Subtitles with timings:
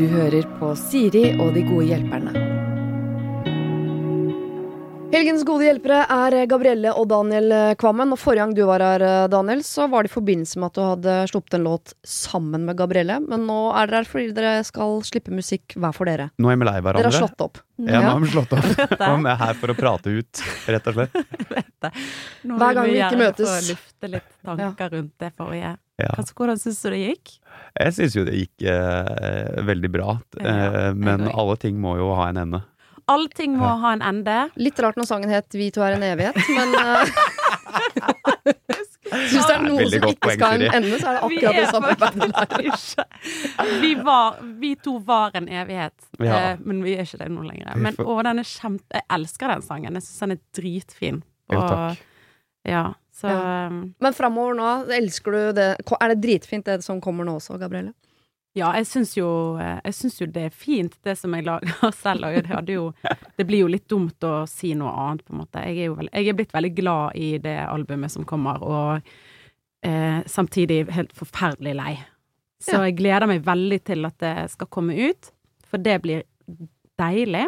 [0.00, 2.32] Du hører på Siri og de gode hjelperne.
[5.10, 8.14] Helgens gode hjelpere er Gabrielle og Daniel Kvammen.
[8.14, 10.82] Og Forrige gang du var her, Daniel, så var det i forbindelse med at du
[10.86, 13.18] hadde sluppet en låt sammen med Gabrielle.
[13.26, 16.30] Men nå er dere her fordi dere skal slippe musikk hver for dere.
[16.40, 17.02] Nå er vi lei hverandre.
[17.02, 17.60] Dere har slått opp.
[17.82, 18.72] Ja, nå har vi slått opp.
[19.02, 21.20] Nå er her for å prate ut, rett og slett.
[22.60, 23.44] Hver gang vi ikke møtes.
[23.44, 25.76] Nå vil vi gjerne få lufte litt tanker rundt det forrige.
[26.00, 26.10] Ja.
[26.18, 27.36] Altså, hvordan syns du det gikk?
[27.80, 32.30] Jeg syns jo det gikk eh, veldig bra, eh, men alle ting må jo ha
[32.32, 32.62] en ende.
[33.10, 34.36] Alle ting må ha en ende.
[34.60, 37.06] Litt rart når sangen het 'Vi to er en evighet', men uh,
[39.10, 41.70] Syns det er noe som ikke skal ha en ende, så er det akkurat det
[41.74, 42.60] samme bandet der.
[43.82, 43.90] Vi,
[44.60, 46.36] vi to var en evighet, Ja.
[46.52, 47.74] eh, men vi er ikke det nå lenger.
[47.76, 49.98] Men å, den er kjempe Jeg elsker den sangen.
[49.98, 51.22] Jeg syns den er dritfin.
[51.50, 52.06] Jo, takk.
[52.68, 52.84] Ja,
[53.20, 53.68] så ja.
[53.70, 55.66] Men framover nå, elsker du det
[56.00, 57.92] Er det dritfint det som kommer nå også, Gabrielle?
[58.58, 59.28] Ja, jeg syns jo,
[59.62, 59.78] eh,
[60.18, 62.26] jo det er fint, det som jeg lager selv.
[62.26, 62.88] Og det, jo,
[63.38, 65.62] det blir jo litt dumt å si noe annet, på en måte.
[65.68, 69.12] Jeg er veld, jeg er blitt veldig glad i det albumet som kommer, og
[69.86, 71.92] eh, samtidig helt forferdelig lei.
[72.60, 72.82] Så Ja.
[72.88, 75.30] jeg gleder meg veldig til at det skal komme ut,
[75.70, 76.26] for det blir
[76.98, 77.46] deilig.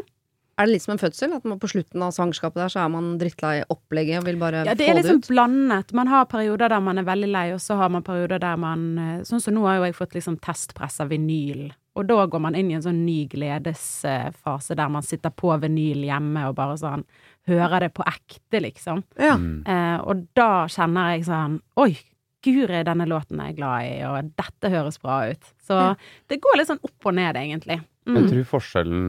[0.62, 1.32] Er det litt som en fødsel?
[1.34, 4.62] At man på slutten av svangerskapet der så er man drittlei opplegget og vil bare
[4.68, 5.28] Ja, det få er det liksom ut?
[5.32, 5.92] blandet.
[5.98, 8.86] Man har perioder der man er veldig lei, og så har man perioder der man
[8.98, 11.72] eh, Sånn som nå har jo jeg fått liksom testpress av vinyl.
[11.98, 16.04] Og da går man inn i en sånn ny gledesfase der man sitter på vinyl
[16.06, 17.04] hjemme og bare sånn
[17.50, 19.02] hører det på ekte, liksom.
[19.18, 19.34] Ja.
[19.36, 19.62] Mm.
[19.66, 21.96] Eh, og da kjenner jeg sånn Oi,
[22.42, 25.52] guri, denne låten er jeg glad i, og dette høres bra ut.
[25.62, 25.94] Så Ja.
[26.28, 27.80] det går litt sånn opp og ned, egentlig.
[28.04, 28.28] Jeg Mm.
[28.32, 29.02] tror forskjellen,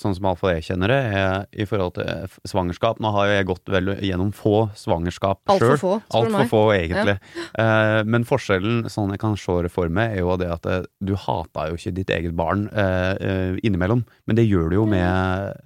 [0.00, 2.06] sånn som iallfall jeg kjenner det, er i forhold til
[2.48, 2.98] svangerskap.
[2.98, 5.78] Nå har jeg gått vel gjennom få svangerskap Altfor sjøl.
[5.78, 6.48] få, spør du Altfor meg.
[6.48, 7.18] få, egentlig.
[7.58, 10.82] Eh, men forskjellen, sånn jeg kan se det for meg, er jo det at eh,
[11.04, 15.60] du hata jo ikke ditt eget barn eh, innimellom, men det gjør du jo med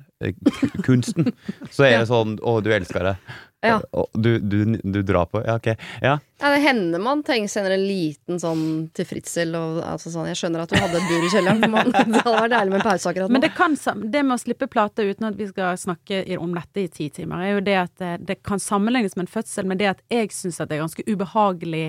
[0.87, 1.33] kunsten.
[1.71, 3.17] Så er det sånn Å, du elsker det.
[3.65, 3.79] Ja.
[4.13, 5.71] Du, du, du drar på Ja, ok.
[6.05, 6.19] Ja.
[6.43, 10.37] Ja, det hender man tenker senere en liten sånn til Fritzel og altså sånn Jeg
[10.37, 12.81] skjønner at du hadde et bur i kjelleren, men man, det hadde vært deilig med
[12.83, 13.37] en pause akkurat nå.
[13.39, 13.79] Men det, kan,
[14.13, 17.41] det med å slippe plate uten at vi skal snakke om dette i ti timer,
[17.47, 20.29] er jo det at det, det kan sammenlignes med en fødsel, men det at jeg
[20.37, 21.87] syns at det er ganske ubehagelig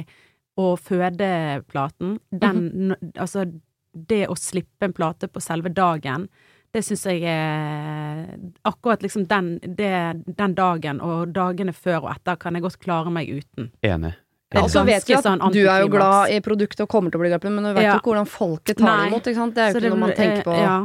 [0.56, 1.30] å føde
[1.68, 2.16] platen.
[2.32, 2.62] Den,
[2.94, 3.44] n- Altså,
[3.92, 6.30] det å slippe en plate på selve dagen,
[6.76, 8.36] det syns jeg er
[8.68, 9.92] Akkurat liksom den, det,
[10.38, 13.72] den dagen og dagene før og etter kan jeg godt klare meg uten.
[13.86, 14.14] Enig.
[14.54, 17.12] Ja, og så vet vi at sånn du er jo glad i produktet og kommer
[17.12, 17.96] til å bli glad i det, men du vet jo Ja.
[17.98, 19.08] ikke hvordan folket tar det Nei.
[19.10, 19.26] imot.
[19.32, 19.56] Ikke sant?
[19.56, 20.54] Det er jo Så ikke noe man tenker på.
[20.54, 20.78] eh, Ja.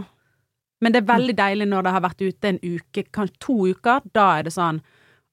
[0.80, 4.00] Men det er veldig deilig når det har vært ute en uke, kanskje to uker.
[4.14, 4.80] Da er det sånn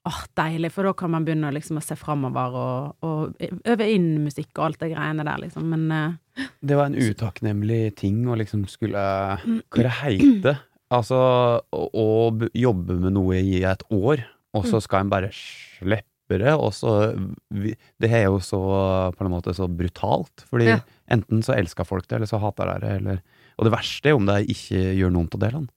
[0.08, 4.24] åh, deilig, for da kan man begynne liksom å se framover og, og øve inn
[4.24, 5.68] musikk og alt det greiene der, liksom.
[5.74, 9.04] Men uh, Det var en utakknemlig ting å liksom skulle
[9.44, 10.62] Hva det heter
[10.94, 11.18] Altså
[11.76, 14.22] å, å jobbe med noe i et år,
[14.56, 16.94] og så skal en bare slippe det, og så
[17.52, 18.62] Det er jo så
[19.12, 20.80] på en måte så brutalt, fordi Ja.
[21.12, 23.20] enten så elsker folk det, eller så hater de det, eller
[23.60, 25.70] Og det verste er om de ikke gjør noen av delene.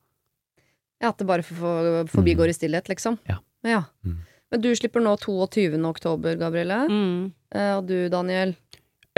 [1.01, 3.17] Ja, at det bare for, for, forbigår i stillhet, liksom.
[3.27, 3.39] Ja.
[3.65, 3.83] Ja.
[4.07, 4.19] Mm.
[4.51, 5.79] Men du slipper nå 22.
[5.87, 6.89] oktober, Gabrielle.
[6.91, 7.33] mm.
[7.55, 8.57] Eh, Og du, Daniel?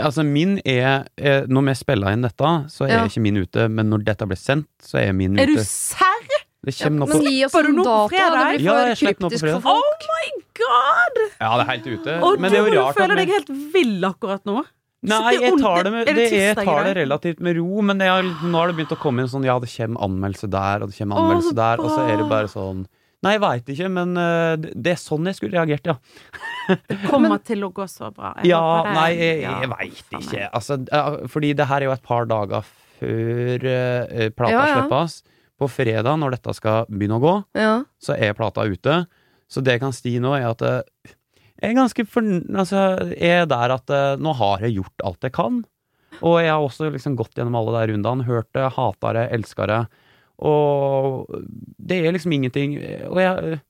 [0.00, 3.04] Altså, min er er Når vi spiller inn dette, så er Ja.
[3.04, 5.42] ikke min ute, men når dette blir sendt, så er min ute.
[5.42, 6.28] Er du serr?
[6.64, 8.52] Det Ja, men på gi oss en dato, da.
[8.52, 9.74] Det blir for jeg på kryptisk for folk.
[9.74, 10.26] Oh my
[10.62, 11.16] god!
[11.40, 12.12] Ja, det er helt ute.
[12.22, 14.64] Og men du det er jo rart at føle vi- deg helt vill akkurat nå.
[15.04, 18.22] Nei, jeg tar det, med, det jeg tar det relativt med ro, men det er,
[18.22, 20.96] nå har det begynt å komme inn sånn ja, det kommer anmeldelse der, og det
[20.98, 22.86] kommer anmeldelse så der, og så er det bare sånn
[23.22, 25.94] Nei, jeg veit ikke, men øh, det er sånn jeg skulle reagert, ja.
[26.88, 28.32] Det kommer til å gå så bra.
[28.42, 30.48] Jeg Ja, det- nei, jeg, ja, jeg veit ikke.
[30.50, 30.78] Altså,
[31.30, 32.66] fordi det her er jo et par dager
[32.98, 34.80] før uh, plata Ja, ja.
[34.80, 35.20] slippes.
[35.62, 37.72] På fredag, når dette skal begynne å gå, Ja.
[38.02, 39.04] så er plata ute.
[39.46, 40.80] Så det jeg kan si nå, er at uh,
[41.62, 42.40] jeg er ganske forn...
[42.58, 42.80] Altså,
[43.14, 45.60] jeg er der at uh, nå har jeg gjort alt jeg kan.
[46.22, 48.26] Og jeg har også liksom gått gjennom alle de rundene.
[48.26, 49.80] Hørt det, hata det, elska det.
[50.38, 51.28] Og
[51.78, 52.78] det er liksom ingenting
[53.10, 53.60] Og jeg,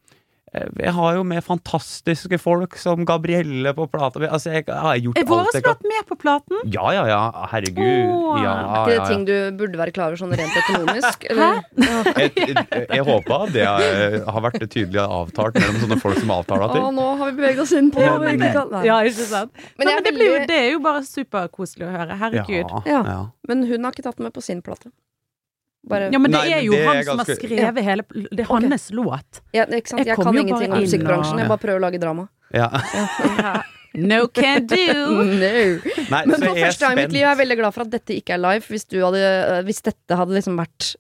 [0.53, 4.21] jeg har jo med fantastiske folk som Gabrielle på plata.
[4.29, 5.79] Altså, jeg, jeg har gjort Er alt jeg kan.
[5.89, 6.59] med på platen?
[6.69, 7.21] Ja, ja, ja.
[7.49, 7.81] Herregud.
[7.81, 9.33] Åh, ja, Er ikke det ja, ting du
[9.63, 11.25] burde være klar over sånn rent økonomisk?
[11.33, 11.63] Eller?
[12.21, 16.73] Jeg, jeg, jeg håper det har vært tydelig avtalt mellom sånne folk som avtaler Å,
[16.77, 16.89] ting.
[17.01, 18.85] nå har vi beveget oss inn på Ja, men- ikke.
[18.85, 19.57] Ja, ikke sant?
[19.57, 22.19] Men Men, jeg er det, blir jo, det er jo bare superkoselig å høre.
[22.27, 22.77] Herregud.
[22.77, 23.01] Ja, Ja.
[23.09, 23.21] ja.
[23.49, 24.93] Men hun har ikke tatt den med på sin plate.
[25.89, 28.03] Bare Ja, men det Nei, er jo det er han som har skrevet skrevet hele
[28.31, 29.41] Det er hans låt.
[29.53, 29.99] ja, ikke sant?
[29.99, 32.29] Jeg Jeg kan jo ingenting i om musikkbransjen, og- jeg bare prøver å lage drama.
[32.55, 32.69] ja.
[33.43, 33.63] Ja.
[33.95, 34.77] No can do!
[35.43, 35.51] No.
[36.09, 38.15] Nei, Men for første gang i mitt liv er jeg veldig glad for at dette
[38.17, 38.65] ikke er live.
[38.71, 40.95] Hvis, du hadde, eh, hvis dette hadde liksom vært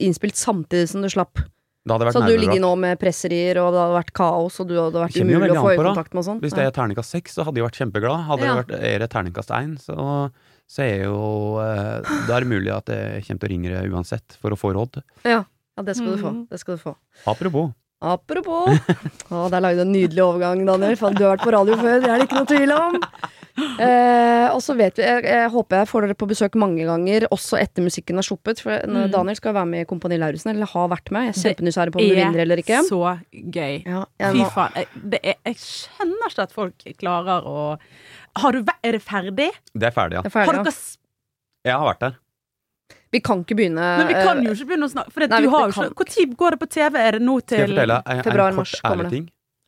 [0.00, 1.34] innspilt samtidig som du slapp.
[1.34, 4.12] Det hadde vært Så hadde du ligger ligget nå med presserier, og det hadde vært
[4.16, 6.40] kaos, og du hadde vært umulig å få øyekontakt med og sånn.
[6.40, 8.24] Hvis det er terningkast seks, så hadde jeg vært kjempeglad.
[8.30, 8.54] Hadde Ja.
[8.54, 10.30] det vært er det terningkast én, så,
[10.70, 13.90] så er jo eh, Da er det mulig at jeg kommer til å ringe deg
[13.96, 15.00] uansett for å få råd.
[15.26, 15.40] ja.
[15.42, 16.30] ja, det skal du få.
[16.36, 16.46] Mhm.
[16.52, 16.94] Det skal du få.
[17.26, 17.72] Apropos.
[18.00, 18.70] Apropos
[19.28, 20.94] Å, der lagde du en nydelig overgang, Daniel.
[20.96, 22.96] For du har vært på radio før, det er det ikke noe tvil om.
[23.60, 27.26] Eh, og så vet vi jeg, jeg håper jeg får dere på besøk mange ganger,
[27.34, 28.62] også etter musikken er sluppet.
[28.64, 29.10] For Mm.
[29.12, 31.26] Daniel skal være med i Kompani Lauritzen, eller har vært med.
[31.28, 32.78] Jeg er Det kjempenysgjerrig på om du vinner eller ikke.
[32.88, 33.74] så gøy.
[33.84, 34.72] Ja, jeg Fy faen.
[34.80, 37.58] Jeg, det er, jeg skjønner ikke at folk klarer å
[38.38, 39.50] har du, Er det ferdig?
[39.74, 40.24] Det er ferdig, ja.
[40.24, 41.70] er Har ferdig, dere ja.
[41.70, 42.18] Jeg har vært der.
[43.10, 45.40] Vi kan ikke begynne Men vi kan eh, jo ikke begynne å snakke For Nei,
[45.42, 46.98] du har jo ikke Når går det på TV?
[47.00, 49.24] Er det nå Skal jeg til fortelle en, en februar, kort mars ærlig ting?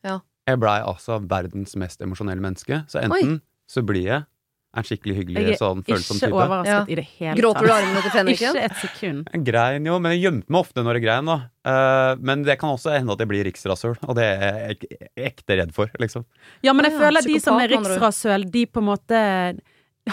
[0.07, 0.15] Ja.
[0.47, 2.81] Jeg blei altså verdens mest emosjonelle menneske.
[2.91, 4.25] Så enten så blir jeg
[4.73, 6.85] en skikkelig hyggelig sånn følsom ikke overrasket Ja.
[6.89, 7.41] i det hele tatt.
[7.41, 8.55] Gråter du armene til fenriken?
[8.57, 9.27] Ikke et sekund.
[9.33, 11.37] Jeg grein jo, men jeg gjemte meg ofte når jeg grein, da.
[11.63, 15.59] Uh, men det kan også hende at jeg blir riksrasøl, og det er jeg ekte
[15.61, 16.25] redd for, liksom.
[16.65, 19.21] Ja, men jeg føler ja, de som er riksrasøl, de på en måte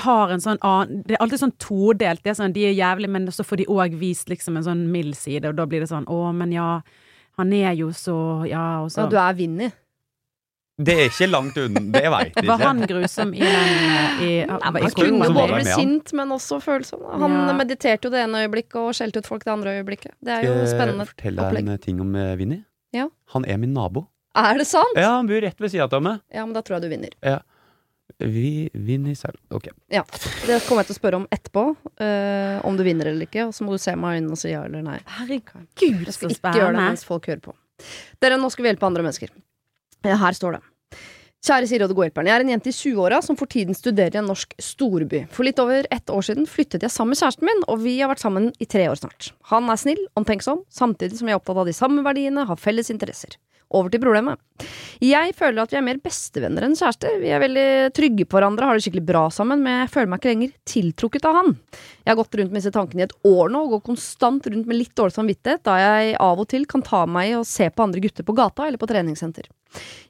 [0.05, 2.23] har en sånn annen Det er alltid sånn todelt.
[2.23, 4.85] Det er sånn, de er jævlige, men så får de òg vist liksom en sånn
[4.93, 6.81] mild side, og da blir det sånn Å, men ja,
[7.41, 9.73] han er jo så Ja, og så Ja, du er Vinni.
[10.81, 14.31] Det er ikke langt unna, det veit jeg Var han grusom i den eh, i,
[14.41, 17.03] Ja, han kunne jo både bli sint, men også følsom.
[17.21, 17.53] Han Ja.
[17.59, 20.15] mediterte jo det ene øyeblikket og skjelte ut folk det andre øyeblikket.
[20.25, 22.63] Det er jo Skal jeg fortelle deg en ting om eh, Vinni?
[22.97, 23.09] Ja.
[23.35, 24.07] Han er min nabo.
[24.35, 24.97] Er det sant?
[24.97, 26.21] Ja, han bor rett ved sida av meg.
[26.33, 27.43] Ja, men da tror jeg du vinner.
[28.21, 29.39] Vi vinner selv.
[29.51, 29.69] Ok.
[29.89, 30.03] Ja.
[30.47, 33.45] Det kommer jeg til å spørre om etterpå, Uh, om du vinner eller ikke.
[33.45, 34.97] Og så må du se meg i øynene og si ja eller nei.
[35.19, 37.53] Herregud, Jeg skal ikke gjøre det mens folk hører på.
[38.25, 39.29] Dere, nå skal vi hjelpe andre mennesker.
[40.05, 40.63] Her står det.
[41.41, 42.29] Kjære Siri og de gode hjelperne.
[42.29, 45.23] Jeg er en jente i 20-åra som for tiden studerer i en norsk storby.
[45.33, 48.11] For litt over ett år siden flyttet jeg sammen med kjæresten min, og vi har
[48.13, 49.31] vært sammen i tre år snart.
[49.49, 52.93] Han er snill, omtenksom, samtidig som jeg er opptatt av de samme verdiene, har felles
[52.93, 53.41] interesser.
[53.71, 54.41] Over til problemet.
[55.01, 57.21] Jeg føler at vi er mer bestevenner enn kjærester.
[57.23, 60.21] Vi er veldig trygge på hverandre, har det skikkelig bra sammen, men jeg føler meg
[60.21, 61.55] ikke lenger tiltrukket av han.
[62.03, 64.67] Jeg har gått rundt med disse tankene i et år nå, og går konstant rundt
[64.67, 67.71] med litt dårlig samvittighet, da jeg av og til kan ta meg i å se
[67.71, 69.47] på andre gutter på gata eller på treningssenter.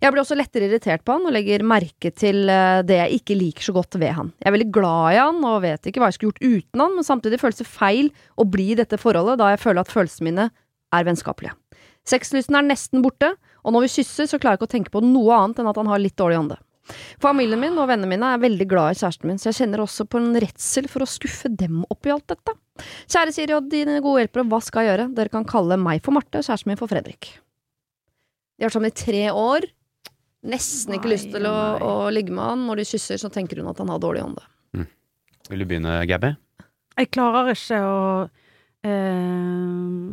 [0.01, 3.37] Jeg blir også lettere irritert på han, og legger merke til eh, det jeg ikke
[3.37, 4.33] liker så godt ved han.
[4.41, 6.97] Jeg er veldig glad i han, og vet ikke hva jeg skulle gjort uten han,
[6.97, 8.09] men samtidig føles det feil
[8.41, 10.49] å bli i dette forholdet, da jeg føler at følelsene mine
[10.97, 11.55] er vennskapelige.
[12.09, 15.03] Sexlysten er nesten borte, og når vi kysser, så klarer jeg ikke å tenke på
[15.05, 16.59] noe annet enn at han har litt dårlig ånde.
[17.23, 20.07] Familien min og vennene mine er veldig glad i kjæresten min, så jeg kjenner også
[20.11, 22.57] på en redsel for å skuffe dem oppi alt dette.
[23.11, 25.11] Kjære Siri og dine gode hjelpere, hva skal jeg gjøre?
[25.19, 27.35] Dere kan kalle meg for Marte og kjæresten min for Fredrik.
[28.57, 29.69] De har vært sammen i tre år.
[30.51, 32.65] Nesten ikke Nei, lyst til å, å ligge med han.
[32.67, 34.47] Når de kysser, så tenker hun at han har dårlig ånde.
[35.51, 36.35] Vil du begynne, Gabby?
[37.01, 38.01] Jeg klarer ikke å
[38.87, 40.11] øh,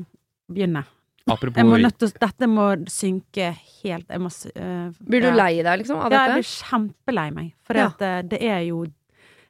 [0.50, 0.84] begynne.
[1.28, 3.50] Apropos Jeg må nødt til, dette må synke
[3.84, 7.54] helt jeg må, eh, Blir du lei deg, liksom, av Ja, jeg blir kjempelei meg.
[7.68, 7.88] For Ja.
[7.88, 8.86] at det, det er jo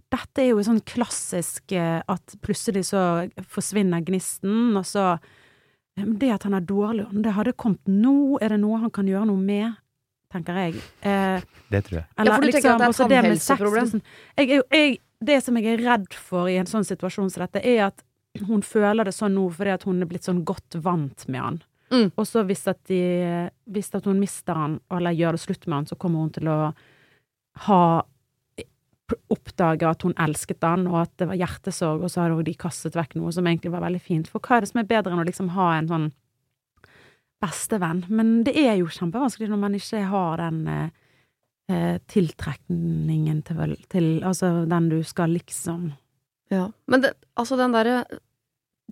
[0.09, 3.01] Dette er jo sånn klassisk eh, at plutselig så
[3.43, 5.19] forsvinner gnisten, og så
[5.97, 8.37] eh, Det at han er dårlig det hadde kommet nå.
[8.41, 9.75] Er det noe han kan gjøre noe med?
[10.31, 10.75] Tenker jeg.
[11.03, 11.41] Eh,
[11.71, 12.05] Det tror jeg.
[12.17, 13.83] eller Ja, for du tenker at det er tannhelseproblem?
[13.83, 14.01] liksom.
[14.37, 17.85] jeg, jeg, det som jeg er redd for i en sånn situasjon som dette, er
[17.87, 18.03] at
[18.47, 21.63] hun føler det sånn nå fordi at hun er blitt sånn godt vant med han.
[21.93, 22.09] Mm.
[22.19, 22.99] Og så hvis at, de,
[23.71, 26.51] hvis at hun mister han, eller gjør det slutt med han, så kommer hun til
[26.51, 26.59] å
[27.67, 27.81] ha
[29.31, 32.97] Oppdage at hun elsket han, og at det var hjertesorg, og så har de kastet
[32.97, 34.27] vekk noe som egentlig var veldig fint.
[34.27, 36.07] For hva er det som er bedre enn å liksom ha en sånn
[37.39, 38.01] bestevenn?
[38.11, 40.89] Men det er jo kjempevanskelig når man ikke har den eh,
[41.71, 45.93] eh, tiltrekningen til, til Altså den du skal liksom
[46.51, 46.67] Ja.
[46.87, 48.01] Men det, altså den derre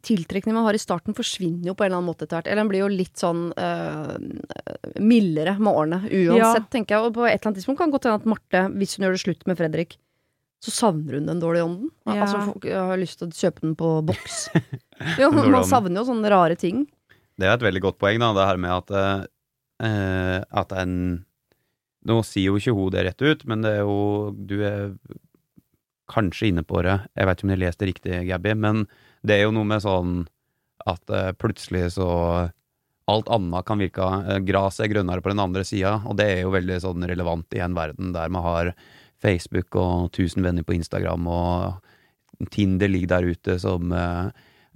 [0.04, 2.50] tiltrekningen man har i starten, forsvinner jo på en eller annen måte etter hvert.
[2.50, 4.16] Eller den blir jo litt sånn øh,
[5.00, 6.02] mildere med årene.
[6.10, 7.06] Uansett, tenker jeg.
[7.08, 9.16] Og på et eller annet tidspunkt kan det godt hende at Marte, hvis hun gjør
[9.16, 9.96] det slutt med Fredrik,
[10.66, 11.92] så savner hun den dårlige ånden.
[12.10, 12.26] Ja.
[12.26, 14.40] Altså, folk har lyst til å kjøpe den på boks.
[15.22, 16.86] jo, man savner jo sånne rare ting.
[17.36, 20.94] Det er et veldig godt poeng, da, det her med at eh, At en
[22.06, 24.94] Nå sier jo ikke hun det rett ut, men det er jo Du er
[26.12, 27.00] kanskje inne på det.
[27.18, 28.84] Jeg vet ikke om jeg leste riktig, Gabby, men
[29.26, 30.14] det er jo noe med sånn
[30.86, 32.10] at eh, plutselig så
[33.08, 36.40] Alt annet kan virke eh, Gresset er grønnere på den andre sida, og det er
[36.42, 38.72] jo veldig sånn relevant i en verden der man har
[39.22, 44.32] Facebook og 1000 venner på Instagram, og Tinder ligger der ute som eh,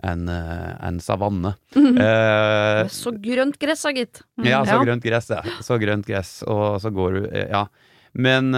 [0.06, 1.56] en, eh, en savanne.
[2.06, 4.22] Eh, Så grønt gress, da, gitt.
[4.46, 4.84] ja, så Ja.
[4.86, 5.42] grønt gress, ja.
[5.66, 7.66] Så grønt gress, og så går du eh, Ja.
[8.14, 8.54] Men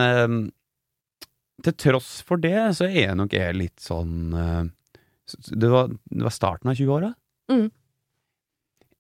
[1.63, 4.31] til tross for det, så er nok jeg litt sånn
[5.51, 7.13] det, var, det var starten av 20-åra.
[7.51, 7.69] Mm.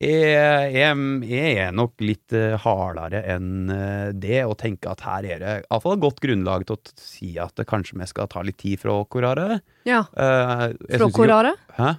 [0.01, 5.27] Jeg, jeg, jeg er nok litt eh, hardere enn eh, det, og tenker at her
[5.35, 8.41] er det iallfall et godt grunnlag til å si at det kanskje vi skal ta
[8.45, 9.59] litt tid fra hverandre.
[9.85, 9.99] Ja.
[10.17, 11.53] Uh, Fra hverandre?
[11.77, 11.91] Hæ?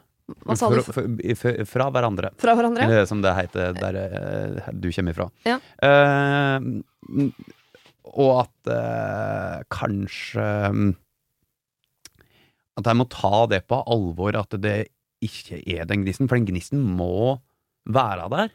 [0.48, 0.80] Hva sa du?
[0.82, 1.04] Fra,
[1.38, 2.32] fra, fra- hverandre.
[2.42, 2.88] Fra hverandre?
[2.88, 3.98] Eller som det heter der
[4.72, 5.28] du kommer ifra.
[5.46, 5.58] Ja.
[6.58, 7.28] Mm,
[8.12, 10.92] og at uh, kanskje mm,
[12.79, 14.88] At jeg må ta det på alvor, at det
[15.23, 16.29] ikke er den gnisten.
[16.29, 17.41] For den gnisten må
[17.88, 18.50] være der.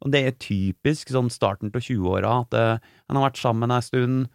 [0.00, 3.82] Og det er typisk sånn starten til 20-åra, at eh, en har vært sammen en
[3.84, 4.28] stund,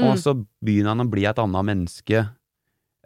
[0.00, 0.16] og Mm.
[0.16, 0.32] så
[0.64, 2.22] begynner han å bli et annet menneske.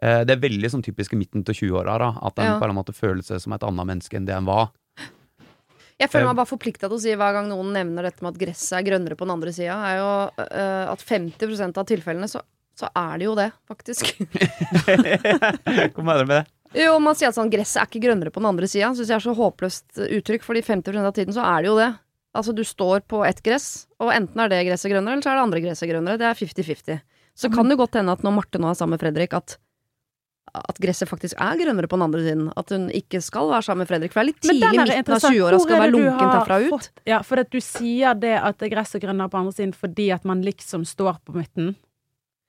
[0.01, 2.59] Eh, det er veldig sånn typisk i midten til 20-åra, at en Ja.
[2.59, 4.71] på en måte føler seg som et annet menneske enn det en var.
[5.99, 8.33] Jeg føler Eh, meg bare forplikta til å si hver gang noen nevner dette med
[8.35, 12.27] at gresset er grønnere på den andre sida, er jo uh, at 50% av tilfellene
[12.27, 12.41] så,
[12.75, 14.09] så er det jo det, faktisk.
[15.95, 16.45] Hva mener du med det?
[16.75, 18.89] Jo, man sier at sånn gresset er ikke grønnere på den andre sida.
[18.97, 21.91] Syns jeg er så håpløst uttrykk, fordi 50 av tiden så er det jo det.
[22.35, 25.37] Altså, du står på ett gress, og enten er det gresset grønnere, eller så er
[25.39, 26.19] det andre gresset grønnere.
[26.19, 26.97] Det er 50-50.
[27.35, 29.55] Så kan det godt hende at når Marte nå er sammen med Fredrik, at
[30.55, 32.43] at gresset faktisk er grønnere på den andre siden.
[32.55, 34.13] At hun ikke skal være sammen med Fredrik.
[34.13, 35.35] For det er litt tidlig den er midten av interessant.
[35.35, 36.69] 20-åra skal være lunken herfra ut.
[36.71, 40.05] fått- Ja, for at du sier det at gresset er grønnere på andre siden fordi
[40.15, 41.73] at man liksom står på midten.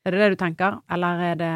[0.07, 1.47] Er det det du tenker, eller er det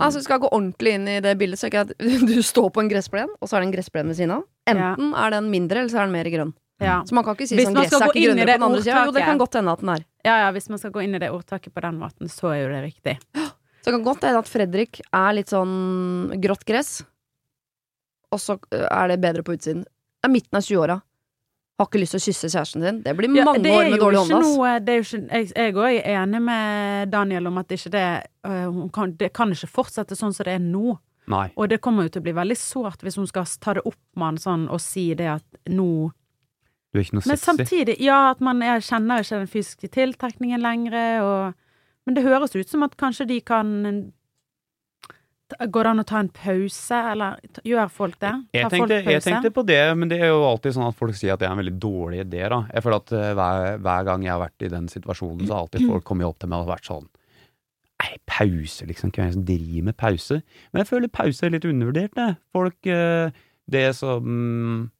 [0.00, 2.38] Altså, skal jeg gå ordentlig inn i det bildet, så er det ikke at du
[2.46, 4.46] står på en gressplen, og så er det en gressplen ved siden av.
[4.72, 6.54] Enten er den mindre, eller så er den mer grønn.
[6.80, 7.02] ja.
[7.04, 9.02] Så man kan ikke si Hvis sånn gresset er ikke grønnere på den andre sida.
[9.04, 10.06] Jo, det kan godt hende at den er.
[10.24, 12.62] ja, ja, hvis man skal gå inn i det ordtaket på den måten, så er
[12.62, 13.18] jo det riktig.
[13.78, 17.04] Så det kan godt hende at Fredrik er litt sånn grått gress,
[18.34, 19.84] og så er det bedre på utsiden.
[19.86, 20.96] Det er midten av 20-åra.
[21.78, 22.96] Har ikke lyst til å kysse kjæresten sin.
[23.04, 24.42] Det blir Ja, mange det er år med dårlig hånd.
[24.42, 27.90] noe- det er jo ikke, noe jeg òg er enig med Daniel om at ikke
[27.90, 30.98] det, øh, kan, det kan ikke fortsette sånn som det er nå.
[31.28, 31.52] Nei.
[31.56, 33.94] Og det kommer jo til å bli veldig sårt hvis hun skal ta det opp
[34.16, 36.10] med han sånn og si det at nå
[36.92, 40.60] Du er ikke noe Men samtidig, ja, at man er, kjenner ikke den fysiske tiltrekningen
[40.60, 41.54] lenger, og
[42.06, 44.12] Men det høres ut som at kanskje de kan
[45.48, 48.32] Går det an å ta en pause, eller gjør folk det?
[48.52, 51.16] Jeg tenkte, folk jeg tenkte på det, men det er jo alltid sånn at folk
[51.16, 52.42] sier at det er en veldig dårlig idé.
[52.52, 52.58] da.
[52.74, 55.62] Jeg føler at eh, hver, hver gang jeg har vært i den situasjonen, så har
[55.64, 57.08] alltid folk kommet opp til meg og vært sånn
[57.98, 59.10] Nei, pause, liksom.
[59.10, 60.36] Hvem er det som driver med pause?
[60.70, 62.28] Men jeg føler pause er litt undervurdert, det.
[62.54, 63.32] Folk eh,
[63.66, 64.90] Det som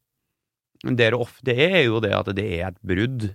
[0.82, 3.28] Dere ofte er jo det at det er et brudd,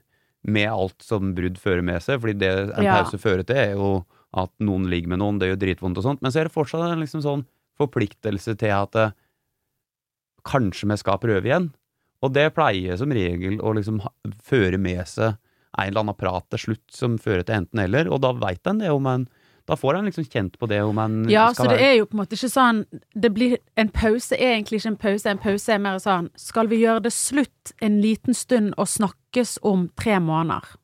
[0.43, 2.19] med alt som brudd fører med seg.
[2.19, 2.97] Fordi det en Ja.
[3.03, 6.23] pause fører til, er jo at noen ligger med noen, det gjør dritvondt og sånt.
[6.23, 7.45] Men så er det fortsatt en liksom sånn
[7.79, 9.15] forpliktelse til at eh,
[10.47, 11.71] kanskje vi skal prøve igjen.
[12.23, 14.11] Og det pleier som regel å liksom ha,
[14.45, 15.35] føre med seg
[15.73, 18.83] en eller annen prat til slutt som fører til enten eller, og da veit en
[18.83, 19.25] det om en
[19.65, 22.17] Da får en liksom kjent på det om en Ja, så det er jo på
[22.17, 22.83] en måte ikke sånn
[23.15, 25.29] det blir, En pause er egentlig ikke en pause.
[25.29, 29.57] En pause er mer sånn Skal vi gjøre det slutt en liten stund og snakkes
[29.63, 30.75] om tre måneder?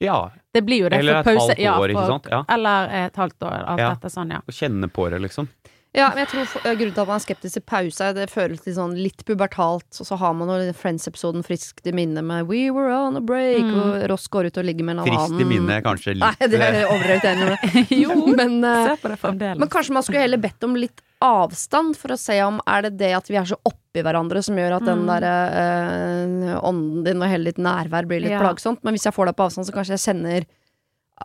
[0.00, 1.00] Ja, Det blir jo det.
[1.02, 2.26] Eller et halvt halvt ja, år, ikke sant?
[2.30, 2.44] Ja.
[2.54, 3.56] Eller et halvt år.
[3.72, 3.88] Alt Ja.
[3.96, 4.38] dette sånn, ja.
[4.46, 5.48] å kjenne på det, liksom.
[5.94, 8.64] Ja, men jeg tror øh, Grunnen til at man er skeptisk til pause, det føles
[8.66, 9.86] litt sånn litt pubertalt.
[10.02, 13.62] Og så har man jo Friends-episoden friskt i minne med 'We were on a break',
[13.62, 13.78] Mm.
[14.02, 15.14] og Ross går ut og ligger med en annen.
[15.14, 18.88] Friskt i minne er kanskje litt Nei, det er overdrevet enig med jo, Men, øh,
[18.90, 19.58] se på det fremdeles.
[19.58, 22.96] men kanskje man skulle heller bedt om litt avstand for å se om er det
[22.98, 25.06] det at vi er så oppi hverandre som gjør at den Mm.
[25.06, 28.40] der øh, ånden din og hele litt nærvær blir litt Ja.
[28.40, 28.82] plagsomt.
[28.82, 30.44] Men hvis jeg får deg på avstand, så kanskje jeg kjenner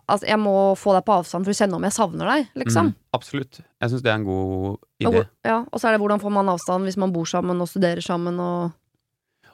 [0.06, 2.92] Altså, jeg må få deg på avstand for å kjenne om jeg savner deg, liksom.
[2.92, 3.60] Mm, absolutt.
[3.82, 5.24] Jeg syns det er en god idé.
[5.24, 7.70] Og, ja, og så er det hvordan får man avstand hvis man bor sammen og
[7.72, 8.76] studerer sammen og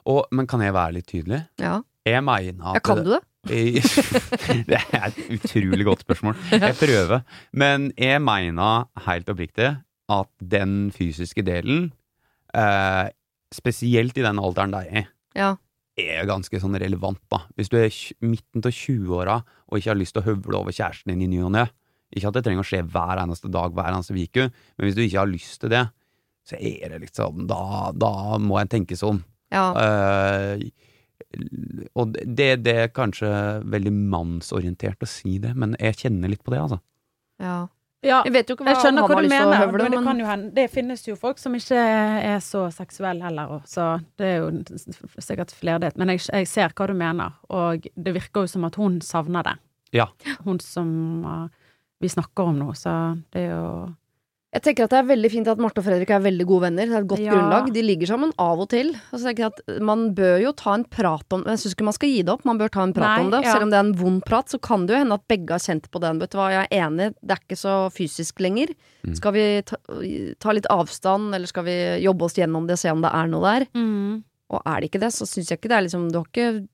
[0.06, 1.40] Og, men kan jeg være litt tydelig?
[1.58, 3.22] Ja, Jeg mener at ja kan du det?
[4.70, 6.34] det er et utrolig godt spørsmål.
[6.66, 7.20] Jeg prøver.
[7.54, 9.68] Men jeg mener helt oppriktig
[10.10, 11.92] at den fysiske delen,
[12.54, 13.06] eh,
[13.54, 15.06] spesielt i den alderen det er,
[15.38, 15.54] Ja.
[15.96, 17.42] Er ganske sånn relevant, da.
[17.56, 17.90] Hvis du er
[18.24, 21.44] midten til 20-åra og ikke har lyst til å høvle over kjæresten din i ny
[21.46, 21.66] og ne,
[22.14, 25.02] ikke at det trenger å skje hver eneste dag, hver eneste uke, men hvis du
[25.04, 25.86] ikke har lyst til det,
[26.46, 29.24] så er det liksom Da, da må en tenke sånn.
[29.54, 29.70] ja.
[29.74, 30.68] Uh,
[31.96, 33.28] og det, det er kanskje
[33.66, 36.78] veldig mannsorientert å si det, men jeg kjenner litt på det, altså.
[37.42, 37.56] ja.
[38.06, 39.50] Ja, Jeg vet jo ikke hva jeg skjønner han hva har du lyst til å
[39.50, 41.84] mener, høvle, men det men kan jo hende Det finnes jo folk som ikke
[42.30, 44.48] er så seksuelle heller, så det er jo
[45.18, 45.98] sikkert flerdighet.
[46.00, 49.46] Men jeg, jeg ser hva du mener, og det virker jo som at hun savner
[49.46, 49.56] det.
[49.96, 50.08] Ja.
[50.44, 50.90] Hun som
[51.26, 51.46] uh,
[52.02, 53.70] vi snakker om nå, så det er jo
[54.56, 56.86] Jeg tenker at det er veldig fint at Marte og Fredrik er veldig gode venner.
[56.88, 57.32] Det er et godt Ja.
[57.34, 57.66] grunnlag.
[57.74, 58.94] De ligger sammen av og til.
[59.12, 61.84] Og så tenker jeg at Man bør jo ta en prat om Jeg syns ikke
[61.84, 63.42] man skal gi det opp, man bør ta en prat Nei, om det.
[63.44, 63.52] ja.
[63.52, 65.58] Selv om det er en vond prat, så kan det jo hende at begge har
[65.60, 66.18] kjent på den.
[66.18, 68.72] Vet du hva, jeg er enig, det er ikke så fysisk lenger.
[69.06, 69.14] Mm.
[69.20, 69.76] Skal vi ta,
[70.40, 73.26] ta litt avstand, eller skal vi jobbe oss gjennom det og se om det er
[73.28, 73.66] noe der?
[73.76, 74.24] Mm.
[74.50, 76.68] Og er det ikke det, så syns jeg ikke det er liksom Du har ikke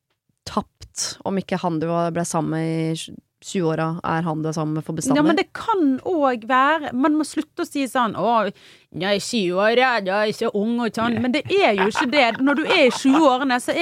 [0.45, 4.97] tapt om ikke han du ble sammen med i 20-åra, er han det samme for
[4.97, 5.19] bestandig.
[5.19, 8.53] Ja, men det kan òg være Man må slutte å si sånn 'Å,
[8.93, 11.21] jeg er 20 år, jeg er ikke ung', og sånn.
[11.21, 12.27] Men det er jo ikke det.
[12.41, 13.75] Når du er i 20-årene, så,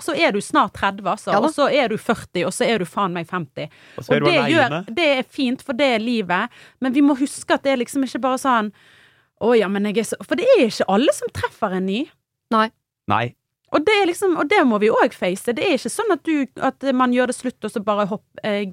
[0.00, 1.32] så er du snart 30, altså.
[1.32, 3.68] Ja og så er du 40, og så er du faen meg 50.
[3.98, 6.50] Og Og det, gjør, det er fint, for det er livet.
[6.80, 8.72] Men vi må huske at det er liksom ikke bare sånn
[9.40, 12.10] 'Å ja, men jeg er så For det er ikke alle som treffer en ny.
[12.52, 12.70] Nei.
[13.08, 13.34] Nei.
[13.70, 15.54] Og det, er liksom, og det må vi òg face.
[15.54, 18.26] Det er ikke sånn at, du, at man gjør det slutt, og så bare hopp,
[18.42, 18.66] eh,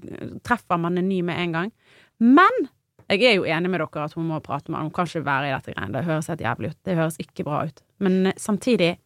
[0.48, 1.72] treffer man en ny med en gang.
[2.18, 2.66] Men
[3.08, 4.90] jeg er jo enig med dere at hun må prate med han.
[4.90, 5.94] Hun kan ikke være i dette greiene.
[5.96, 6.80] Det høres helt jævlig ut.
[6.84, 7.84] Det høres ikke bra ut.
[8.04, 8.98] Men eh, samtidig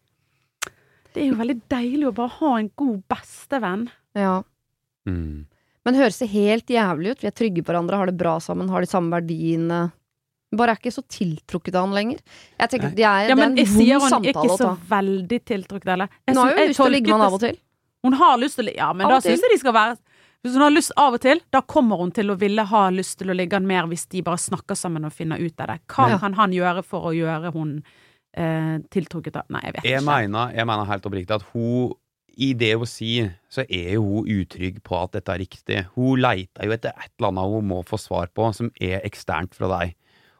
[1.11, 3.89] Det er jo veldig deilig å bare ha en god bestevenn.
[4.15, 4.37] Ja.
[5.05, 5.47] Mm.
[5.83, 7.23] Men høres det helt jævlig ut?
[7.23, 9.89] Vi er trygge på hverandre, har det bra sammen, har de samme verdiene.
[10.53, 12.19] Bare er ikke så tiltrukket av han lenger.
[12.59, 14.71] Jeg tenker det er, Ja, men det er en sier vond hun samtale ikke så
[14.89, 16.09] veldig tiltrukket, heller.
[16.27, 17.59] Jeg Hun har jo jeg lyst til å ligge med han av og til.
[18.03, 19.97] Hun har lyst til å Ja, men Av da syns jeg de skal være
[20.43, 23.19] Hvis hun har lyst av og til, da kommer hun til å ville ha lyst
[23.19, 25.79] til å ligge han mer hvis de bare snakker sammen og finner ut av det.
[25.87, 26.17] Hva Ja.
[26.17, 27.83] kan han gjøre for å gjøre hun
[28.33, 30.05] eh, tiltrukket av Nei, jeg vet Jeg ikke.
[30.07, 31.93] mener, jeg mener helt oppriktig at hun
[32.41, 35.85] i det hun sier, så er jo hun utrygg på at dette er riktig.
[35.95, 39.53] Hun leiter jo etter et eller annet hun må få svar på, som er eksternt
[39.53, 39.95] fra deg.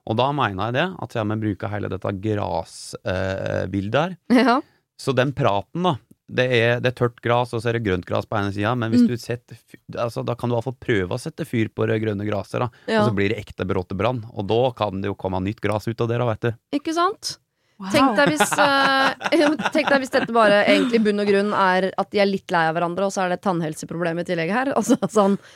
[0.09, 4.15] Og da mener jeg det, at jeg vi bruker hele dette grasbildet her,
[4.45, 4.61] Ja.
[5.01, 5.95] så den praten, da.
[6.31, 8.71] Det er, det er tørt gras, og så er det grønt gras på ene sida,
[8.79, 9.07] men hvis Mm.
[9.11, 9.57] du setter
[9.99, 12.69] altså, Da kan du iallfall prøve å sette fyr på det grønne graset, da.
[12.87, 13.01] ja.
[13.01, 14.23] Og så blir det ekte bråtebrann.
[14.31, 16.51] Og da kan det jo komme nytt gras ut av det, da, vet du.
[16.79, 17.33] Ikke sant?
[17.81, 17.89] Wow.
[17.91, 22.11] Tenk deg, hvis, uh, tenk deg hvis dette bare egentlig bunn og grunn er at
[22.13, 24.71] de er litt lei av hverandre, og så er det et tannhelseproblem i tillegg her.
[24.77, 25.51] Altså sånn eh,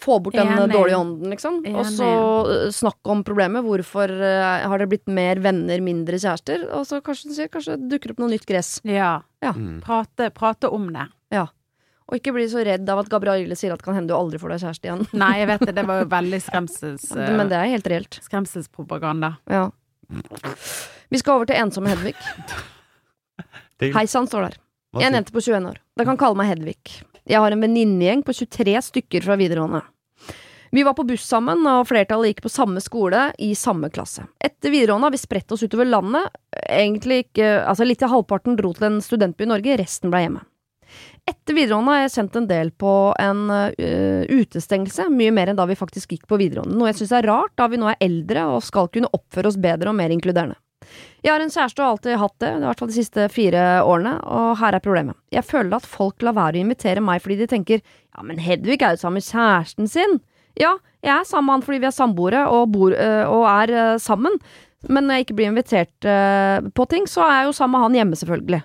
[0.00, 0.72] Få bort den Enig.
[0.72, 1.58] dårlige ånden, liksom.
[1.76, 2.06] Og så
[2.48, 3.64] eh, snakk om problemet.
[3.66, 6.64] Hvorfor eh, har det blitt mer venner, mindre kjærester?
[6.72, 8.78] Og så kanskje, sier, kanskje dukker opp noe nytt gress.
[8.88, 9.18] Ja.
[9.44, 9.52] Ja.
[9.52, 9.82] Mm.
[9.84, 11.04] Prate, prate om det.
[11.34, 11.44] Ja.
[12.08, 14.54] Og ikke bli så redd av at Gabrielle sier at kan hende du aldri får
[14.56, 15.04] deg kjæreste igjen.
[15.12, 15.76] Nei, jeg vet det.
[15.76, 18.20] Det var jo veldig skremsels, eh, Men det er helt reelt.
[18.24, 19.34] skremselspropaganda.
[19.52, 19.66] Ja.
[21.12, 22.16] Vi skal over til ensomme Hedvig.
[23.96, 24.60] Hei sann, står der.
[25.04, 25.80] En jente på 21 år.
[25.98, 27.00] Dere kan kalle meg Hedvig.
[27.24, 29.80] Jeg har en venninnegjeng på 23 stykker fra videregående.
[30.74, 34.26] Vi var på buss sammen, og flertallet gikk på samme skole i samme klasse.
[34.42, 36.34] Etter videregående har vi spredt oss utover landet.
[36.66, 40.42] Egentlig ikke Altså, litt til halvparten dro til en studentby i Norge, resten ble hjemme.
[41.30, 42.90] Etter videregående har jeg sendt en del på
[43.22, 47.14] en uh, utestengelse, mye mer enn da vi faktisk gikk på videregående, noe jeg syns
[47.16, 50.12] er rart, da vi nå er eldre og skal kunne oppføre oss bedre og mer
[50.12, 50.58] inkluderende.
[51.24, 54.18] Jeg har en kjæreste og alltid hatt det, i hvert fall de siste fire årene,
[54.24, 55.18] og her er problemet.
[55.32, 58.80] Jeg føler at folk lar være å invitere meg fordi de tenker ja, men Hedvig
[58.82, 60.20] er jo sammen med kjæresten sin.
[60.60, 63.72] Ja, jeg er sammen med han fordi vi er samboere og, bor, øh, og er
[63.74, 64.38] øh, sammen,
[64.88, 67.86] men når jeg ikke blir invitert øh, på ting, så er jeg jo sammen med
[67.86, 68.60] han hjemme, selvfølgelig.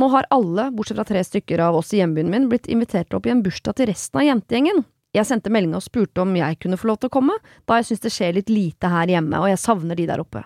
[0.00, 3.26] Nå har alle, bortsett fra tre stykker av oss i hjembyen min, blitt invitert opp
[3.26, 4.84] i en bursdag til resten av jentegjengen.
[5.16, 7.36] Jeg sendte melding og spurte om jeg kunne få lov til å komme,
[7.66, 10.44] da jeg syns det skjer litt lite her hjemme, og jeg savner de der oppe.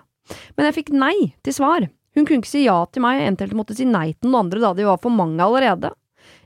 [0.57, 1.89] Men jeg fikk nei til svar.
[2.15, 4.73] Hun kunne ikke si ja til meg, enkelte måtte si nei til noen andre da
[4.79, 5.91] de var for mange allerede.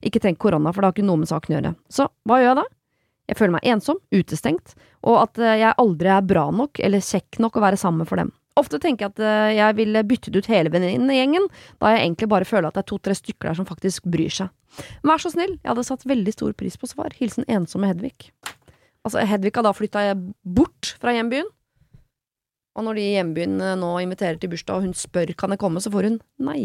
[0.04, 1.74] Ikke tenk korona, for det har ikke noe med saken å gjøre.
[1.92, 2.66] Så hva gjør jeg da?
[3.28, 7.40] Jeg føler meg ensom, utestengt, og at eh, jeg aldri er bra nok eller kjekk
[7.44, 8.30] nok å være sammen for dem.
[8.58, 11.44] Ofte tenker jeg at eh, jeg ville byttet ut hele venninnegjengen,
[11.82, 14.48] da jeg egentlig bare føler at det er to-tre stykker der som faktisk bryr seg.
[15.06, 17.12] Vær så snill, jeg hadde satt veldig stor pris på svar.
[17.20, 18.30] Hilsen ensomme Hedvig.
[19.04, 20.08] Altså, Hedvig har da flytta
[20.42, 21.48] bort fra hjembyen.
[22.78, 25.60] Og når de i hjembyen eh, nå inviterer til bursdag, og hun spør kan jeg
[25.62, 26.60] komme, så får hun nei.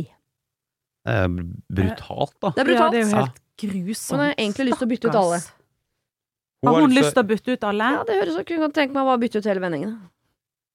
[1.04, 2.54] Det er brutalt, da.
[2.54, 2.86] Det er brutalt.
[2.86, 4.14] Ja, det er jo helt grusomt.
[4.14, 5.40] Hun har egentlig lyst til å bytte ut alle.
[6.64, 7.92] Har hun lyst til å bytte ut alle?
[7.98, 9.98] Ja, det høres ut som hun kan tenke meg å bare bytte ut hele vendingen.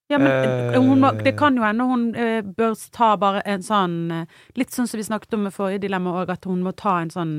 [0.08, 3.96] Ja, men Eh, hun, det kan jo hende hun eh, bør ta bare en sånn
[4.56, 7.12] Litt sånn som vi snakket om med forrige dilemma òg, at hun må ta en
[7.12, 7.34] sånn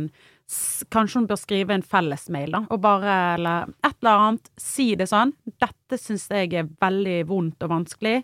[0.89, 4.51] Kanskje hun bør skrive en fellesmail, da, og bare Eller et eller annet.
[4.57, 5.35] Si det sånn.
[5.61, 8.23] Dette syns jeg er veldig vondt og vanskelig.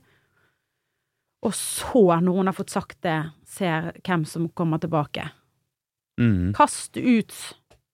[1.45, 5.27] Og så, når hun har fått sagt det, ser hvem som kommer tilbake.
[6.17, 6.55] Mm.
[6.57, 7.35] Kast ut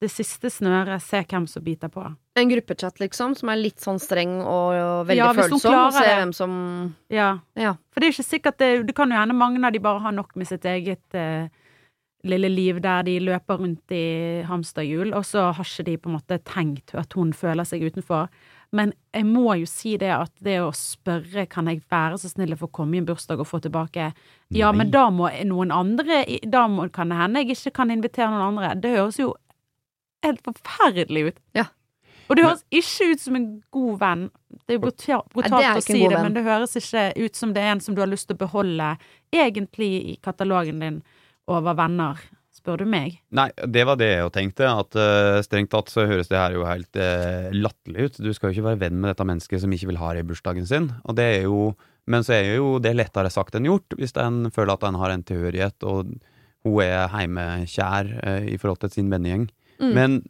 [0.02, 2.02] det siste snøret, se hvem som biter på.
[2.40, 6.06] En gruppechat, liksom, som er litt sånn streng og, og veldig Ja, følsom, og se
[6.08, 6.54] hvem som
[7.12, 7.36] Ja.
[7.60, 7.76] Ja.
[7.92, 10.16] For det er ikke sikkert det Det kan jo hende mange av de bare har
[10.16, 11.52] nok med sitt eget eh,
[12.28, 16.18] lille liv der de løper rundt i hamsterhjul, og så har ikke de på en
[16.18, 18.30] måte tenkt at hun føler seg utenfor.
[18.72, 22.56] Men jeg må jo si det at det å spørre kan jeg være så snill
[22.56, 24.14] å få komme i en bursdag og få tilbake
[24.54, 24.78] Ja, Nei.
[24.80, 28.54] men da må noen andre Da må, kan det hende jeg ikke kan invitere noen
[28.54, 28.72] andre.
[28.80, 29.34] Det høres jo
[30.24, 31.44] helt forferdelig ut.
[31.58, 31.68] Ja.
[32.32, 34.22] Og det høres ikke ut som en god venn.
[34.64, 37.64] Det er jo brutalt, er å si det, men det høres ikke ut som det
[37.66, 38.94] er en som du har lyst til å beholde
[39.36, 41.02] egentlig i katalogen din
[41.50, 42.20] over venner,
[42.62, 43.18] spør du meg.
[43.34, 44.68] Nei, det var det jeg jo tenkte.
[44.70, 48.20] At uh, strengt tatt så høres det her jo helt uh, latterlig ut.
[48.22, 50.28] Du skal jo ikke være venn med dette mennesket som ikke vil ha det i
[50.30, 50.92] bursdagen sin.
[51.06, 51.72] Og det er jo
[52.10, 55.12] Men så er jo det lettere sagt enn gjort, hvis en føler at en har
[55.14, 56.16] en tilhørighet, og
[56.66, 59.50] hun er heimekjær uh, i forhold til sin vennegjeng.
[59.80, 59.92] Mm.
[59.98, 60.22] Men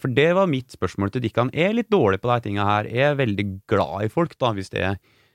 [0.00, 1.50] For det var mitt spørsmål til Dikkan.
[1.52, 2.86] Er litt dårlig på de tinga her.
[2.88, 4.94] Er veldig glad i folk, da, hvis det,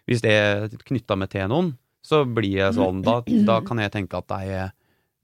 [0.10, 1.70] hvis det er knytta med til noen.
[2.04, 4.72] Så blir jeg sånn, da, da kan jeg tenke at de er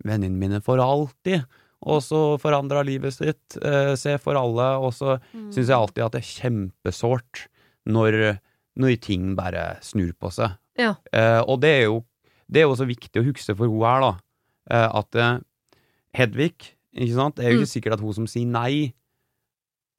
[0.08, 1.44] vennene mine for alltid.
[1.90, 4.70] Og så forandra livet sitt, eh, se for alle.
[4.80, 5.18] Og så
[5.52, 7.46] syns jeg alltid at det er kjempesårt
[7.88, 8.40] når,
[8.80, 10.56] når ting bare snur på seg.
[10.80, 10.94] Ja.
[11.12, 12.00] Eh, og det er jo
[12.50, 14.14] det er jo også viktig å huske for hun her, da.
[14.72, 15.40] Eh, at eh,
[16.18, 16.56] Hedvig,
[16.98, 17.62] ikke sant, det er jo Mm.
[17.62, 18.94] ikke sikkert at hun som sier nei,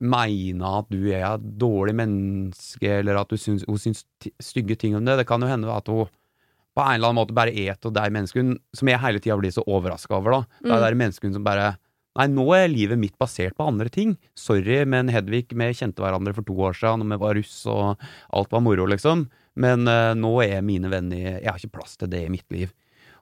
[0.00, 4.04] mener at du er et dårlig menneske, eller at du syns, hun syns
[4.42, 5.18] stygge ting om det.
[5.20, 6.08] Det kan jo hende at hun
[6.80, 9.52] på en eller annen måte bare et og de menneskene som jeg hele tida blir
[9.54, 10.40] så overraska over, da.
[10.64, 10.88] Det er Mm.
[10.88, 11.70] de menneskene som bare
[12.18, 14.16] Nei, nå er livet mitt basert på andre ting.
[14.34, 18.00] Sorry, men Hedvig, vi kjente hverandre for to år siden, og vi var russ, og
[18.34, 19.28] alt var moro, liksom.
[19.54, 22.72] Men uh, nå er mine venner Jeg har ikke plass til det i mitt liv.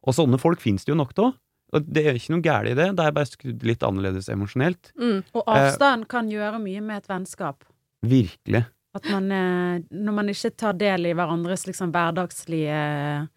[0.08, 1.36] Og sånne folk finnes det jo nok av.
[1.76, 4.90] Og det er ikke noe galt i det, det er bare skrudd litt annerledes emosjonelt.
[4.96, 5.20] Mm.
[5.36, 7.68] Og avstand kan gjøre mye med et vennskap.
[8.08, 8.64] Virkelig.
[8.96, 13.28] At man, eh, når man ikke tar del i hverandres liksom hverdagslige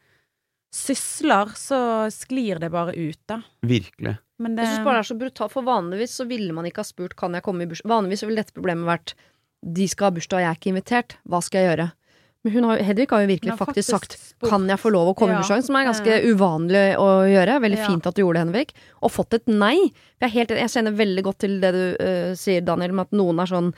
[0.71, 1.77] sysler, så
[2.13, 3.41] sklir det bare ut, da.
[3.67, 4.17] Virkelig.
[4.41, 6.81] Men det Jeg syns bare det er så brutalt, for vanligvis så ville man ikke
[6.81, 7.91] ha spurt Kan jeg komme i bursdag.
[7.91, 9.13] Vanligvis så ville dette problemet vært
[9.62, 11.17] De skal ha bursdag, og jeg er ikke invitert.
[11.29, 11.91] Hva skal jeg gjøre?
[12.43, 15.12] Men hun har, Hedvig har jo virkelig har faktisk, sagt spurt- Kan jeg få lov
[15.12, 15.41] å komme i Ja.
[15.43, 15.63] bursdagen?
[15.67, 17.60] Som er ganske uvanlig å gjøre.
[17.62, 17.88] Veldig Ja.
[17.88, 18.71] fint at du gjorde det, Henvik.
[19.03, 19.75] Og fått et nei.
[19.77, 23.12] Jeg, er helt, jeg kjenner veldig godt til det du uh, sier, Daniel, med at
[23.12, 23.73] noen er sånn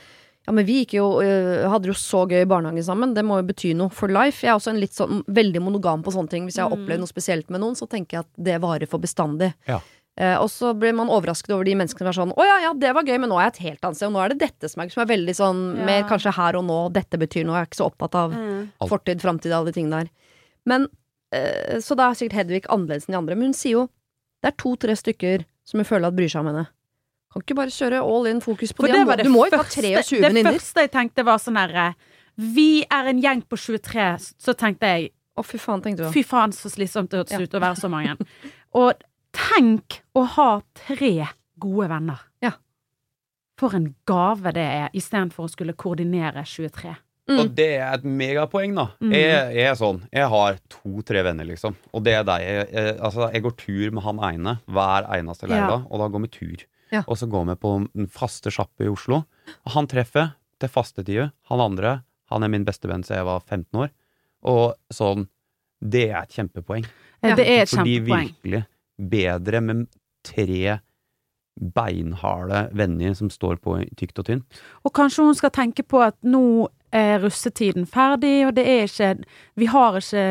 [0.48, 3.14] ja, men vi jo, eh, hadde jo så gøy i barnehagen sammen.
[3.16, 4.42] Det må jo bety noe for life.
[4.44, 6.46] Jeg er også en litt sånn veldig monogam på sånne ting.
[6.46, 6.84] Hvis jeg har Mm.
[6.84, 9.54] opplevd noe spesielt med noen, så tenker jeg at det varer for bestandig.
[9.68, 9.80] Ja.
[10.16, 12.74] Eh, og så blir man overrasket over de menneskene som er sånn Å ja, ja,
[12.74, 14.08] det var gøy, men nå er jeg et helt annet sted.
[14.08, 15.86] Og nå er det dette som er, som er veldig sånn Ja.
[15.86, 16.92] mer kanskje her og nå.
[16.94, 17.56] Dette betyr noe.
[17.56, 18.70] Jeg er ikke så opptatt av Mm.
[18.88, 20.10] Fortid, framtid, alle de tingene der.
[20.68, 20.88] Men
[21.32, 23.36] eh, Så da er sikkert Hedvig annerledes enn de andre.
[23.36, 23.90] Men hun sier jo
[24.44, 26.68] det er to-tre stykker som hun føler at bryr seg om henne.
[27.34, 28.94] Kan ikke bare kjøre all in fokus på For det.
[28.94, 30.52] det Du må- det du må jo første- 23 Det venninner.
[30.60, 31.96] første jeg tenkte var sånn herre
[32.38, 36.12] Vi er en gjeng på 23, så tenkte jeg Å, fy faen, tenkte du.
[36.12, 37.40] Fy faen, så slitsomt det hørtes Ja.
[37.40, 38.16] ut å være så mange.
[38.76, 38.94] Og
[39.34, 41.28] tenk å ha tre
[41.60, 42.20] gode venner.
[42.40, 42.52] Ja.
[43.58, 46.96] For en gave det er, istedenfor å skulle koordinere 23.
[47.30, 47.40] Mm.
[47.40, 48.90] Og det er et megapoeng, da.
[49.02, 49.12] Mm.
[49.16, 51.76] Jeg, jeg er sånn, jeg har to-tre venner, liksom.
[51.96, 52.42] Og det er deg.
[52.42, 56.22] Jeg, jeg, altså, jeg går tur med han ene hver eneste lørdag, og da går
[56.26, 56.66] vi tur.
[56.94, 57.02] Ja.
[57.10, 59.24] Og så går vi på den faste sjappe i Oslo.
[59.74, 61.32] Han treffer til faste tider.
[61.50, 61.98] Han andre,
[62.32, 63.92] han er min beste venn siden jeg var 15 år.
[64.54, 65.28] Og sånn,
[65.84, 66.86] det er et kjempepoeng.
[67.24, 67.36] Ja.
[67.40, 68.32] Det er et Fordi kjempepoeng.
[68.38, 68.64] virkelig
[69.14, 69.86] bedre med
[70.24, 70.80] tre
[71.60, 74.62] beinharde venner som står på tykt og tynt.
[74.84, 79.10] Og kanskje hun skal tenke på at nå er russetiden ferdig, og det er ikke
[79.60, 80.26] Vi har ikke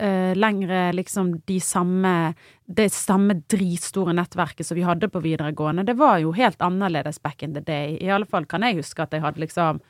[0.00, 2.34] uh, lenger liksom de samme
[2.66, 5.84] Det samme dritstore nettverket som vi hadde på videregående.
[5.84, 7.98] Det var jo helt annerledes back in the day.
[8.00, 9.80] I alle fall kan jeg huske at jeg hadde liksom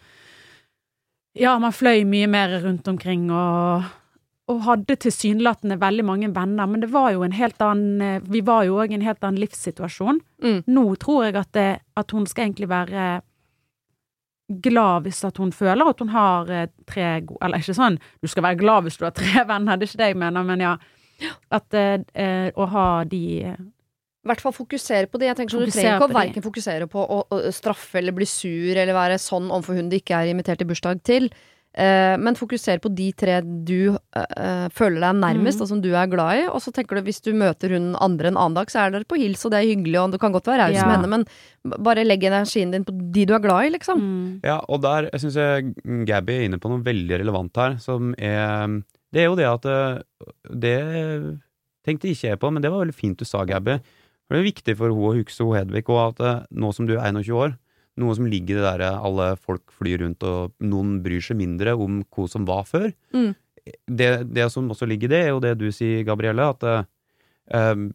[1.38, 3.84] Ja, man fløy mye mer rundt omkring og
[4.50, 8.42] og hadde tilsynelatende veldig mange venner, men det var jo en helt annen eh, Vi
[8.46, 10.20] var jo òg i en helt annen livssituasjon.
[10.42, 10.62] Mm.
[10.66, 11.68] Nå tror jeg at, det,
[12.00, 13.20] at hun skal egentlig være
[14.50, 18.30] glad hvis at hun føler at hun har eh, tre gode Eller ikke sånn du
[18.30, 20.64] skal være glad hvis du har tre venner, det er ikke det jeg mener, men
[20.64, 20.78] ja.
[21.52, 25.30] At eh, eh, å ha de I hvert fall fokusere på det.
[25.30, 28.28] Jeg tenker sånn, Du trenger ikke å verken fokusere på å, å straffe eller bli
[28.28, 31.30] sur eller være sånn overfor hun du ikke er invitert i bursdag til.
[31.70, 35.62] Eh, men fokusere på de tre du uh, føler deg nærmest, Mm.
[35.62, 36.46] og som du er glad i.
[36.50, 39.06] Og så tenker du hvis du møter hun andre en annen dag, så er dere
[39.06, 40.86] på hils, og det er hyggelig, og du kan godt være raus Ja.
[40.86, 41.24] med henne, men
[41.84, 44.00] bare legg energien din på de du er glad i, liksom.
[44.02, 45.74] mm, Ja, og der syns jeg
[46.06, 49.64] Gabby er inne på noe veldig relevant her, som er Det er jo det at
[49.66, 50.02] eh,
[50.50, 51.38] Det
[51.86, 53.78] tenkte ikke jeg på, men det var veldig fint du sa, Gabby.
[54.26, 56.96] For det er viktig for hun å huske hun Hedvig, og at nå som du
[56.98, 57.56] er 21 år,
[58.00, 61.76] noe som ligger i det derre alle folk flyr rundt, og noen bryr seg mindre
[61.78, 62.90] om hva som var før.
[63.16, 63.32] Mm.
[63.86, 66.86] Det, det som også ligger i det, er jo det du sier, Gabrielle, at eh,
[67.54, 67.90] um,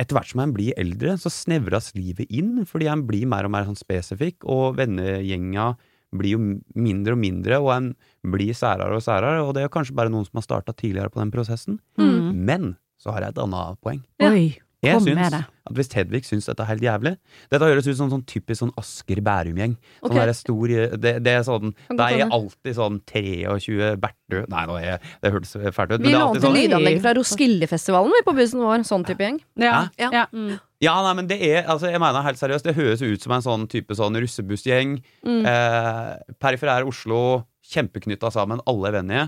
[0.00, 3.52] etter hvert som en blir eldre, så snevres livet inn, fordi en blir mer og
[3.54, 5.70] mer sånn spesifikk, og vennegjenga
[6.16, 6.42] blir jo
[6.78, 7.88] mindre og mindre, og en
[8.32, 11.22] blir særere og særere, og det er kanskje bare noen som har starta tidligere på
[11.22, 11.80] den prosessen.
[12.00, 12.36] Mm.
[12.48, 14.00] Men så har jeg et annet poeng.
[14.22, 14.30] Ja.
[14.32, 14.46] Oi,
[14.84, 15.40] Jeg kom syns med det.
[15.66, 17.12] at hvis Hedvig syns dette er helt jævlig
[17.50, 19.76] Dette høres ut som sånn typisk sånn Asker Bærum-gjeng.
[20.04, 24.76] Sånn stor det, det er sånn Da er jeg alltid sånn 23 Bertø Nei, nå
[24.82, 28.84] er, det hørtes fælt ut, Vi lånte sånn lydanlegg fra Roskildefestivalen vi på bussen vår.
[28.86, 29.40] Sånn type gjeng.
[29.58, 29.86] Ja.
[29.98, 30.10] Ja.
[30.12, 30.24] ja.
[30.34, 30.58] Mm.
[30.84, 33.44] Ja, nei, men det er altså, Jeg mener helt seriøst, det høres ut som en
[33.44, 34.98] sånn type sånn russebussgjeng.
[35.24, 35.42] Mm.
[35.48, 36.12] Eh,
[36.42, 39.26] periferær Oslo, kjempeknytta sammen, alle er vennlige.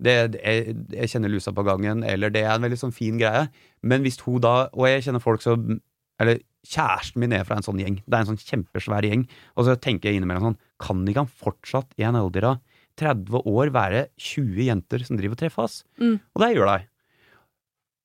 [0.00, 3.48] Det, jeg, jeg kjenner lusa på gangen, eller det er en veldig sånn fin greie.
[3.82, 5.80] Men hvis hun da Og jeg kjenner folk som
[6.20, 7.98] Eller kjæresten min er fra en sånn gjeng.
[8.06, 9.26] Det er en sånn kjempesvær gjeng.
[9.56, 12.58] Og så tenker jeg innimellom sånn Kan ikke han fortsatt i en alder av
[13.00, 15.84] 30 år være 20 jenter som driver og treffes?
[16.00, 16.18] Mm.
[16.34, 16.86] Og det gjør de.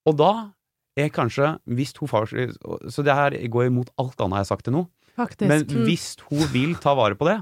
[0.08, 0.32] Og da
[0.96, 4.64] er kanskje Hvis hun far Så det her går imot alt annet jeg har sagt
[4.68, 4.86] til nå.
[5.16, 5.48] Faktisk.
[5.48, 5.84] Men Mm.
[5.88, 7.40] hvis hun vil ta vare på det,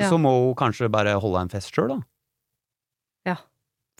[0.00, 0.08] Ja.
[0.10, 1.98] så må hun kanskje bare holde en fest sjøl, da.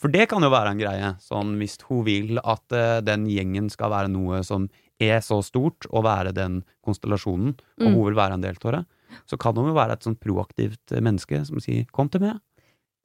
[0.00, 3.68] For det kan jo være en greie, sånn hvis hun vil at uh, den gjengen
[3.72, 4.68] skal være noe som
[5.00, 7.94] er så stort, og være den konstellasjonen, og Mm.
[7.94, 8.84] hun vil være en del av det,
[9.26, 12.40] så kan hun jo være et sånn proaktivt eh, menneske som sier 'kom til meg'.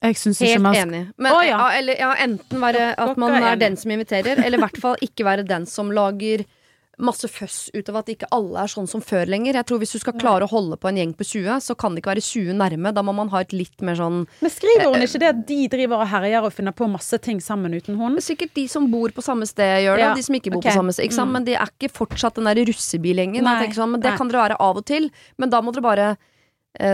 [0.02, 1.12] jeg syns ikke man enig.
[1.16, 1.56] Men, oh, ja.
[1.56, 4.76] ja, eller, ja, enten være at man er er den som inviterer, eller i hvert
[4.80, 6.44] fall ikke være den som lager
[6.96, 9.58] masse føss ut av at ikke alle er sånn som før lenger.
[9.58, 11.94] Jeg tror Hvis du skal klare å holde på en gjeng på 20, så kan
[11.94, 12.92] det ikke være 20 nærme.
[12.96, 15.58] Da må man ha et litt mer sånn Men skriver hun ikke det at de
[15.72, 18.16] driver og herjer og finner på masse ting sammen uten hun?
[18.24, 20.72] Sikkert de som bor på samme sted, gjør det, Ja, de som ikke bor okay.
[20.72, 21.12] på samme sted.
[21.12, 21.34] Mm.
[21.36, 23.44] Men de er ikke fortsatt den der russebilgjengen.
[23.76, 24.16] Sånn, men det nei.
[24.18, 25.10] kan dere være av og til.
[25.36, 26.34] Men da må dere bare, eh,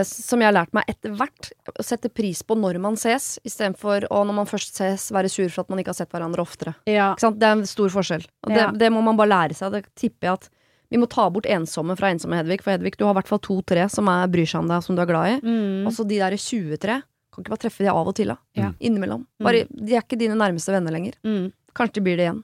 [0.07, 4.07] som jeg har lært meg etter hvert, å sette pris på når man ses, istedenfor
[4.09, 6.75] å når man først ses, være sur for at man ikke har sett hverandre oftere.
[6.89, 7.13] Ja.
[7.19, 8.25] Det er en stor forskjell.
[8.47, 8.71] Og det, Ja.
[8.71, 9.71] det må man bare lære seg.
[9.71, 10.49] Det tipper jeg at
[10.93, 12.61] vi må ta bort ensomme fra ensomme Hedvig.
[12.61, 14.95] For Hedvig, du har i hvert fall to-tre som er, bryr seg om deg, som
[14.95, 15.39] du er glad i.
[15.41, 15.87] Mm.
[15.87, 17.01] Og så de derre 23.
[17.33, 18.37] Kan ikke bare treffe de av og til, da.
[18.53, 18.71] Ja.
[18.79, 19.25] Innimellom.
[19.41, 21.15] Bare, de er ikke dine nærmeste venner lenger.
[21.25, 21.51] Mm.
[21.73, 22.43] Kanskje de blir det igjen.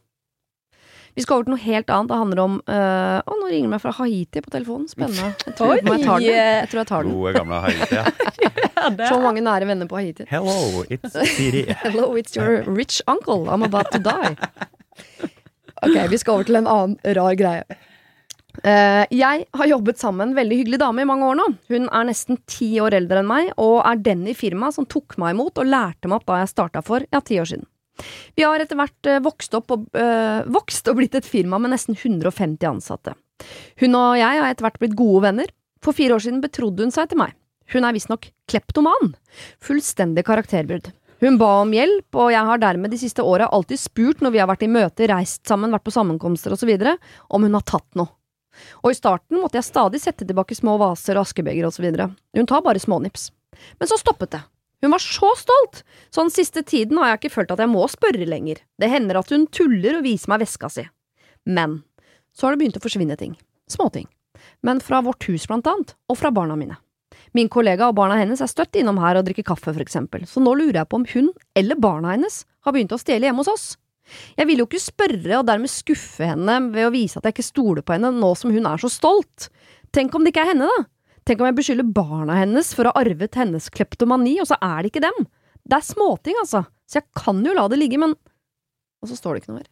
[1.16, 2.12] Vi skal over til noe helt annet.
[2.12, 4.88] Det handler om øh, Å, nå ringer det meg fra Haiti på telefonen.
[4.92, 5.32] Spennende.
[5.50, 6.30] Jeg tror, jeg tar den.
[6.30, 7.16] Jeg tror jeg tar den.
[7.18, 8.00] Gode, gamle Haiti.
[8.00, 8.06] Ja.
[8.80, 10.24] Ja, Så mange nære venner på Haiti.
[10.30, 11.66] Hello, it's Siri.
[11.84, 13.50] Hello, it's your rich uncle.
[13.52, 14.32] I'm about to die.
[15.84, 17.80] Ok, vi skal over til en annen rar greie.
[18.64, 21.50] Uh, jeg har jobbet sammen med en veldig hyggelig dame i mange år nå.
[21.72, 25.16] Hun er nesten ti år eldre enn meg, og er den i firmaet som tok
[25.22, 27.68] meg imot og lærte meg opp da jeg starta for ja, ti år siden.
[28.38, 31.98] Vi har etter hvert eh, vokst og, øh, vokst og blitt et firma med nesten
[31.98, 33.16] 150 ansatte.
[33.80, 35.52] Hun og jeg har etter hvert blitt gode venner.
[35.84, 37.36] For fire år siden betrodde hun seg til meg.
[37.74, 39.14] Hun er visstnok kleptoman.
[39.64, 40.92] Fullstendig karakterbrudd.
[41.20, 44.40] Hun ba om hjelp, og jeg har dermed de siste åra alltid spurt når vi
[44.40, 46.72] har vært i møter, reist sammen, vært på sammenkomster osv.,
[47.28, 48.14] om hun har tatt noe.
[48.84, 51.86] Og i starten måtte jeg stadig sette tilbake små vaser og askebeger osv.
[51.92, 53.30] Hun tar bare smånips.
[53.80, 54.42] Men så stoppet det.
[54.82, 55.84] Hun var så stolt!
[56.10, 58.62] Så den siste tiden har jeg ikke følt at jeg må spørre lenger.
[58.80, 60.86] Det hender at hun tuller og viser meg veska si.
[61.50, 61.82] Men
[62.36, 63.36] så har det begynt å forsvinne ting.
[63.70, 64.08] Småting.
[64.64, 66.80] Men fra vårt hus blant annet, og fra barna mine.
[67.36, 70.42] Min kollega og barna hennes er støtt innom her og drikker kaffe, for eksempel, så
[70.42, 73.52] nå lurer jeg på om hun, eller barna hennes, har begynt å stjele hjemme hos
[73.52, 73.68] oss.
[74.40, 77.46] Jeg vil jo ikke spørre og dermed skuffe henne ved å vise at jeg ikke
[77.46, 79.50] stoler på henne nå som hun er så stolt.
[79.94, 80.88] Tenk om det ikke er henne, da?
[81.30, 84.80] Tenk om jeg beskylder barna hennes for å ha arvet hennes kleptomani, og så er
[84.82, 85.28] det ikke dem?
[85.62, 88.16] Det er småting, altså, så jeg kan jo la det ligge, men…
[89.04, 89.68] Og så står det ikke noe mer.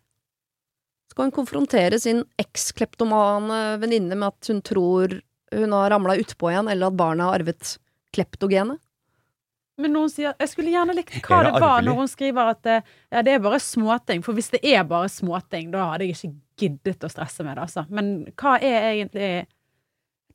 [1.10, 5.18] Skal hun konfrontere sin ekskleptomane venninne med at hun tror
[5.56, 7.74] hun har ramla utpå igjen, eller at barna har arvet
[8.14, 8.78] kleptogenet?
[9.82, 12.70] Men noen sier Jeg skulle gjerne likt hva det det var når hun skriver at
[12.70, 14.24] eh, ja, det er bare småting.
[14.26, 17.66] For hvis det er bare småting, da hadde jeg ikke giddet å stresse med det,
[17.66, 17.84] altså.
[17.94, 19.30] Men hva er egentlig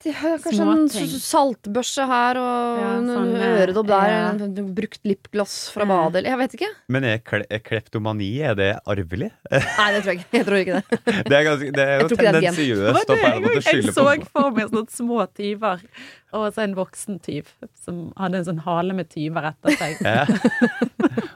[0.03, 0.89] De har kanskje en
[1.23, 4.31] saltbørse her og Ja, en sånn, eh, øredobb der, ja.
[4.35, 5.91] en brukt lipgloss fra Ja.
[5.93, 6.71] badet eller Jeg vet ikke.
[6.89, 9.31] Men er, kle er kleptomani er det arvelig?
[9.53, 10.33] Nei, det tror jeg ikke.
[10.39, 11.27] Jeg tror ikke det.
[11.29, 13.19] Det er, ganske, det er jo tendensiøst å
[13.63, 15.87] skylde på jeg, så for meg sånne små tyver,
[16.33, 20.01] og så en voksen tyv som hadde en sånn hale med tyver etter seg.
[20.03, 20.25] Ja.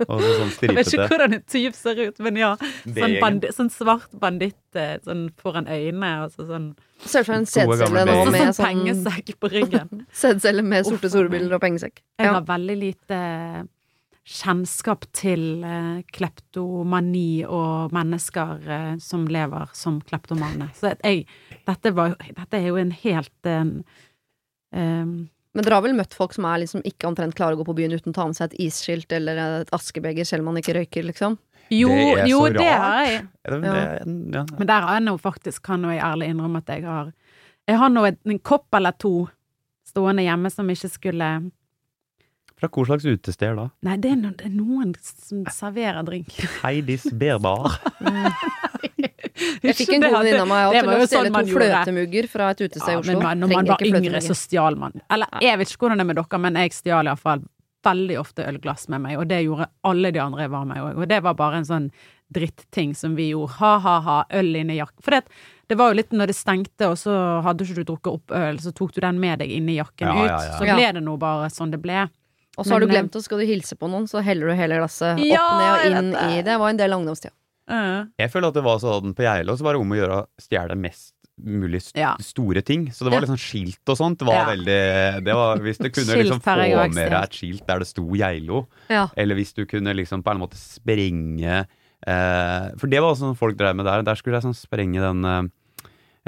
[0.06, 2.50] Og så sånn Jeg vet ikke hvordan en tyv ser ut, men ja.
[2.59, 3.20] Sånn, gjengen.
[3.22, 6.72] bandi, sånn svart banditt eh, sånn foran øynene, og så sånn,
[7.04, 10.04] Ser ut som en sædcelle nå med sånn sånn pengesekk på ryggen.
[10.24, 12.00] sædcelle med sorte solbriller og pengesekk.
[12.22, 13.18] Jeg har veldig lite
[14.26, 20.66] kjennskap til eh, kleptomani og mennesker eh, som lever som kleptomane.
[20.74, 21.26] Så jeg,
[21.68, 23.62] dette, var, dette er jo en helt eh,
[24.72, 27.64] em, Men dere har vel møtt folk som er liksom ikke omtrent klarer å gå
[27.64, 30.61] på byen uten å ta med seg et isskilt eller et askebeger selv om man
[30.62, 31.38] ikke røyker, liksom?
[31.72, 32.79] Jo, Det er jo så det rart.
[32.79, 33.22] har jeg.
[33.46, 34.44] Ja, det- det- ja.
[34.59, 37.12] Men der har jeg nå faktisk, kan jeg ærlig innrømme at jeg har
[37.68, 39.29] Jeg har nå en, en kopp eller to
[39.85, 41.50] stående hjemme som ikke skulle
[42.57, 43.68] Fra hvor slags utested da?
[43.83, 46.29] Nei, det er, no, det er noen som serverer drink.
[46.62, 47.81] Heidis Berbar.
[49.66, 52.51] Jeg fikk en god venninne av meg det til å stjele sånn to fløtemugger fra
[52.55, 53.18] et utested i Oslo.
[53.20, 54.96] men når man var yngre, så stjal man.
[55.12, 57.44] Eller jeg vet ikke hvordan det er med dere, men jeg stjal iallfall
[57.87, 60.96] veldig ofte ølglass med meg, og det gjorde alle de andre jeg var med òg.
[61.03, 61.90] Og det var bare en sånn
[62.35, 63.55] dritting som vi gjorde.
[63.61, 65.05] Ha-ha-ha, øl inni jakken.
[65.07, 65.20] For det,
[65.70, 67.14] det var jo litt når det stengte, og så
[67.46, 70.11] hadde ikke du drukket opp øl, så tok du den med deg inn i jakken
[70.11, 70.31] Ja, ut.
[70.33, 70.57] ja, ja.
[70.59, 72.09] Så ble det nå bare sånn det ble.
[72.57, 74.49] Og så har du Men, eh, glemt, og skal du hilse på noen, så heller
[74.49, 76.44] du hele glasset Ja, opp ned og inn i det.
[76.49, 77.35] Det var en del av ungdomstida.
[77.68, 80.18] Uh, Jeg føler at det var sånn på Geilo, så var det om å gjøre
[80.22, 82.14] å stjele mest mulig st Ja.
[82.22, 82.87] store ting.
[82.94, 84.22] Så det var liksom skilt og sånt.
[84.24, 84.44] Var Ja.
[84.55, 86.57] veldig det var, Hvis du kunne liksom få
[86.94, 89.09] med deg et skilt der det sto Geilo, Ja.
[89.16, 91.66] eller hvis du kunne liksom på en måte sprenge
[92.07, 94.02] eh, For det var også sånn folk drev med der.
[94.02, 95.24] Der skulle jeg sånn sprenge den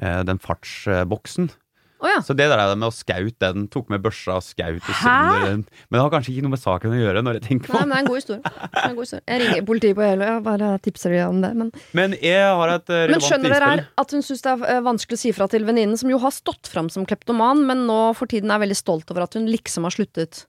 [0.00, 1.50] eh, den fartsboksen.
[1.98, 2.18] Å ja.
[2.22, 5.46] Så det der er med å skaute den, tok med børsa og skaut i sønder
[5.48, 5.62] den.
[5.88, 7.90] Men det har kanskje ikke noe med saken å gjøre, når jeg tenker Nei, men
[7.90, 8.52] det er en god historie.
[8.84, 9.24] En god historie.
[9.26, 11.50] Jeg ringer politiet på jeg bare tipser dem om det.
[11.58, 13.72] Men, Men jeg har et relevant men skjønner dere
[14.04, 16.34] at hun syns det er eh, vanskelig å si fra til venninnen, som jo har
[16.36, 19.88] stått fram som kleptoman, men nå for tiden er veldig stolt over at hun liksom
[19.88, 20.44] har sluttet.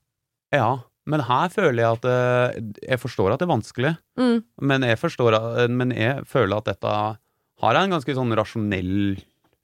[0.53, 0.69] Ja,
[1.09, 2.59] men her føler jeg at eh,
[2.91, 4.43] Jeg forstår at det er vanskelig, Mm.
[4.62, 5.38] men jeg, forstår,
[5.71, 6.93] men jeg føler at dette
[7.63, 9.17] har en ganske sånn rasjonell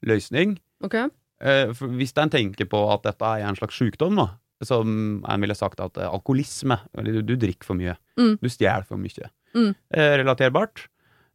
[0.06, 0.56] løsning.
[0.84, 0.96] Ok?
[1.40, 4.28] Eh, Hvis en tenker på at dette er en slags sykdom, da,
[4.64, 8.38] som en ville sagt at eh, alkoholisme eller du, du drikker for mye, Mm.
[8.40, 9.74] du stjeler for mye, Mm.
[9.92, 10.86] eh, relaterbart.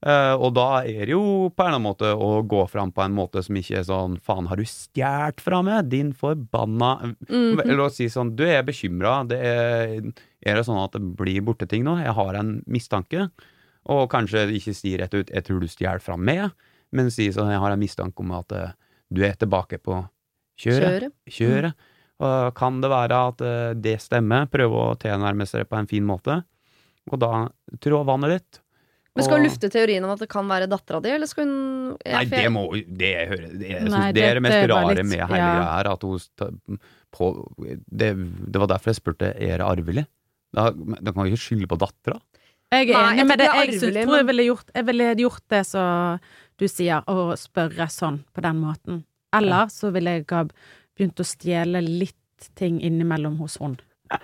[0.03, 3.13] Og da er det jo på en eller annen måte å gå fram på en
[3.13, 7.59] måte som ikke er sånn Faen, har du stjålet fra meg, din forbanna Mhm.
[7.61, 9.29] Eller å si sånn Du, jeg er bekymra.
[9.31, 10.01] Er,
[10.41, 11.99] er det sånn at det blir borte ting nå?
[12.03, 13.29] Jeg har en mistanke.
[13.85, 16.51] Og kanskje ikke si rett ut 'jeg tror du stjeler fra meg',
[16.91, 18.47] men si sånn 'jeg har en mistanke om at
[19.11, 19.99] du er tilbake på
[20.61, 21.11] kjøret'.
[21.29, 21.71] Kjøre.
[21.73, 21.87] Mm.
[22.21, 24.45] Og kan det være at eh, det stemmer?
[24.51, 26.43] Prøve å tilnærme seg det på en fin måte.
[27.11, 27.47] Og da
[27.81, 28.59] trå vannet ditt.
[29.11, 31.97] Men skal hun lufte teorien om at det kan være dattera di, eller skal hun
[31.99, 35.19] Nei, det må Det, hører- det, jeg Nei, det er det mest rare litt- med
[35.27, 35.63] hele ja.
[35.75, 35.89] her.
[35.91, 36.77] At hun
[37.11, 37.27] på,
[37.91, 40.05] det, det var derfor jeg spurte er det arvelig.
[40.55, 42.21] Da, da kan jo ikke skylde på dattera.
[42.71, 43.37] Jeg er enig med tror det.
[43.37, 46.19] det Jeg arvelig, tror jeg ville gjort, jeg ville gjort det som
[46.61, 49.03] du sier, å spørre sånn på den måten.
[49.35, 50.43] Eller så ville jeg ha
[50.97, 52.17] begynt å stjele litt
[52.57, 53.79] ting innimellom hos hun.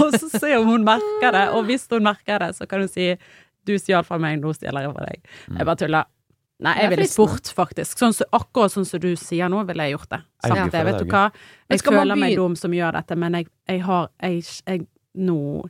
[0.00, 2.90] og så se om hun merker det, og hvis hun merker det, så kan hun
[2.90, 3.06] si
[3.66, 5.18] du stjal fra meg, nå stjeler jeg fra deg.
[5.52, 6.04] Jeg bare tuller.
[6.62, 7.98] Nei, jeg ville spurt, faktisk.
[7.98, 10.20] Sånn, så, akkurat sånn som du sier nå, ville jeg gjort det.
[10.44, 11.24] Sagt ligger det, vet du hva.
[11.72, 14.34] Jeg føler meg dum som gjør dette, men jeg, jeg har jeg,
[14.66, 14.78] jeg,
[15.12, 15.68] Nå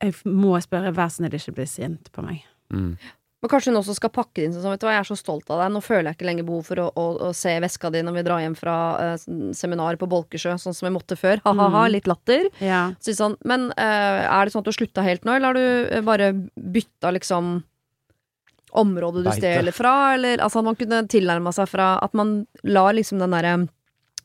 [0.00, 2.44] Jeg må spørre, vær snill, ikke bli sint på meg.
[2.72, 2.94] Mm.
[3.40, 5.16] Men kanskje hun også skal pakke det inn sånn, vet du hva, jeg er så
[5.16, 7.88] stolt av deg, nå føler jeg ikke lenger behov for å, å, å se veska
[7.92, 8.74] di når vi drar hjem fra
[9.16, 9.24] uh,
[9.56, 11.40] seminar på Bolkesjø, sånn som jeg måtte før.
[11.46, 11.92] Ha-ha-ha, Mm.
[11.94, 12.50] litt latter.
[12.60, 12.82] Ja.
[13.00, 15.56] Så sånn, men uh, er det sånn at du har slutta helt nå, eller har
[15.56, 16.28] du eh, bare
[16.76, 17.62] bytta liksom
[18.72, 22.92] området du stjeler fra, eller altså at man kunne tilnærma seg fra At man lar
[22.94, 23.54] liksom den derre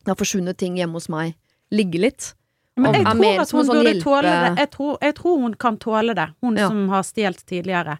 [0.03, 1.33] Det har forsvunnet ting hjemme hos meg
[1.73, 2.33] ligge litt.
[2.75, 4.49] Men jeg tror at hun sånn burde tåle det.
[4.59, 6.67] Jeg tror, jeg tror hun kan tåle det, hun Ja.
[6.67, 7.97] som har stjålet tidligere.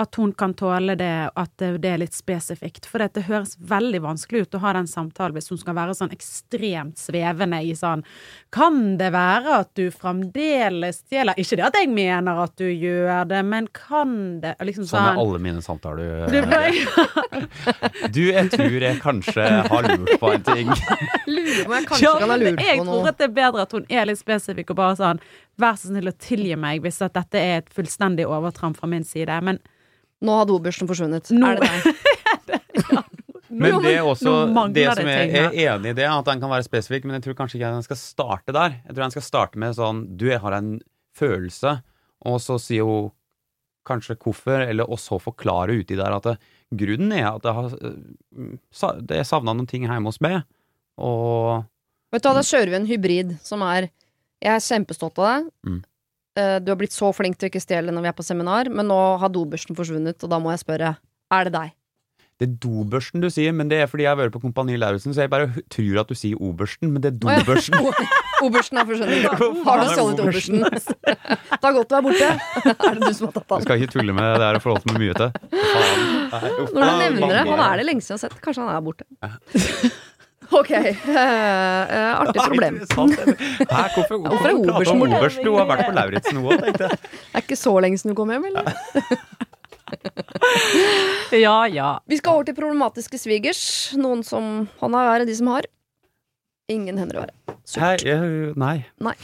[0.00, 2.86] At hun kan tåle det, at det, er litt spesifikt.
[2.88, 5.92] For det, det høres veldig vanskelig ut å ha den samtalen hvis hun skal være
[5.98, 8.00] sånn ekstremt svevende i sånn
[8.54, 13.26] Kan det være at du fremdeles stjeler Ikke det at jeg mener at du gjør
[13.28, 15.20] det, men kan det Liksom Sånn er sånn.
[15.26, 16.30] alle mine samtaler.
[16.30, 20.70] Du, var- Du, jeg tror jeg kanskje har lurt på en ting.
[21.34, 22.64] Lurer på jeg kanskje Ja, kan ha på noe.
[22.70, 25.20] jeg tror at det er bedre at hun er litt spesifikk og bare sånn
[25.60, 29.04] Vær så snill å tilgi meg hvis at dette er et fullstendig overtramp fra min
[29.04, 29.34] side.
[29.44, 29.58] Men
[30.20, 31.30] Nå har dobørsten forsvunnet.
[31.32, 33.06] Nå- Er det deg?
[33.60, 34.32] Men det er også
[34.70, 37.24] det det som jeg er enig i det, at den kan være spesifikk, men jeg
[37.24, 38.76] tror kanskje ikke den skal starte der.
[38.86, 40.68] Jeg tror den skal starte med sånn Du, jeg har en
[41.18, 41.72] følelse,
[42.30, 43.08] og så sier hun
[43.88, 46.36] kanskje hvorfor, eller og så forklare uti der at det,
[46.78, 50.44] grunnen er at jeg har det savna noen ting hjemme hos meg,
[51.00, 51.64] og
[52.14, 53.88] Vet du hva, da kjører vi en hybrid som er
[54.42, 55.50] Jeg er kjempestolt av deg.
[55.66, 55.80] Mm.
[56.40, 58.70] Eh, Du har blitt så flink til å ikke stjele når vi er på seminar,
[58.72, 60.96] men nå har dobørsten forsvunnet, og da må jeg spørre
[61.30, 61.76] Er det deg?
[62.40, 65.12] Det er dobørsten du sier, men det er fordi jeg har vært på Kompani Lauritzen,
[65.12, 67.42] så jeg bare tror at du sier obersten, men det er Å ja.
[67.44, 67.76] dobørsten.
[68.46, 69.26] Obersten har forsvunnet.
[69.66, 70.62] Har du er stjålet obersten?
[70.64, 72.30] Det er godt du er borte.
[72.88, 74.94] Er det du som har tatt Du skal ikke tulle med det der og forholde
[74.94, 75.34] meg mye til.
[75.74, 76.06] Faen.
[76.32, 78.38] Når du nevner det, han er det lengste jeg har sett.
[78.40, 79.04] Kanskje han er borte.
[80.50, 80.70] Ok.
[80.70, 81.14] Uh,
[82.22, 82.80] artig problem.
[82.80, 83.14] Interessant.
[83.16, 85.20] Hvorfor, hvorfor er prate om borte?
[85.20, 85.42] oberst?
[85.44, 87.00] Du har vært på Lauritzen nå òg, tenkte jeg.
[87.30, 88.64] Det er ikke så lenge siden du kom hjem, eller?
[91.34, 91.90] Ja, ja.
[92.10, 93.62] Vi skal over til problematiske svigers.
[93.98, 95.66] Noen som han har, er de som har.
[96.70, 97.56] Ingen hender å være.
[97.80, 99.14] Hei, jeg, nei.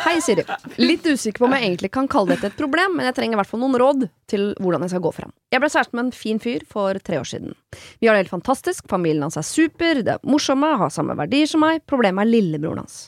[0.00, 0.44] Hei, Siri.
[0.80, 3.40] Litt usikker på om jeg egentlig kan kalle dette et problem, men jeg trenger i
[3.40, 5.32] hvert fall noen råd til hvordan jeg skal gå fram.
[5.52, 7.54] Jeg ble kjæreste med en fin fyr for tre år siden.
[8.00, 11.50] Vi har det helt fantastisk, familien hans er super, det er morsomme, har samme verdier
[11.50, 12.98] som meg, problemet er lillebroren hans.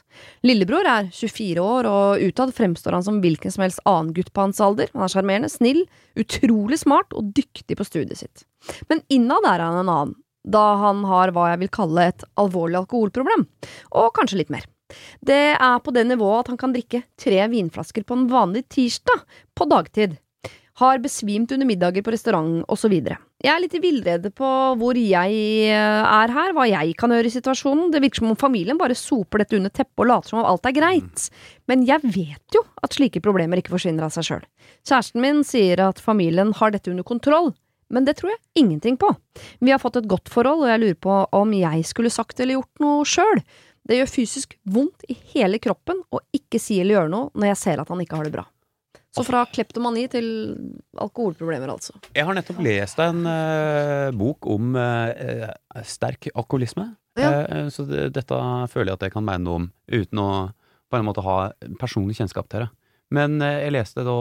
[0.45, 4.45] Lillebror er 24 år, og utad fremstår han som hvilken som helst annen gutt på
[4.45, 4.93] hans alder.
[4.97, 5.85] Han er sjarmerende, snill,
[6.19, 8.45] utrolig smart og dyktig på studiet sitt.
[8.91, 12.83] Men innad er han en annen, da han har hva jeg vil kalle et alvorlig
[12.83, 13.47] alkoholproblem,
[13.99, 14.67] og kanskje litt mer.
[15.25, 19.25] Det er på det nivået at han kan drikke tre vinflasker på en vanlig tirsdag,
[19.57, 20.19] på dagtid.
[20.81, 22.95] Har besvimt under middager på restaurant osv.
[23.43, 24.49] Jeg er litt i villrede på
[24.81, 27.91] hvor jeg er her, hva jeg kan gjøre i situasjonen.
[27.93, 30.69] Det virker som om familien bare soper dette under teppet og later som om alt
[30.69, 31.27] er greit.
[31.69, 34.47] Men jeg vet jo at slike problemer ikke forsvinner av seg sjøl.
[34.89, 37.53] Kjæresten min sier at familien har dette under kontroll,
[37.93, 39.11] men det tror jeg ingenting på.
[39.61, 42.59] Vi har fått et godt forhold, og jeg lurer på om jeg skulle sagt eller
[42.59, 43.43] gjort noe sjøl.
[43.89, 47.63] Det gjør fysisk vondt i hele kroppen å ikke si eller gjøre noe når jeg
[47.65, 48.47] ser at han ikke har det bra.
[49.13, 50.27] Så fra kleptomani til
[50.97, 51.99] alkoholproblemer, altså.
[52.17, 55.51] Jeg har nettopp lest en uh, bok om eh,
[55.85, 56.87] sterk alkoholisme.
[57.21, 57.33] Ja.
[57.45, 58.39] Uh, så det, dette
[58.73, 60.31] føler jeg at jeg kan mene noe om, uten å
[60.89, 61.37] på en måte ha
[61.81, 62.71] personlig kjennskap til det.
[63.13, 64.17] Men jeg leste da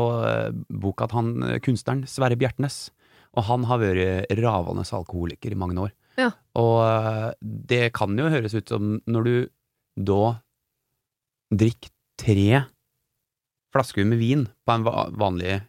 [0.67, 1.29] boka at han,
[1.63, 2.89] kunstneren Sverre Bjertnæs,
[3.31, 5.91] og han har vært ravende alkoholiker i mange år.
[6.19, 6.31] Ja.
[6.59, 9.35] Og eh, det kan jo høres ut som når du
[10.11, 10.23] da
[11.51, 12.63] drikker tre
[13.71, 14.83] flasker med vin på en
[15.19, 15.61] vanlig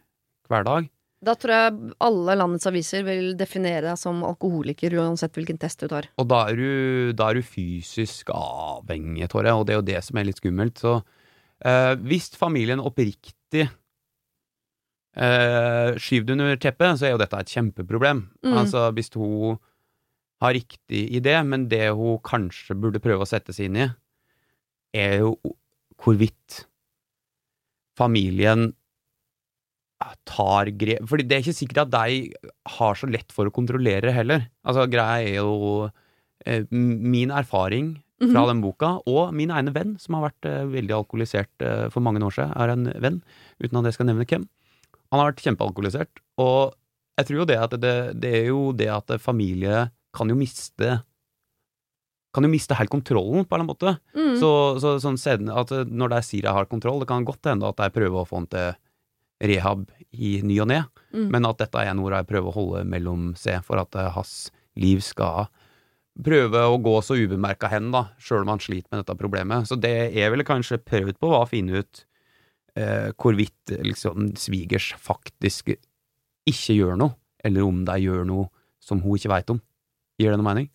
[0.51, 0.89] hverdag,
[1.23, 5.87] Da tror jeg alle landets aviser vil definere deg som alkoholiker uansett hvilken test du
[5.87, 6.09] tar.
[6.19, 10.01] Og da er du, da er du fysisk avhengig, Tore, og det er jo det
[10.03, 10.83] som er litt skummelt.
[10.83, 10.97] Så
[11.63, 13.69] eh, hvis familien oppriktig
[15.15, 18.25] eh, skyv det under teppet, så er jo dette et kjempeproblem.
[18.45, 18.57] Mm.
[18.63, 19.59] Altså hvis hun
[20.43, 23.89] har riktig idé, men det hun kanskje burde prøve å sette seg inn i,
[24.93, 25.35] er jo
[26.03, 26.63] hvorvidt
[27.97, 28.73] familien
[30.27, 32.15] tar grep Fordi det er ikke sikkert at de
[32.75, 34.47] har så lett for å kontrollere det heller.
[34.67, 38.47] Altså, greia er jo uh, Min erfaring fra Mhm.
[38.47, 42.31] den boka, og min ene venn, som har vært uh, veldig alkoholisert for mange år
[42.31, 43.17] siden, er en venn,
[43.59, 44.45] uten at jeg skal nevne hvem.
[45.13, 46.73] Han har vært kjempealkoholisert, og
[47.19, 49.87] jeg tror jo det at det, det er jo det at familie
[50.17, 50.95] kan jo miste
[52.33, 53.91] kan jo miste helt kontrollen, på en eller annen måte.
[54.17, 54.37] Mm.
[54.41, 54.49] Så,
[54.81, 57.93] så sånn at når de sier jeg har kontroll, det kan godt hende at de
[57.93, 58.71] prøver å få han til
[59.43, 59.83] rehab
[60.17, 60.83] i ny og ne,
[61.13, 61.27] Mm.
[61.29, 64.47] men at dette er noe de prøver å holde mellom seg for at eh, hans
[64.81, 65.45] liv skal
[66.25, 69.67] prøve å gå så ubemerka hen, da, sjøl om han sliter med dette problemet.
[69.69, 72.01] Så det jeg ville kanskje prøvd på, var å finne ut
[72.79, 75.73] eh, hvorvidt liksom svigers faktisk
[76.49, 78.49] ikke gjør noe, eller om de gjør noe
[78.83, 79.61] som hun ikke veit om.
[80.19, 80.69] Gir det noe mening?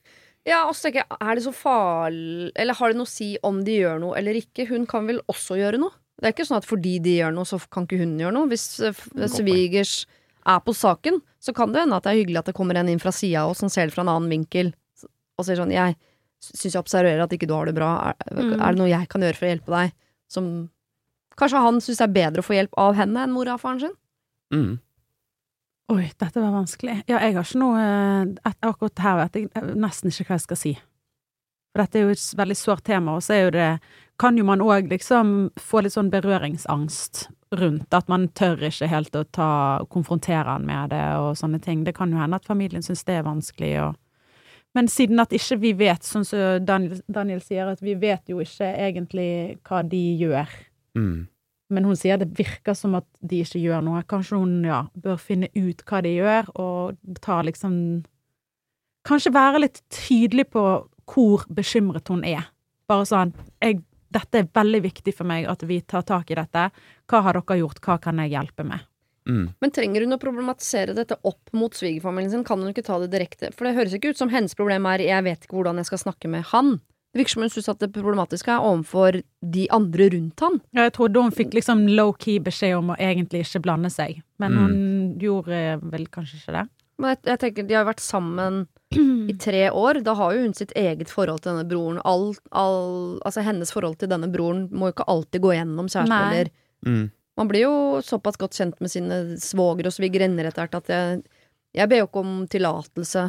[0.48, 3.26] Ja, og så tenker jeg, er det så farlig Eller har det noe å si
[3.44, 4.64] om de gjør noe eller ikke?
[4.70, 5.92] Hun kan vel også gjøre noe?
[6.18, 8.48] Det er ikke sånn at fordi de gjør noe, så kan ikke hun gjøre noe.
[8.50, 9.28] Hvis eh, poeng.
[9.30, 9.92] svigers
[10.48, 12.88] er på saken, så kan det hende at det er hyggelig at det kommer en
[12.90, 14.72] inn fra sida og som ser det fra en annen vinkel,
[15.38, 15.94] og sier sånn Jeg
[16.42, 17.90] syns jeg observerer at ikke du har det bra.
[18.10, 18.56] Er, Mm.
[18.62, 19.92] er det noe jeg kan gjøre for å hjelpe deg?
[20.30, 20.48] Som
[21.38, 23.82] Kanskje han syns det er bedre å få hjelp av henne enn mora og faren
[23.84, 23.96] sin?
[24.54, 24.78] Mm.
[25.88, 26.98] Oi, dette var vanskelig.
[27.08, 30.36] Ja, jeg har ikke noe eh, et, Akkurat her vet jeg eh, nesten ikke hva
[30.36, 30.72] jeg skal si.
[31.72, 33.70] For dette er jo et veldig sårt tema, og så er jo det
[34.18, 39.14] Kan jo man òg liksom få litt sånn berøringsangst rundt at man tør ikke helt
[39.16, 39.50] å ta
[39.88, 41.84] konfrontere han med det og sånne ting.
[41.86, 44.04] Det kan jo hende at familien syns det er vanskelig og
[44.76, 48.42] Men siden at ikke vi vet, sånn som Daniel, Daniel sier, at vi vet jo
[48.42, 50.50] ikke egentlig hva de gjør.
[50.98, 51.26] Mm.
[51.68, 54.04] Men hun sier det virker som at de ikke gjør noe.
[54.08, 57.74] Kanskje hun ja, bør finne ut hva de gjør, og ta liksom
[59.08, 60.62] Kanskje være litt tydelig på
[61.08, 62.50] hvor bekymret hun er.
[62.90, 63.30] Bare sånn
[63.62, 63.78] jeg,
[64.12, 66.70] 'Dette er veldig viktig for meg at vi tar tak i dette.
[67.08, 67.80] Hva har dere gjort?
[67.84, 68.84] Hva kan jeg hjelpe med?'
[69.28, 69.52] Mm.
[69.60, 72.44] Men trenger hun å problematisere dette opp mot svigerfamilien sin?
[72.48, 73.50] Kan hun ikke ta det direkte?
[73.52, 75.98] For det høres ikke ut som hennes problem er 'jeg vet ikke hvordan jeg skal
[75.98, 76.80] snakke med han'.
[77.12, 79.20] Det virker som hun syns at det problematiske er overfor
[79.54, 80.58] de andre rundt han.
[80.76, 84.58] Ja, jeg trodde hun fikk liksom low-key beskjed om å egentlig ikke blande seg, men
[84.58, 84.82] hun
[85.22, 86.66] gjorde vel kanskje ikke det?
[86.98, 88.60] Men jeg, jeg tenker, de har jo vært sammen
[89.30, 90.00] i tre år.
[90.04, 92.00] Da har jo hun sitt eget forhold til denne broren.
[92.08, 96.16] All, all, altså hennes forhold til denne broren må jo ikke alltid gå gjennom kjæresten
[96.16, 96.52] heller.
[96.86, 97.04] Mm.
[97.38, 101.20] Man blir jo såpass godt kjent med sine svogere og svigerinner etter hvert at jeg,
[101.78, 103.28] jeg ber jo ikke om tillatelse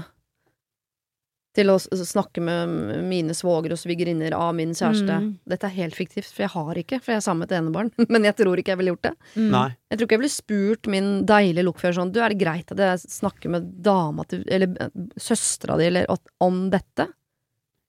[1.58, 2.70] til å snakke med
[3.10, 5.16] mine svogere og svigerinner av min kjæreste.
[5.24, 5.30] Mm.
[5.50, 7.90] Dette er helt fiktivt, for jeg har ikke, for jeg er sammen med et enebarn.
[8.14, 9.14] Men jeg tror ikke jeg ville gjort det.
[9.34, 9.48] Mm.
[9.56, 9.64] Nei.
[9.90, 12.84] Jeg tror ikke jeg ville spurt min deilige lokfører sånn Du, er det greit at
[12.86, 14.78] jeg snakker med dama til Eller
[15.18, 16.06] søstera di eller
[16.46, 17.08] om dette?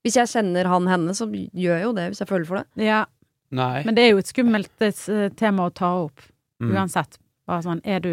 [0.00, 2.86] Hvis jeg kjenner han henne, så gjør jeg jo det hvis jeg føler for det.
[2.88, 3.02] Ja,
[3.52, 3.82] Nei.
[3.84, 6.24] men det er jo et skummelt eh, tema å ta opp,
[6.60, 6.74] Mm.
[6.76, 7.14] uansett.
[7.48, 8.10] Bare sånn, er du,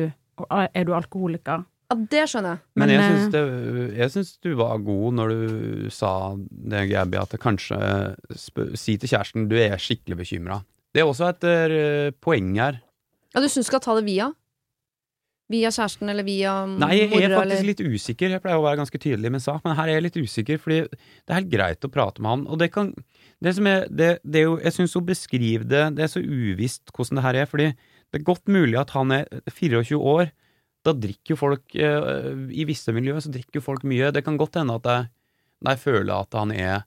[0.52, 1.66] er du alkoholiker?
[1.88, 2.64] Ja, det skjønner jeg.
[2.76, 6.82] Men Men, jeg eh, syns, det, jeg syns du var god når du sa det,
[6.92, 7.78] Gabby, at kanskje
[8.36, 10.60] Si til kjæresten du er skikkelig bekymra.
[10.92, 12.82] Det er også et uh, poeng her.
[13.34, 14.32] Ja, du syns skal ta det via?
[15.48, 18.34] Via kjæresten eller via Nei, jeg er faktisk eller- litt usikker.
[18.36, 20.80] Jeg pleier å være ganske tydelig med sak, men her er jeg litt usikker, fordi
[20.92, 22.48] det er helt greit å prate med han.
[22.48, 22.92] Og det kan
[23.40, 26.20] Det som er Det, det er jo Jeg syns hun beskriver det Det er så
[26.20, 27.68] uvisst hvordan det her er, fordi
[28.12, 30.32] det er godt mulig at han er 24 år.
[30.88, 34.14] Da drikker jo folk eh, I visse miljøer så drikker jo folk mye.
[34.16, 35.10] Det kan godt hende at jeg,
[35.68, 36.86] de føler at han er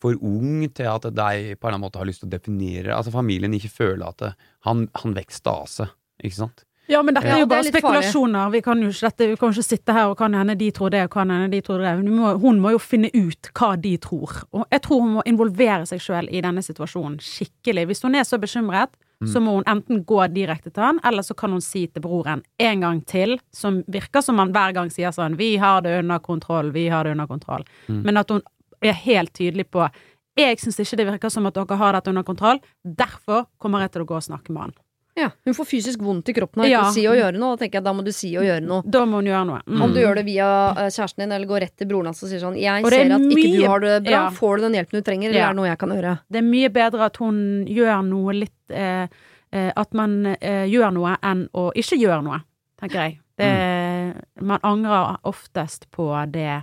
[0.00, 2.94] for ung til at de på en eller annen måte har lyst til å definere
[2.96, 4.30] Altså familien ikke føler at det,
[4.64, 5.90] han, han vekk stase,
[6.22, 6.64] ikke sant?
[6.90, 8.48] Ja, men dette Ja, er jo bare er spekulasjoner.
[8.50, 10.70] Vi kan jo ikke, dette, vi kan jo ikke sitte her og kan hende de
[10.74, 11.92] tror det, og kan hende de tror det.
[12.08, 14.40] Må, hun må jo finne ut hva de tror.
[14.50, 17.86] Og jeg tror hun må involvere seg sjøl i denne situasjonen skikkelig.
[17.92, 18.96] Hvis hun er så bekymret,
[19.28, 22.42] så må hun enten gå direkte til han, eller så kan hun si til broren
[22.58, 26.18] en gang til, som virker som han hver gang sier sånn 'Vi har det under
[26.18, 27.66] kontroll, vi har det under kontroll'.
[27.88, 28.42] Men at hun
[28.80, 29.90] er helt tydelig på
[30.36, 33.92] 'Jeg syns ikke det virker som at dere har dette under kontroll, derfor kommer jeg
[33.92, 34.74] til å gå og snakke med han'.
[35.16, 36.82] Ja, Hun får fysisk vondt i kroppen av ikke Ja.
[36.86, 37.56] å si og gjøre noe.
[37.56, 38.82] Da tenker jeg da må du si og gjøre noe.
[38.86, 39.60] Da må hun gjøre noe.
[39.66, 39.82] Mm.
[39.82, 40.46] Om du gjør det via
[40.78, 43.12] eh, kjæresten din, eller går rett til broren hans og sier sånn 'Jeg er ser
[43.12, 44.10] at ikke du har det bra.
[44.10, 44.30] ja.
[44.30, 45.44] Får du den hjelpen du trenger, eller Ja.
[45.46, 48.70] er det noe jeg kan gjøre?' det er mye bedre at hun gjør noe litt
[48.70, 49.08] eh,
[49.52, 52.40] eh, At man eh, gjør noe enn å ikke gjøre noe,
[52.80, 53.18] tenker jeg.
[53.36, 56.62] Det, Man angrer oftest på det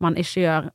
[0.00, 0.70] man ikke gjør,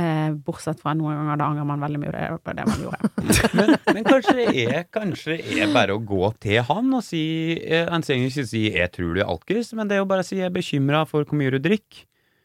[0.00, 3.10] eh, bortsett fra noen ganger da angrer man veldig mye på det man gjorde.
[3.58, 7.22] Men, men kanskje det er Kanskje det er bare å gå til han og si
[7.58, 10.24] eh, Han trenger ikke si 'jeg tror du er alkis', men det er jo bare
[10.24, 12.04] å si 'jeg er bekymra for hvor mye du drikker'.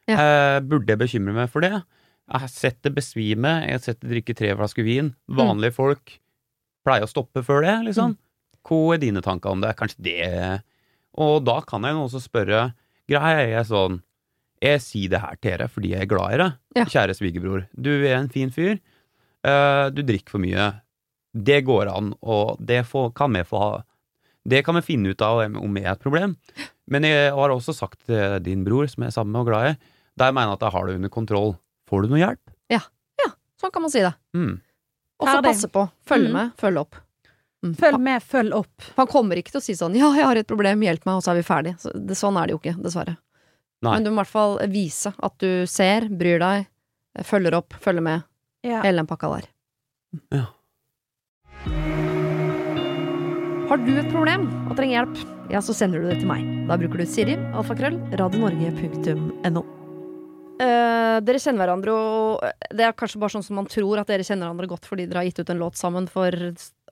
[0.09, 0.17] Ja.
[0.17, 1.73] Eh, burde jeg bekymre meg for det?
[1.73, 5.13] Jeg har sett det besvime, jeg har sett det drikke tre flasker vin.
[5.29, 6.17] Vanlige folk
[6.85, 8.17] pleier å stoppe før det, liksom.
[8.65, 9.75] Hva er dine tanker om det?
[9.77, 10.61] Kanskje det
[11.21, 12.73] Og da kan jeg jo også spørre
[13.05, 13.99] Greier jeg sånn
[14.61, 16.85] Jeg sier det her til dere fordi jeg er glad i deg, Ja.
[16.85, 17.67] kjære svigerbror.
[17.75, 18.79] Du er en fin fyr.
[19.45, 20.81] Uh, du drikker for mye.
[21.35, 23.83] Det går an, og det får, kan vi få ha
[24.47, 26.35] Det kan vi finne ut av om det er et problem.
[26.87, 29.71] Men jeg har også sagt til din bror, som jeg er sammen med og glad
[29.71, 29.77] i,
[30.17, 31.55] der mener jeg at jeg har det under kontroll.
[31.89, 32.39] Får du noe hjelp?
[32.69, 32.79] Ja,
[33.59, 34.13] Sånn kan man si det.
[34.35, 34.59] Mm.
[35.23, 35.89] Og så passe på.
[36.05, 36.33] Følg Mm.
[36.33, 36.95] med, Følg opp.
[37.63, 37.73] Mm.
[37.75, 38.81] Følg med, følg opp.
[38.97, 41.23] Han kommer ikke til å si sånn 'ja, jeg har et problem, hjelp meg', og
[41.23, 41.79] så er vi ferdig.
[41.79, 43.17] Så det, sånn er det jo ikke, dessverre.
[43.85, 43.97] Nei.
[43.97, 46.67] Men du må i hvert fall vise at du ser, bryr deg,
[47.27, 48.25] følger opp, følger med.
[48.65, 48.81] Ja.
[48.85, 49.49] Hele den pakka der.
[50.33, 50.45] Ja.
[53.65, 55.21] Har du et problem og trenger hjelp,
[55.53, 56.45] ja, så sender du det til meg.
[56.69, 59.63] Da bruker du Siri, alfakrøll, radionorge.no.
[60.55, 64.23] Eh, dere kjenner hverandre, og det er kanskje bare sånn som man tror at dere
[64.25, 66.31] kjenner hverandre godt fordi dere har gitt ut en låt sammen for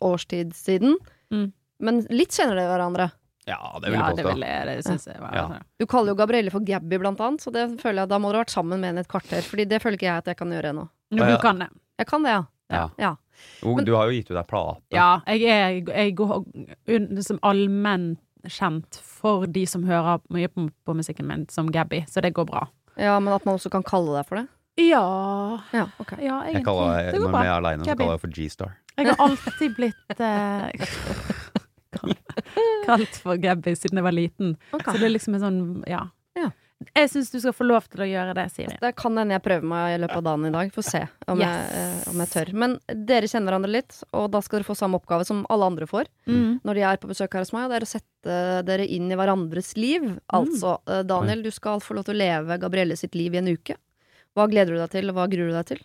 [0.04, 0.98] årstid siden.
[1.32, 1.48] Mm.
[1.84, 3.10] Men litt kjenner dere hverandre.
[3.48, 4.34] Ja, det vil Ja, jeg det påstå.
[4.34, 5.60] vil jeg, det synes jeg var Ja.
[5.80, 8.38] Du kaller jo Gabrielle for Gabby, blant annet, så det føler jeg da må du
[8.38, 9.42] ha vært sammen med henne et kvarter.
[9.44, 10.86] Fordi det føler ikke jeg at jeg kan gjøre ennå.
[11.12, 11.68] Jo, du kan det.
[12.00, 12.44] Jeg kan det, ja.
[12.72, 12.90] Ja.
[12.98, 13.16] Ja.
[13.62, 14.82] Jo, Men- du har jo gitt ut ei plate.
[14.92, 16.46] Ja, jeg er jeg går
[16.88, 18.18] liksom som allmenn
[18.48, 22.46] kjent for de som hører mye på, på musikken min, som Gabby, så det går
[22.48, 22.68] bra.
[22.98, 24.48] ja, men at man også kan kalle deg for det?
[24.78, 26.18] Ja, Ja, okay.
[26.26, 28.72] ja Jeg kaller, det går når vi er aleine, kaller jeg for G-Star.
[28.98, 30.72] Jeg har alltid blitt eh,
[32.88, 34.58] kalt for Gabby siden jeg var liten.
[34.74, 34.92] Okay.
[34.94, 36.04] Så det er liksom en sånn, ja.
[36.40, 36.50] Ja.
[36.98, 38.74] Jeg syns du skal få lov til å gjøre det, Siri.
[38.82, 40.72] Det kan hende jeg prøver meg i løpet av dagen i dag.
[40.76, 41.00] Får se
[41.32, 41.78] om, jeg, Yes.
[41.80, 42.52] eh, om jeg tør.
[42.60, 42.74] Men
[43.08, 46.10] dere kjenner hverandre litt, og da skal dere få samme oppgave som alle andre får
[46.28, 46.60] Mm.
[46.66, 49.08] når de er på besøk her hos meg, og det er å sette dere inn
[49.12, 50.10] i hverandres liv.
[50.34, 53.48] Altså, eh, Daniel, du skal få lov til å leve Gabrielle sitt liv i en
[53.56, 53.78] uke.
[54.36, 55.80] Hva gleder du deg til, og hva gruer du deg til?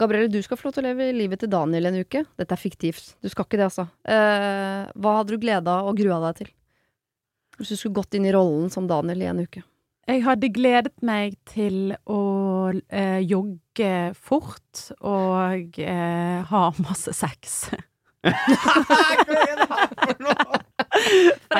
[0.00, 2.22] Gabrielle, du skal få lov til å leve livet til Daniel en uke.
[2.40, 3.10] Dette er fiktivt.
[3.20, 3.84] Du skal ikke det, altså.
[4.08, 6.50] Eh, hva hadde du gleda og grua deg til?
[7.60, 9.60] Hvis du skulle gått inn i rollen som Daniel i en uke.
[10.08, 12.20] Jeg hadde gledet meg til å
[12.72, 17.68] eh, jogge fort og eh, ha masse sex.
[18.20, 18.34] Er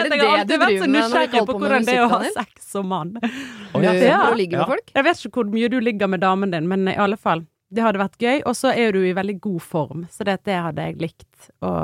[0.08, 1.86] det jeg har det du alltid vært driver så med når du nysgjerrig på hvordan
[1.86, 3.14] det er å ha sex som mann.
[3.20, 3.92] Oh, Du ja.
[3.94, 4.34] Ja.
[4.34, 4.82] med?
[4.96, 7.44] Jeg vet ikke hvor mye du ligger med damen din, men i alle fall.
[7.70, 8.40] Det hadde vært gøy.
[8.50, 11.74] Og så er du i veldig god form, så det, det hadde jeg likt å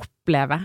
[0.00, 0.60] oppleve.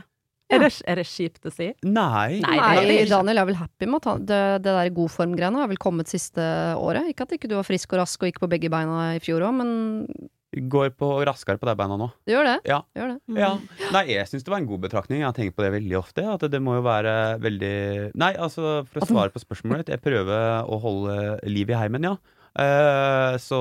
[0.49, 0.57] Ja.
[0.57, 1.67] Er det, er det kjipt å si?
[1.85, 2.39] Nei.
[2.41, 5.61] Nei, Nei, det er Daniel er vel happy med at det, det der god form-greiene
[5.61, 6.41] har vel kommet siste
[6.81, 7.11] året.
[7.11, 9.45] Ikke at ikke du var frisk og rask og gikk på begge beina i fjor
[9.45, 10.09] òg, men
[10.49, 12.07] Går på raskere på de beina nå.
[12.25, 12.55] gjør det.
[12.65, 12.79] Ja.
[12.97, 13.37] Gjør det.
[13.37, 13.51] Ja.
[13.93, 15.19] Nei, jeg syns det var en god betraktning.
[15.21, 16.23] Jeg har tenkt på det veldig ofte.
[16.25, 17.13] At det, det må jo være
[17.43, 17.75] veldig
[18.17, 19.93] Nei, altså, for å svare på spørsmålet ditt.
[19.99, 22.15] Jeg prøver å holde liv i heimen, ja.
[22.57, 23.59] Eh, så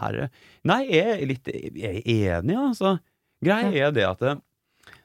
[0.00, 0.28] her
[0.64, 2.98] Nei, jeg er litt jeg er enig, altså.
[3.42, 4.36] Greia er det at det,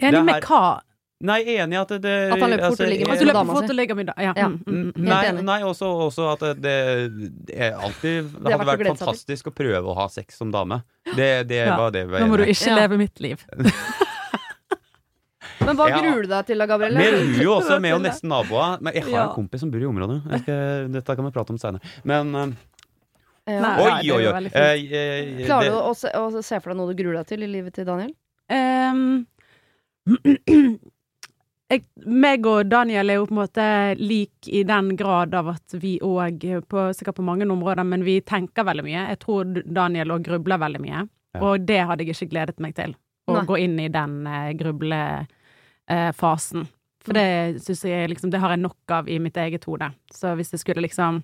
[0.03, 0.81] Enig Det med hva?
[1.25, 3.63] Nei, enig at det At han løp fort og ligger med du dama løper fort
[3.65, 3.71] si.
[3.71, 4.15] og ligger med da.
[4.19, 4.33] Ja.
[4.35, 4.47] Ja.
[4.51, 5.05] Mm, mm, mm.
[5.07, 6.73] Nei, nei også, også at det,
[7.47, 10.81] det, er alltid, det det hadde vært fantastisk å prøve å ha sex som dame.
[11.15, 11.77] Det, det Ja.
[11.79, 12.75] var det vi var Nå må du ikke Ja.
[12.83, 13.45] leve mitt liv.
[15.65, 15.97] Men hva Ja.
[16.03, 16.99] gruer du deg til da, Gabrielle?
[16.99, 18.77] Vi er jo også med og nesten naboer.
[18.81, 19.23] Men jeg har Ja.
[19.29, 20.21] en kompis som bor i området.
[20.29, 21.81] Jeg skal, dette kan vi prate om senere.
[22.03, 22.51] Men eh,
[23.45, 23.59] Ja.
[23.61, 23.81] Nei.
[23.81, 24.41] Oi, oi, oi.
[24.49, 24.55] fint.
[24.57, 27.43] Eh, eh, Klarer du å se, å se for deg noe du gruer deg til
[27.45, 28.13] i livet til Daniel?
[28.49, 29.25] Um,
[31.69, 33.65] jeg, meg og Daniel er jo på en måte
[34.01, 36.41] lik i den grad av at vi òg,
[36.97, 39.05] sikkert på mange områder, men vi tenker veldig mye.
[39.13, 41.41] Jeg tror Daniel òg grubler veldig mye, Ja.
[41.43, 42.95] og det hadde jeg ikke gledet meg til.
[43.27, 43.45] Å Nei.
[43.45, 46.65] gå inn i den uh, grublefasen.
[47.05, 49.91] For det syns jeg liksom Det har jeg nok av i mitt eget hode.
[50.13, 51.19] Så hvis det skulle liksom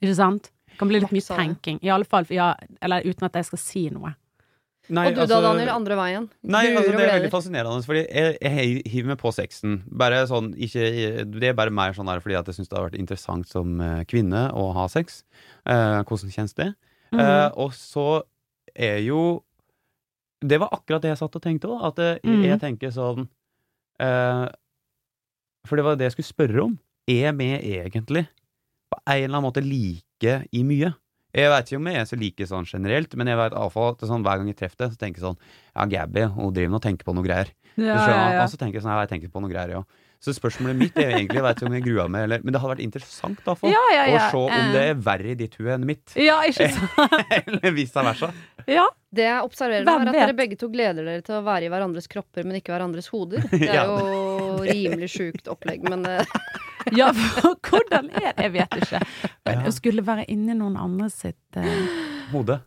[0.00, 0.48] Ikke sant?
[0.78, 1.78] Kan bli litt mye tenking.
[1.82, 2.52] I alle fall, ja,
[2.82, 4.14] eller uten at jeg skal si noe.
[4.88, 5.68] Nei, og du da, altså- Daniel?
[5.68, 6.28] Andre veien?
[6.42, 9.82] Nei, altså, det er veldig fascinerende, fordi jeg, jeg hiver meg på sexen.
[10.00, 12.86] Bare sånn, ikke, det er bare mer sånn her fordi at jeg syns det har
[12.88, 15.24] vært interessant som eh, kvinne å ha sex.
[15.68, 16.72] Eh, hvordan kjennes det?
[17.12, 17.20] Mhm.
[17.20, 18.22] Eh, og så
[18.74, 19.42] er jo
[20.40, 21.80] Det var akkurat det jeg satt og tenkte òg.
[21.82, 22.44] At jeg, mm -hmm.
[22.46, 23.28] jeg tenker sånn
[23.98, 24.46] eh,
[25.66, 26.78] For det var det jeg skulle spørre om.
[27.08, 28.28] Er vi egentlig
[28.88, 30.07] på en eller annen måte like
[30.52, 30.94] i mye?
[31.34, 34.00] Jeg vet ikke om jeg er så like sånn generelt, men jeg vet iallfall at
[34.08, 35.38] sånn, hver gang jeg treffer det, så tenker jeg sånn
[35.76, 37.50] Ja, Gabby, hun driver nå og tenker på noe greier.
[37.78, 38.16] Ja, skjønner?
[38.16, 38.42] ja, ja.
[38.42, 39.82] Og så tenker jeg sånn, ja, jeg tenker på noe greier, ja.
[40.18, 42.58] Så spørsmålet mitt er egentlig, jeg vet ikke om jeg grua meg, eller Men det
[42.62, 44.24] hadde vært interessant, da, for Ja, ja, ja.
[44.24, 44.72] å se om Eh.
[44.74, 46.16] det er verre i ditt hue enn mitt.
[46.18, 47.36] Ja, ikke sant?
[47.46, 48.32] eller vice versa.
[48.66, 48.88] Ja.
[49.14, 51.70] Det jeg observerer Hvem er at dere begge to gleder dere til å være i
[51.72, 53.44] hverandres kropper, men ikke hverandres hoder.
[53.52, 53.84] Det er Ja.
[53.86, 56.24] jo rimelig sjukt opplegg, men eh,
[56.96, 58.48] ja, for hvordan er det?
[58.48, 59.00] Jeg vet ikke.
[59.48, 59.60] Ja.
[59.68, 61.86] Å skulle være inni noen andre sitt eh,
[62.32, 62.60] Hode.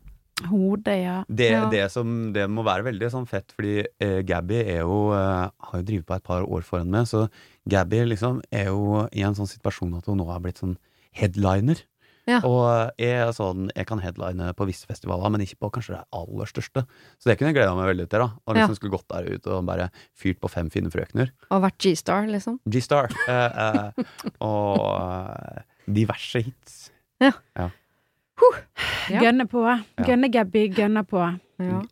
[0.49, 1.17] hode, ja.
[1.30, 1.65] Det, Ja.
[1.69, 5.80] det, som, det må være veldig sånn fett, fordi eh, Gabby er jo eh, har
[5.82, 7.28] jo drevet på et par år foran meg, så
[7.69, 10.78] Gabby liksom er jo i en sånn situasjon at hun nå har blitt sånn
[11.13, 11.84] headliner.
[12.32, 12.39] Ja.
[12.47, 16.49] Og jeg sånn, jeg kan headline på visse festivaler, men ikke på kanskje det aller
[16.49, 16.86] største.
[17.19, 18.23] Så det kunne jeg gleda meg veldig til.
[18.23, 21.34] da Og liksom skulle gått der ut og bare fyrt på fem fine frøkner.
[21.51, 22.61] Og vært G-star, liksom.
[22.71, 23.11] G-Star.
[23.27, 24.09] Eh, eh,
[24.47, 25.61] og eh,
[25.99, 26.82] diverse hits.
[27.21, 27.34] Ja.
[29.11, 29.61] Gønne på.
[30.01, 31.21] Gønne Gabby, gønne på.
[31.61, 31.84] Ja.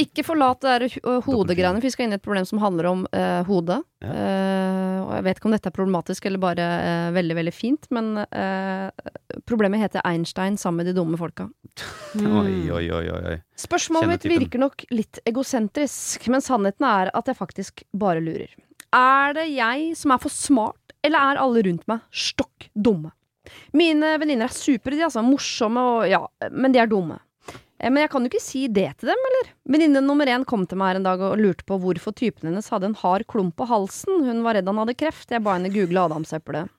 [0.00, 3.04] Ikke forlat det der hodegreiene, for vi skal inn i et problem som handler om
[3.12, 3.80] uh, hodet.
[4.02, 4.12] Ja.
[4.12, 7.88] Uh, og jeg vet ikke om dette er problematisk eller bare uh, veldig, veldig fint,
[7.92, 8.88] men eh,
[9.48, 11.48] problemet heter Einstein sammen med de dumme folka.
[12.12, 12.26] Mm.
[12.42, 13.36] Oi, oi, oi, oi.
[13.56, 18.52] Spørsmålet mitt virker nok litt egosentrisk, men sannheten er at jeg faktisk bare lurer.
[18.92, 23.14] Er det jeg som er for smart, eller er alle rundt meg stokk dumme?
[23.72, 26.20] Mine venninner er supre, de altså morsomme og ja,
[26.52, 27.16] men de er dumme.
[27.82, 29.50] Eh, Men jeg kan jo ikke si det til dem, eller?
[29.74, 32.70] Venninne nummer én kom til meg her en dag og lurte på hvorfor typen hennes
[32.72, 34.22] hadde en hard klump på halsen.
[34.28, 35.30] Hun var redd han hadde kreft.
[35.34, 36.70] Jeg ba henne google adamseplet.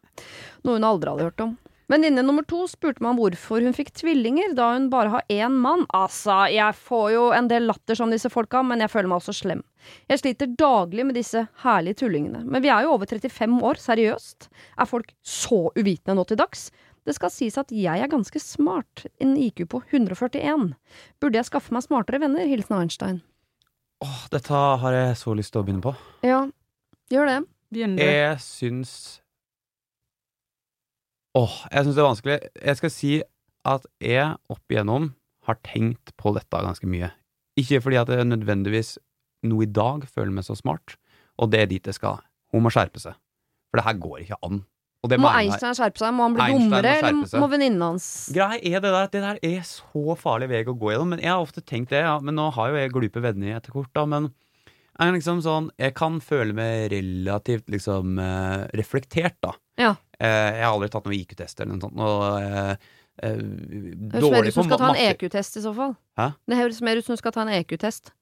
[0.64, 1.58] Noe hun aldri hadde hørt om.
[1.92, 5.52] Venninne nummer to spurte meg om hvorfor hun fikk tvillinger, da hun bare har én
[5.62, 5.84] mann.
[5.94, 9.36] Altså, jeg får jo en del latter som disse folka, men jeg føler meg også
[9.36, 9.62] slem.
[10.10, 12.46] Jeg sliter daglig med disse herlige tullingene.
[12.48, 14.48] Men vi er jo over 35 år, seriøst.
[14.80, 16.70] Er folk så uvitende nå til dags?
[17.04, 20.70] Det skal sies at jeg er ganske smart, en IQ på 141.
[21.20, 22.48] Burde jeg skaffe meg smartere venner?
[22.48, 23.20] Hilsen Einstein.
[24.04, 25.94] Åh, dette har jeg så lyst til å begynne på.
[26.28, 26.46] Ja,
[27.12, 27.38] gjør det.
[27.74, 28.04] Begynn du.
[28.04, 28.94] Jeg syns
[31.34, 32.36] Åh, jeg syns det er vanskelig.
[32.62, 33.14] Jeg skal si
[33.66, 35.14] at jeg opp igjennom
[35.48, 37.10] har tenkt på dette ganske mye.
[37.60, 38.96] Ikke fordi at jeg nødvendigvis
[39.48, 40.96] nå i dag føler meg så smart,
[41.42, 42.22] og det er dit jeg skal.
[42.54, 43.18] Hun må skjerpe seg.
[43.72, 44.62] For det her går ikke an.
[45.04, 45.28] Og det Må.
[45.36, 46.14] Einstein skjerpe seg?
[46.16, 49.42] Må han bli dummere, eller må venninnen hans Greia er det der at det der
[49.44, 51.12] er så farlig vei å gå gjennom.
[51.12, 52.16] Men jeg har ofte tenkt det, ja.
[52.24, 54.06] Men nå har jo jeg glupe venner etter hvert, da.
[54.08, 54.32] Men
[54.94, 59.54] jeg er liksom sånn Jeg kan føle meg relativt liksom eh, reflektert, da.
[59.82, 59.96] Ja.
[60.20, 62.00] Eh, jeg har aldri tatt noen IQ-test eller noe sånt.
[62.00, 62.92] Og, eh,
[63.24, 64.12] matte.
[64.14, 65.02] Det høres mer ut som på du skal ta en.
[65.12, 65.96] EQ-test i så fall.
[66.18, 66.28] Hæ?
[66.48, 68.14] Det høres mer ut som du skal ta en EQ-test.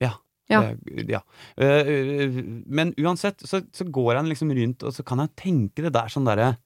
[0.00, 0.14] Ja.
[0.50, 1.20] Det- ja.
[1.56, 5.84] Eh, eh, men uansett, så, så går han liksom rundt, og så kan jeg tenke
[5.86, 6.56] det der sånn derre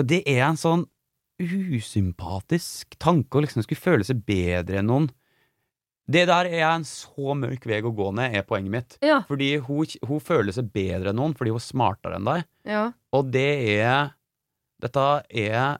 [0.00, 0.86] Og det er en sånn
[1.40, 5.08] usympatisk tanke å liksom skulle føle seg bedre enn noen.
[6.10, 8.96] Det der er en så mørk vei å gå ned, er poenget mitt.
[9.04, 9.20] Ja.
[9.28, 12.48] Fordi hun, hun føler seg bedre enn noen fordi hun er smartere enn deg.
[12.68, 12.88] ja.
[13.14, 13.48] Og det
[13.80, 14.12] er
[14.80, 15.78] Dette er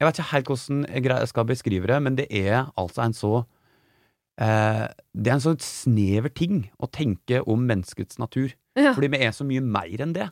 [0.00, 0.78] Jeg vet ikke helt hvordan
[1.20, 3.44] jeg skal beskrive det, men det er altså en så eh,
[4.40, 8.54] Det er en sånn snever ting å tenke om menneskets natur.
[8.78, 8.94] ja.
[8.96, 10.30] Fordi vi er så mye mer enn det.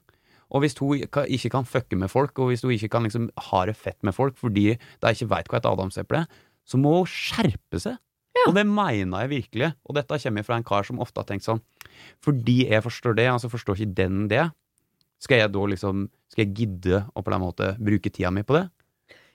[0.48, 3.64] Og hvis hun ikke kan fucke med folk, og hvis hun ikke kan liksom ha
[3.68, 7.10] det fett med folk fordi de ikke veit hva et adamseple er, så må hun
[7.10, 7.98] skjerpe seg.
[8.46, 9.72] Og det mener jeg virkelig.
[9.84, 11.60] Og dette kommer fra en kar som ofte har tenkt sånn
[12.24, 14.44] Fordi jeg forstår det, altså forstår ikke den det,
[15.18, 18.56] skal jeg da liksom Skal jeg gidde å på den måte bruke tida mi på
[18.56, 18.68] det?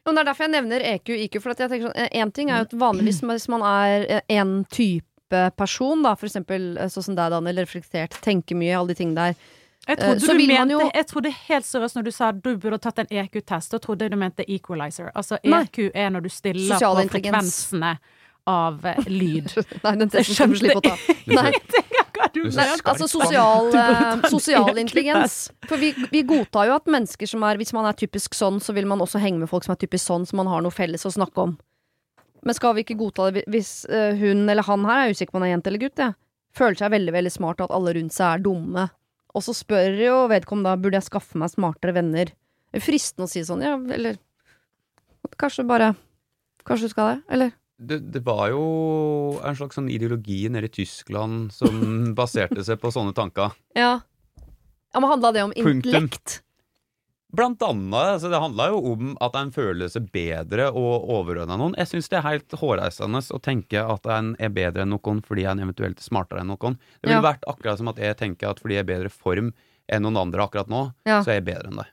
[0.05, 1.37] Og det er derfor jeg nevner EQ IQ.
[1.41, 4.55] For jeg tenker sånn, en ting er jo at vanligvis hvis man er én en
[4.67, 8.99] type person, da, for eksempel eh, sånn som deg, Daniel, reflektert, tenker mye, alle de
[8.99, 9.37] tingene der.
[9.87, 12.99] Jeg Eh, trodde, mente, jo- jeg trodde helt seriøst når du sa du burde tatt
[12.99, 15.09] en EQ-test, da trodde jeg du mente equalizer.
[15.15, 15.63] Altså Nei.
[15.65, 17.97] EQ er når du stiller Sosial på frekvensene
[18.47, 19.51] av eh, lyd.
[19.83, 20.95] Nei, den testen skal du slippe å ta.
[21.27, 21.51] Nei,
[22.33, 25.51] Nei, altså sosial, eh, sosial intelligens.
[25.69, 28.73] For vi, vi godtar jo at mennesker som er Hvis man er typisk sånn, så
[28.73, 31.05] vil man også henge med folk som er typisk sånn, så man har noe felles
[31.05, 31.55] å snakke om.
[32.43, 35.35] Men skal vi ikke godta det hvis eh, hun eller han her, jeg er usikker
[35.35, 36.17] på om han er jente eller gutt, jeg,
[36.57, 38.87] føler seg veldig veldig smart, og at alle rundt seg er dumme.
[39.33, 42.33] Og så spør jo vedkommende da burde jeg skaffe meg smartere venner.
[42.73, 44.19] Det er fristende å si sånn, ja, eller
[45.39, 45.93] Kanskje bare
[46.67, 47.53] Kanskje du skal det, eller?
[47.87, 48.63] Det, det var jo
[49.43, 53.53] en slags sånn ideologi nede i Tyskland som baserte seg på sånne tanker.
[53.77, 53.99] Ja.
[54.93, 56.41] Ja, men handla det om intellekt?
[57.33, 61.73] Blant annet, altså det handla jo om at en føler seg bedre og overordna noen.
[61.81, 65.47] Jeg syns det er helt hårreisende å tenke at en er bedre enn noen fordi
[65.49, 66.77] en eventuelt er smartere enn noen.
[67.01, 67.25] Det ville Ja.
[67.25, 69.49] vært akkurat som at jeg tenker at fordi jeg er bedre form
[69.89, 71.23] enn noen andre akkurat nå, Ja.
[71.25, 71.89] så er jeg bedre enn deg.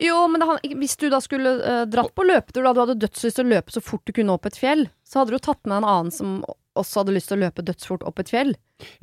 [0.00, 3.36] Jo, men han- hvis du da skulle uh, dratt på løpetur, da du hadde dødslyst
[3.36, 5.82] til å løpe så fort du kunne opp et fjell, så hadde du tatt med
[5.82, 6.40] en annen som
[6.78, 8.54] også hadde lyst til å løpe dødsfort opp et fjell.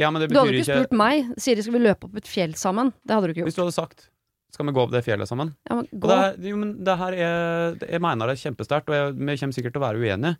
[0.02, 1.34] Ja, men det Du hadde ikke ikke ikke spurt meg.
[1.38, 2.93] Siri, skal vi løpe opp et fjell sammen?
[3.06, 4.08] Det hadde du ikke Hvis du hadde sagt
[4.56, 5.52] skal vi gå opp det fjellet sammen?
[5.68, 6.08] Ja, men gå.
[6.08, 9.58] det, jo, men det her er, jeg mener det er kjempesterkt, og jeg, vi kommer
[9.58, 10.38] sikkert til å være uenige.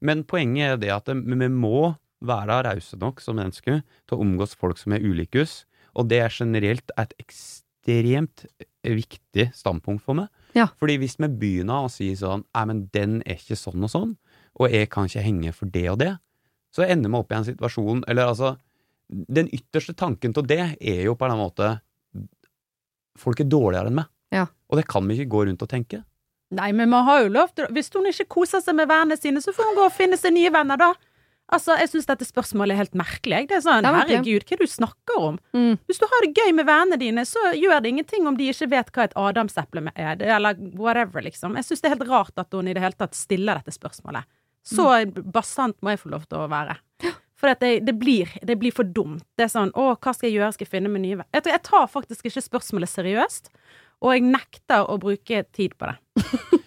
[0.00, 1.90] Men poenget er det at vi må
[2.24, 5.60] være rause nok som mennesker til å omgås folk som er ulike oss.
[5.94, 8.46] Og det er generelt et ekstremt
[8.82, 10.30] viktig standpunkt for meg.
[10.56, 10.68] Ja.
[10.80, 14.16] Fordi hvis vi begynner å si sånn Nei, men den er ikke sånn og sånn,
[14.58, 16.14] og jeg kan ikke henge for det og det,
[16.74, 18.52] så ender vi opp i en situasjon Eller altså
[19.10, 21.72] Den ytterste tanken til det er jo på en måte
[23.18, 24.06] Folk er dårligere enn meg.
[24.32, 24.46] Ja.
[24.70, 25.98] Og det kan vi ikke gå rundt og tenke.
[26.54, 29.42] Nei, men man har jo lov til Hvis hun ikke koser seg med vennene sine,
[29.42, 30.92] så får hun gå og finne seg nye venner, da.
[31.50, 33.48] Altså, Jeg syns dette spørsmålet er helt merkelig.
[33.50, 33.92] Det er sånn, Ja.
[34.00, 35.38] Herregud, hva er det du snakker om?
[35.54, 35.78] Mm.
[35.88, 38.70] Hvis du har det gøy med vennene dine, så gjør det ingenting om de ikke
[38.70, 41.56] vet hva et adamseple er, eller whatever, liksom.
[41.58, 44.24] Jeg syns det er helt rart at hun i det hele tatt stiller dette spørsmålet.
[44.66, 44.86] Så
[45.32, 46.78] bastant må jeg få lov til å være.
[47.40, 49.24] For det, det, blir, det blir for dumt.
[49.38, 50.52] Det er sånn Å, hva skal jeg gjøre?
[50.52, 51.44] Skal jeg finne meg nye venner?
[51.48, 53.48] Jeg tar faktisk ikke spørsmålet seriøst,
[54.04, 55.96] og jeg nekter å bruke tid på det.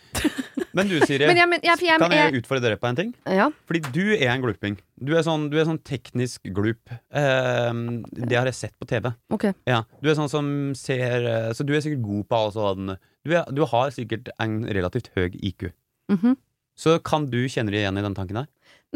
[0.74, 3.12] Men du, Siri, Men jeg, men, jeg, jeg, kan jeg utfordre dere på en ting?
[3.30, 3.50] ja.
[3.70, 4.78] Fordi du er en gluping.
[4.98, 6.90] Du er sånn, du er sånn teknisk glup.
[7.14, 7.74] Eh,
[8.18, 9.12] det har jeg sett på TV.
[9.34, 9.52] Ok.
[9.70, 10.48] Ja, Du er sånn som
[10.78, 14.32] ser eh, Så du er sikkert god på all sånn du, er, du har sikkert
[14.44, 15.70] en relativt høy IQ.
[16.12, 16.36] Mhm.
[16.76, 18.48] Så kan du kjenne deg igjen i den tanken der?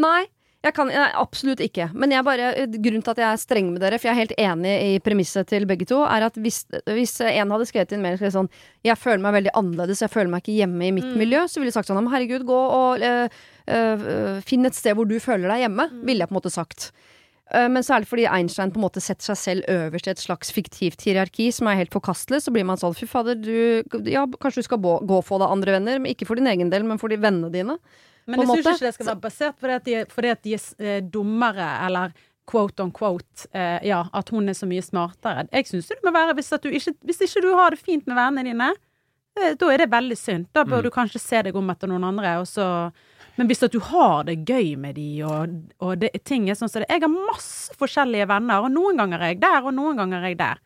[0.01, 0.25] Nei,
[0.67, 1.87] jeg kan, nei, absolutt ikke.
[1.97, 4.35] Men jeg bare, grunnen til at jeg er streng med dere, for jeg er helt
[4.37, 6.61] enig i premisset til begge to, er at hvis,
[6.91, 8.49] hvis en hadde skrevet inn mer sånn
[8.85, 11.17] Jeg føler meg veldig annerledes, jeg føler meg ikke hjemme i mitt Mm.
[11.23, 13.27] miljø, så ville jeg sagt sånn herregud, gå og eh,
[13.67, 16.91] eh, finn et sted hvor du føler deg hjemme, ville jeg på en måte sagt.
[17.53, 20.51] Eh, Men særlig fordi Einstein på en måte setter seg selv øverst i et slags
[20.51, 24.63] fiktivt hierarki som er helt forkastelig, så blir man sånn fy fader, du Ja, kanskje
[24.63, 26.97] du skal gå gå få deg andre venner, men ikke for din egen del, men
[26.99, 27.77] for de vennene dine.
[28.27, 30.53] Men jeg syns ikke det skal være basert på det at de, fordi at de
[30.57, 32.11] er eh, dummere, eller
[32.47, 35.47] quote on quote, eh, ja, at hun er så mye smartere.
[35.51, 38.15] Jeg syns det må være hvis, du ikke, hvis ikke du har det fint med
[38.19, 38.69] vennene dine,
[39.39, 40.47] eh, da er det veldig synd.
[40.55, 40.83] Da bør Mm.
[40.83, 42.91] du kanskje se deg om etter noen andre, og så
[43.37, 46.71] men hvis at du har det gøy med de, og, og det, ting er sånn
[46.71, 49.95] som det Jeg har masse forskjellige venner, og noen ganger er jeg der, og noen
[49.99, 50.57] ganger er jeg der.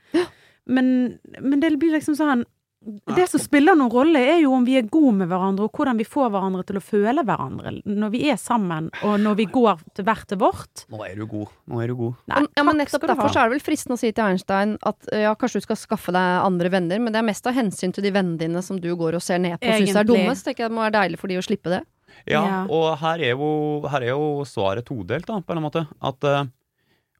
[0.72, 2.45] Men, men det blir liksom sånn
[2.82, 5.99] Det som spiller noen rolle, er jo om vi er gode med hverandre, og hvordan
[5.99, 9.84] vi får hverandre til å føle hverandre når vi er sammen, og når vi går
[9.99, 10.86] til hvert til vårt.
[10.89, 11.51] Nå er du god.
[11.69, 12.15] Nå er du god.
[12.34, 13.34] Nei, ja, men nettopp skal du derfor ha.
[13.36, 16.15] så er det vel fristende å si til Einstein at ja, kanskje du skal skaffe
[16.15, 18.89] deg andre venner, men det er mest av hensyn til de vennene dine som du
[18.97, 20.34] går og ser ned på og syns er dumme.
[20.34, 21.84] Så tenker jeg det må være deilig for de å slippe det.
[22.27, 22.57] Ja, Ja.
[22.67, 23.51] og her er, jo,
[23.89, 25.86] her er jo svaret todelt, da, på en måte.
[26.01, 26.49] At eh,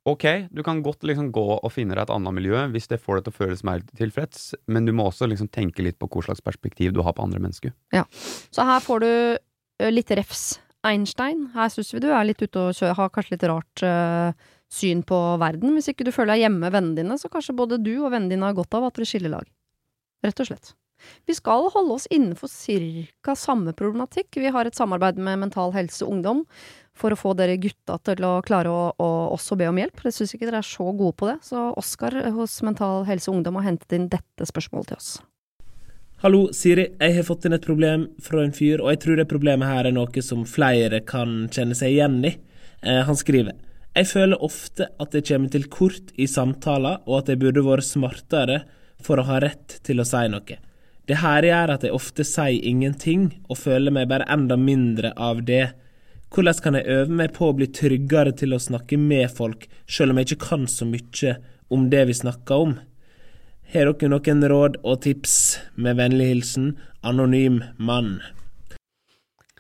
[0.10, 3.20] ok, du kan godt liksom gå og finne deg et annet miljø hvis det får
[3.20, 6.26] deg til å føles mer tilfreds, men du må også liksom tenke litt på hva
[6.26, 7.76] slags perspektiv du har på andre mennesker.
[8.50, 10.60] Så her får du eh, litt refs.
[10.88, 14.34] Einstein, her syns vi du er litt ute og kjører, har kanskje litt rart uh,
[14.74, 15.76] syn på verden.
[15.78, 18.34] Hvis ikke du føler deg hjemme med vennene dine, så kanskje både du og vennene
[18.34, 19.46] dine har godt av at dere skiller lag.
[20.26, 20.74] Rett og slett.
[21.30, 24.30] Vi skal holde oss innenfor cirka samme problematikk.
[24.42, 26.46] Vi har et samarbeid med Mental Helse Ungdom
[26.98, 30.04] for å få dere gutta til å klare å, å også be om hjelp.
[30.06, 33.60] Jeg syns ikke dere er så gode på det, så Oskar hos Mental Helse Ungdom
[33.60, 35.12] har hentet inn dette spørsmålet til oss.
[36.22, 36.84] Hallo, Siri.
[37.02, 39.88] Jeg har fått inn et problem fra en fyr, og jeg tror det problemet her
[39.90, 42.36] er noe som flere kan kjenne seg igjen i.
[42.86, 43.58] Eh, han skriver
[43.98, 47.90] Jeg føler ofte at jeg kommer til kort i samtaler, og at jeg burde vært
[47.90, 48.60] smartere
[49.02, 50.60] for å ha rett til å si noe.
[51.10, 55.42] Det her gjør at jeg ofte sier ingenting, og føler meg bare enda mindre av
[55.48, 55.72] det.
[56.32, 60.14] Hvordan kan jeg øve meg på å bli tryggere til å snakke med folk, selv
[60.14, 61.36] om jeg ikke kan så mye
[61.72, 62.78] om det vi snakker om?
[63.74, 65.36] Har dere noen råd og tips?
[65.76, 66.74] Med vennlig hilsen
[67.08, 68.20] Anonym mann.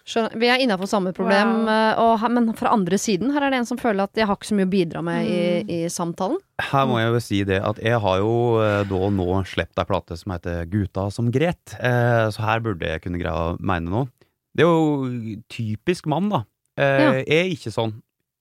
[0.07, 0.33] Skjønner.
[0.41, 1.69] Vi er innafor samme problem, Wow.
[1.69, 4.35] eh, og, men fra andre siden, her er det en som føler at jeg har
[4.39, 6.39] ikke så mye å bidra med i, i samtalen.
[6.71, 8.33] Her må jeg jo si det at jeg har jo
[8.63, 12.89] eh, da nå sluppet ei plate som heter Guta som gret, eh, så her burde
[12.89, 14.09] jeg kunne greie å mene noe.
[14.57, 16.43] Det er jo typisk mann, da.
[16.81, 17.11] Eh, Ja.
[17.21, 17.93] Jeg er ikke sånn.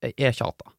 [0.03, 0.73] Jeg er tjata.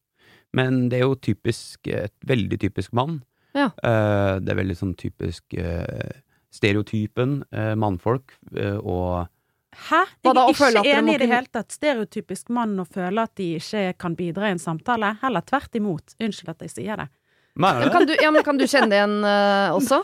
[0.53, 3.22] Men det er jo typisk, et veldig typisk mann.
[3.57, 3.70] Ja.
[3.85, 6.11] Eh, det er veldig sånn typisk eh,
[6.53, 9.28] stereotypen eh, mannfolk, eh, og
[9.73, 10.03] Hæ?
[10.23, 11.73] Hva Jeg er ikke enig i det hele tatt.
[11.73, 15.14] Stereotypisk mann å føle at de ikke kan bidra i en samtale.
[15.23, 16.16] Heller tvert imot.
[16.20, 17.09] Unnskyld at jeg sier det.
[17.55, 20.03] Men kan du, ja, men kan du kjenne det igjen uh, også?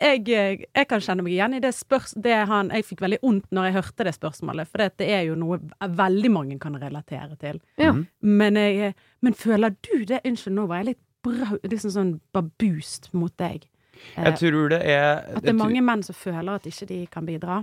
[0.00, 3.66] Jeg, eh, jeg kan kjenne meg igjen i det spørsmålet jeg fikk veldig vondt når
[3.68, 7.60] jeg hørte det spørsmålet, for det er jo noe veldig mange kan relatere til.
[7.76, 7.92] Ja.
[7.92, 8.06] Mhm.
[8.40, 10.22] Men, jeg, men føler du det?
[10.24, 13.68] Unnskyld, nå var jeg litt bra, liksom sånn babust mot deg.
[14.16, 17.02] Eh, Jeg tror det er at det er mange menn som føler at ikke de
[17.12, 17.62] kan bidra.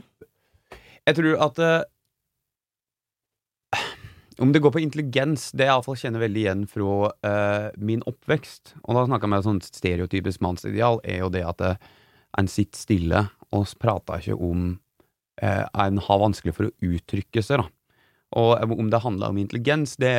[1.09, 1.79] Jeg tror at uh,
[4.39, 8.75] Om det går på intelligens, det jeg iallfall kjenner veldig igjen fra uh, min oppvekst,
[8.85, 11.89] og da snakka jeg med et sånt stereotypisk mannsideal, er jo det at uh,
[12.39, 14.77] en sitter stille og prater ikke om
[15.39, 17.67] En har vanskelig for å uttrykke seg, da.
[18.35, 20.11] Og om det handler om intelligens, det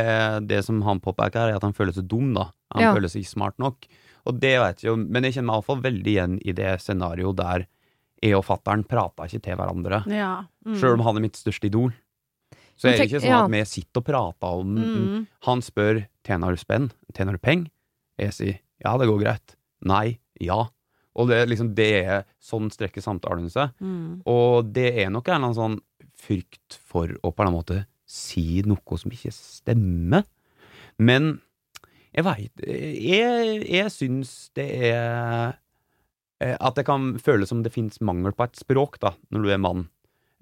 [0.49, 2.47] det som han påpeker, er at han føler seg dum, da.
[2.72, 2.95] Han Ja.
[2.97, 3.84] føler seg smart nok.
[4.24, 7.36] Og det vet jeg jo, men jeg kjenner meg iallfall veldig igjen i det scenarioet
[7.36, 7.66] der
[8.21, 10.03] jeg og fattern prater ikke til hverandre.
[10.12, 10.33] Ja.
[10.66, 10.77] Mm.
[10.81, 11.93] Sjøl om han er mitt største idol.
[12.81, 15.27] Så er det ikke sånn at vi sitter og prater om Mm.
[15.45, 17.66] Han spør tjener du spenn, tjener du peng?
[18.21, 19.57] Jeg sier ja, det går greit.
[19.85, 20.62] Nei, ja.
[21.18, 23.75] Og det, liksom, det er sånn strekker samtalen seg.
[23.81, 24.23] Mm.
[24.31, 25.79] Og det er nok en eller annen sånn
[26.21, 30.25] frykt for å på en måte si noe som ikke stemmer.
[31.01, 31.39] Men
[32.11, 35.59] jeg veit Jeg, jeg syns det er
[36.41, 39.61] At det kan føles som det fins mangel på et språk, da, når du er
[39.61, 39.88] mann,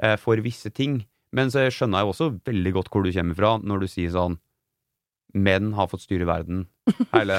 [0.03, 1.01] eh, for visse ting.
[1.34, 4.38] Men så skjønner jeg også veldig godt hvor du kommer fra, når du sier sånn
[5.37, 6.62] Menn har fått styre verden.
[7.12, 7.35] Hele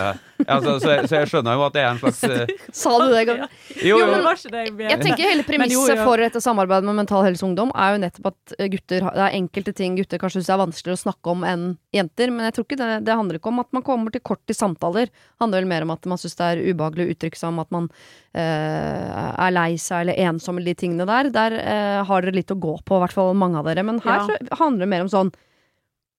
[0.46, 2.52] altså, så, jeg, så jeg skjønner jo at det er en slags uh...
[2.82, 3.24] Sa du det?
[3.26, 3.48] Gabriel?
[3.82, 4.10] Jo, Jo, jo.
[4.14, 8.30] men jeg tenker hele premisset for dette samarbeidet med Mental Helse Ungdom er jo nettopp
[8.30, 11.48] at eh, gutter Det er enkelte ting gutter kanskje syns er vanskeligere å snakke om
[11.50, 11.66] enn
[11.96, 14.54] jenter, men jeg tror ikke det, det handler ikke om at man kommer til kort
[14.54, 15.10] i samtaler.
[15.10, 17.64] Det handler vel mer om at man syns det er ubehagelig å uttrykke seg om
[17.64, 21.32] at man uh, er lei seg eller ensom eller de tingene der.
[21.34, 23.86] Der uh, har dere litt å gå på, i hvert fall mange av dere.
[23.88, 24.26] Men her Ja.
[24.30, 25.34] så handler det mer om sånn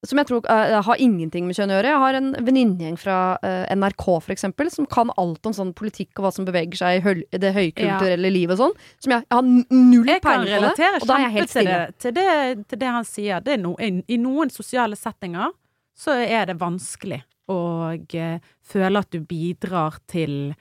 [0.07, 1.91] som jeg tror uh, har ingenting med kjønn å gjøre.
[1.91, 6.17] Jeg har en venninnegjeng fra uh, NRK, for eksempel, som kan alt om sånn politikk
[6.17, 8.75] og hva som beveger seg i høl- det høykulturelle livet og sånn.
[9.03, 10.91] Som jeg, jeg har null Jeg kan peiling på det.
[10.97, 12.29] Og da er jeg helt til det, til, det,
[12.71, 13.45] til det han sier.
[13.45, 15.53] Det er no, i, I noen sosiale settinger
[16.01, 17.21] så er det vanskelig
[17.51, 17.61] å
[17.93, 20.55] uh, føle at du bidrar til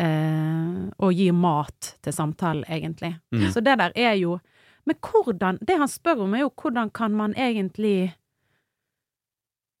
[0.00, 3.14] eh, å gi mat til samtalen, egentlig.
[3.34, 3.50] Mm.
[3.52, 4.40] Så det der er jo
[4.88, 8.14] Men hvordan Det han spør om, er jo hvordan kan man egentlig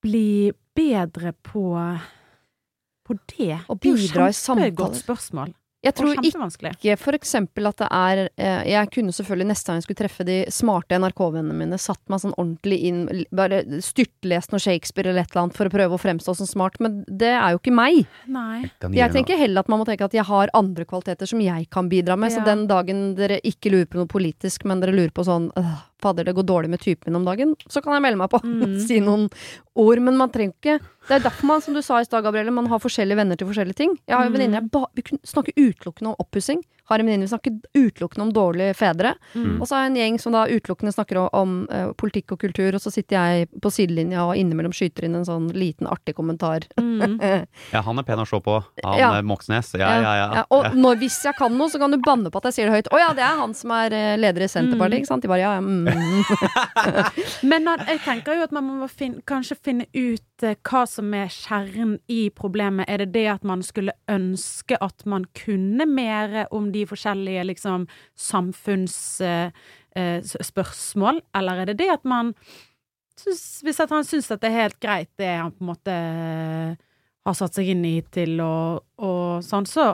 [0.02, 1.66] bli bedre på
[3.10, 3.56] på det?
[3.66, 5.56] Å bidra i Kjempegodt Godt spørsmål.
[5.80, 9.86] Jeg tror ikke for eksempel at det er eh, Jeg kunne selvfølgelig neste gang jeg
[9.86, 12.98] skulle treffe de smarte NRK-vennene mine, satt meg sånn ordentlig inn,
[13.32, 16.76] bare styrtlest noe Shakespeare eller et eller annet for å prøve å fremstå som smart,
[16.84, 18.02] men det er jo ikke meg.
[18.28, 18.68] Nei.
[18.92, 21.88] Jeg tenker heller at man må tenke at jeg har andre kvaliteter som jeg kan
[21.88, 25.24] bidra med, så den dagen dere ikke lurer på noe politisk, men dere lurer på
[25.24, 28.30] sånn «Åh, Fader, det går dårlig med typen om dagen, så kan jeg melde meg
[28.32, 28.80] på og Mm.
[28.86, 29.28] si noen
[29.76, 32.50] ord, men man trenger ikke Det er derfor man, som du sa i stad, Gabrielle,
[32.52, 33.96] man har forskjellige venner til forskjellige ting.
[34.08, 34.36] Jeg har jo Mm.
[34.38, 36.62] venninner jeg bare vi kunne snakke utelukkende om oppussing.
[36.90, 39.14] Har en venninne vi snakker utelukkende om dårlige fedre.
[39.34, 39.60] Mm.
[39.60, 42.40] Og så har jeg en gjeng som da utelukkende snakker om, om uh, politikk og
[42.42, 46.16] kultur, og så sitter jeg på sidelinja og innimellom skyter inn en sånn liten artig
[46.18, 46.66] kommentar.
[46.80, 47.18] Mm.
[47.74, 48.56] Ja, han er pen å se på.
[48.84, 49.10] Han Ja.
[49.18, 49.72] eh, Moxnes.
[49.78, 50.44] Ja, ja, ja.
[50.50, 52.74] og når, hvis jeg kan noe, så kan du banne på at jeg sier det
[52.80, 52.88] høyt.
[52.92, 54.98] Å ja, det er han som er eh, leder i Senterpartiet, Mm.
[55.04, 55.22] ikke sant?
[55.22, 57.44] De bare ja, ja, mm.
[57.50, 61.30] Men jeg tenker jo at man må finne, kanskje finne ut eh, hva som er
[61.32, 62.88] kjernen i problemet.
[62.90, 67.86] Er det det at man skulle ønske at man kunne mer om de forskjellige liksom
[69.90, 72.34] samfunnsspørsmål, eller er det det at man
[73.20, 75.92] synes, Hvis at han syns at det er helt greit, det han på en måte
[75.92, 76.74] eh,
[77.26, 79.90] har satt seg inn i til og, og sånn, så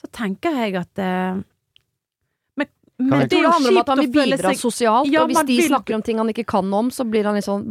[0.00, 1.36] så tenker jeg at eh,
[2.56, 2.68] men,
[3.10, 5.68] det, det handler om at han vil bidra seg- sosialt, Ja, og hvis de vil-
[5.68, 7.64] snakker om ting han ikke kan om, så blir han litt sånn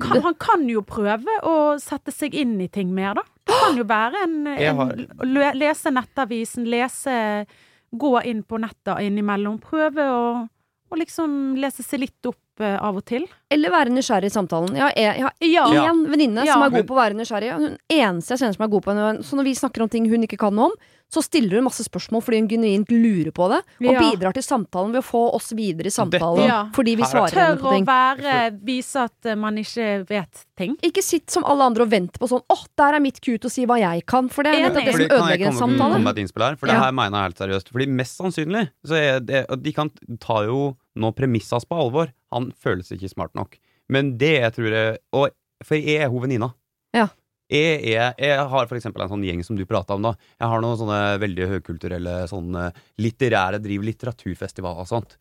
[0.00, 3.22] kan, han kan jo prøve å sette seg inn i ting mer, da.
[3.60, 7.46] Kan jo være en, en har- Lese nettavisen, lese
[7.92, 9.58] Gå inn på nettet innimellom.
[9.60, 10.48] Prøve å,
[10.88, 13.26] å liksom lese seg litt opp av og til.
[13.50, 14.74] Eller være nysgjerrig i samtalen.
[14.74, 15.32] Jeg har, jeg har
[15.74, 15.92] Ja.
[15.92, 16.52] én venninne Ja.
[16.54, 17.52] som er Men- god på å være nysgjerrig.
[17.56, 19.22] Hun eneste jeg kjenner som er god på henne.
[19.24, 20.72] Så når vi snakker om ting hun ikke kan noe om,
[21.12, 23.60] så stiller hun masse spørsmål fordi hun genuint lurer på det.
[23.86, 24.00] Og Ja.
[24.00, 26.46] bidrar til samtalen ved å få oss videre i samtalen.
[26.48, 26.64] Ja.
[26.72, 27.84] Fordi vi svarer henne på ting.
[27.84, 30.76] Tør å være Vise at eh, man ikke vet ting.
[30.82, 33.48] Ikke sitt som alle andre og vent på sånn 'Å, der er mitt cue til
[33.48, 35.92] å si hva jeg kan', for det er nettopp det Fordi, som ødelegger en samtale.
[35.92, 36.56] komme med et innspill her?
[36.56, 37.68] For det her mener jeg helt seriøst.
[37.72, 42.12] Fordi mest sannsynlig så er det De kan ta jo nå premissas på alvor.
[42.34, 43.58] Han føles ikke smart nok.
[43.92, 45.32] Men det jeg tror jeg Og
[45.62, 46.50] for jeg er hun venninna.
[46.96, 47.08] Ja.
[47.52, 50.06] Jeg, jeg, jeg har for eksempel en sånn gjeng som du prata om.
[50.08, 52.70] da Jeg har noen sånne veldig høykulturelle sånne
[53.02, 55.18] litterære driv litteraturfestival og sånt.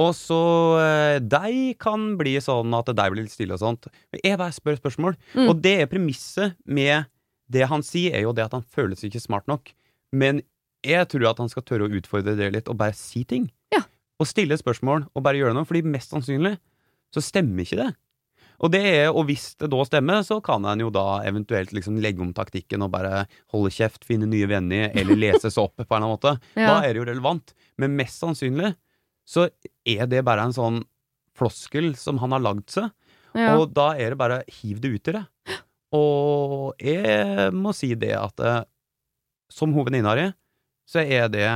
[0.00, 0.42] Og så
[0.80, 3.90] eh, kan bli sånn at de blir litt stille og sånt.
[4.12, 5.18] Men jeg bare spør spørsmål.
[5.34, 5.48] Mm.
[5.48, 7.10] Og det er premisset med
[7.52, 9.74] det han sier, er jo det at han føles ikke smart nok.
[10.12, 10.40] Men
[10.86, 13.50] jeg tror at han skal tørre å utfordre det litt, og bare si ting.
[14.22, 15.66] Og stille spørsmål, og bare gjøre noe.
[15.68, 16.54] Fordi mest sannsynlig
[17.12, 17.90] så stemmer ikke det.
[18.62, 21.96] Og, det er, og hvis det da stemmer, så kan en jo da eventuelt liksom
[22.02, 25.88] legge om taktikken og bare holde kjeft, finne nye venner, eller lese seg opp på
[25.88, 26.34] en eller annen måte.
[26.62, 26.68] Ja.
[26.68, 27.54] Da er det jo relevant.
[27.80, 28.74] Men mest sannsynlig
[29.26, 29.48] så
[29.88, 30.82] er det bare en sånn
[31.38, 32.92] floskel som han har lagd seg.
[33.34, 33.56] Ja.
[33.56, 35.24] Og da er det bare hiv det ut i det.
[35.96, 38.62] Og jeg må si det at eh,
[39.52, 40.28] som di,
[40.88, 41.48] så er det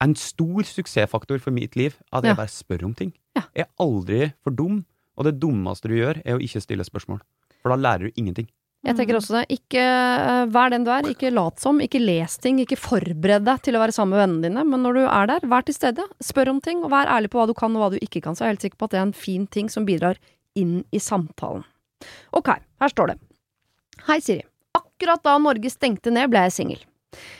[0.00, 3.12] en stor suksessfaktor for mitt liv at jeg bare spør om ting.
[3.36, 4.80] Jeg er aldri for dum,
[5.18, 7.20] og det dummeste du gjør, er å ikke stille spørsmål.
[7.60, 8.48] For da lærer du ingenting.
[8.80, 9.58] Jeg tenker også det.
[9.58, 11.04] Ikke eh, vær den du er.
[11.10, 11.82] Ikke lat som.
[11.84, 12.62] Ikke les ting.
[12.62, 14.64] Ikke forbered deg til å være sammen med vennene dine.
[14.64, 16.06] Men når du er der, vær til stede.
[16.24, 18.36] Spør om ting, og vær ærlig på hva du kan og hva du ikke kan.
[18.36, 20.20] Så jeg er helt sikker på at det er en fin ting som bidrar
[20.56, 21.66] inn i samtalen.
[22.32, 23.18] Ok, her står det.
[24.06, 24.46] Hei, Siri.
[24.78, 26.80] Akkurat da Norge stengte ned, ble jeg singel.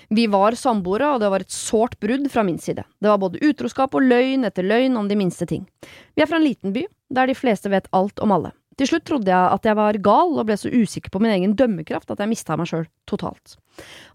[0.08, 2.84] Vi var samboere, og det var et sårt brudd fra min side.
[2.98, 5.68] Det var både utroskap og løgn etter løgn om de minste ting.
[6.14, 8.52] Vi er fra en liten by, der de fleste vet alt om alle.
[8.80, 11.52] Til slutt trodde jeg at jeg var gal, og ble så usikker på min egen
[11.58, 13.58] dømmekraft at jeg mista meg sjøl totalt.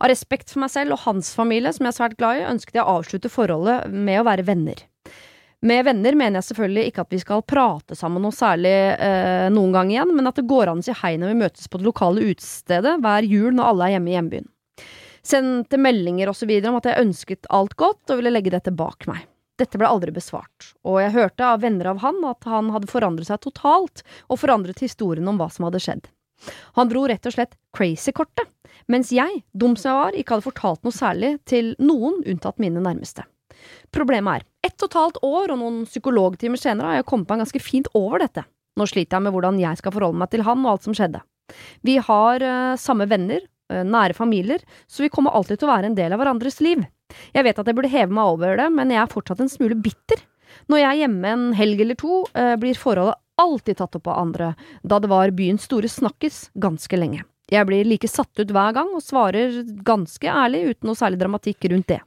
[0.02, 2.80] Av respekt for meg selv og hans familie, som jeg er svært glad i, ønsket
[2.80, 4.82] jeg å avslutte forholdet med å være venner.
[5.66, 9.72] Med venner mener jeg selvfølgelig ikke at vi skal prate sammen noe særlig eh, noen
[9.74, 11.88] gang igjen, men at det går an å si hei når vi møtes på det
[11.88, 14.50] lokale utestedet hver jul når alle er hjemme i hjembyen.
[15.26, 19.24] Sendte meldinger videre om at jeg ønsket alt godt og ville legge dette bak meg.
[19.58, 23.30] Dette ble aldri besvart, og jeg hørte av venner av han at han hadde forandret
[23.30, 26.10] seg totalt, og forandret historien om hva som hadde skjedd.
[26.76, 28.52] Han dro rett og slett crazy-kortet,
[28.92, 32.84] mens jeg, dum som jeg var, ikke hadde fortalt noe særlig til noen unntatt mine
[32.84, 33.24] nærmeste.
[33.96, 37.46] Problemet er, ett og et halvt år og noen psykologtimer senere har jeg kommet meg
[37.46, 38.44] ganske fint over dette.
[38.76, 41.24] Nå sliter jeg med hvordan jeg skal forholde meg til han og alt som skjedde.
[41.88, 45.98] Vi har uh, samme venner, nære familier, så vi kommer alltid til å være en
[45.98, 46.84] del av hverandres liv.
[47.36, 49.78] Jeg vet at jeg burde heve meg over det, men jeg er fortsatt en smule
[49.78, 50.22] bitter.
[50.72, 54.20] Når jeg er hjemme en helg eller to, eh, blir forholdet alltid tatt opp av
[54.22, 57.26] andre, da det var byens store snakkis ganske lenge.
[57.52, 61.70] Jeg blir like satt ut hver gang, og svarer ganske ærlig, uten noe særlig dramatikk
[61.70, 62.02] rundt det.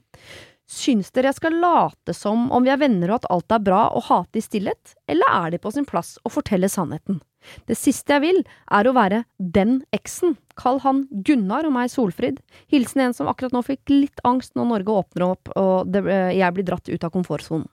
[0.69, 3.87] Syns dere jeg skal late som om vi er venner og at alt er bra
[3.97, 7.23] og hate i stillhet, eller er det på sin plass å fortelle sannheten?
[7.69, 8.41] Det siste jeg vil,
[8.75, 10.37] er å være den eksen.
[10.59, 12.41] Kall han Gunnar og meg Solfrid.
[12.73, 16.35] Hilsen en som akkurat nå fikk litt angst når Norge åpner opp og det, eh,
[16.41, 17.69] jeg blir dratt ut av komfortsonen.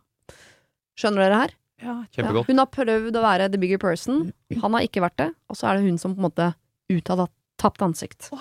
[0.95, 1.55] Skjønner dere her?
[1.83, 1.95] Ja.
[2.13, 2.45] Kjempegodt.
[2.45, 4.29] Ja, hun har prøvd å være the bigger person,
[4.61, 6.53] han har ikke vært det, og så er det hun som på en måte
[6.93, 7.25] ut av
[7.59, 8.29] tapt ansikt.
[8.31, 8.39] Å,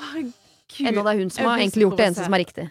[0.71, 2.69] Gud Enda det er hun som har egentlig gjort det eneste som er riktig.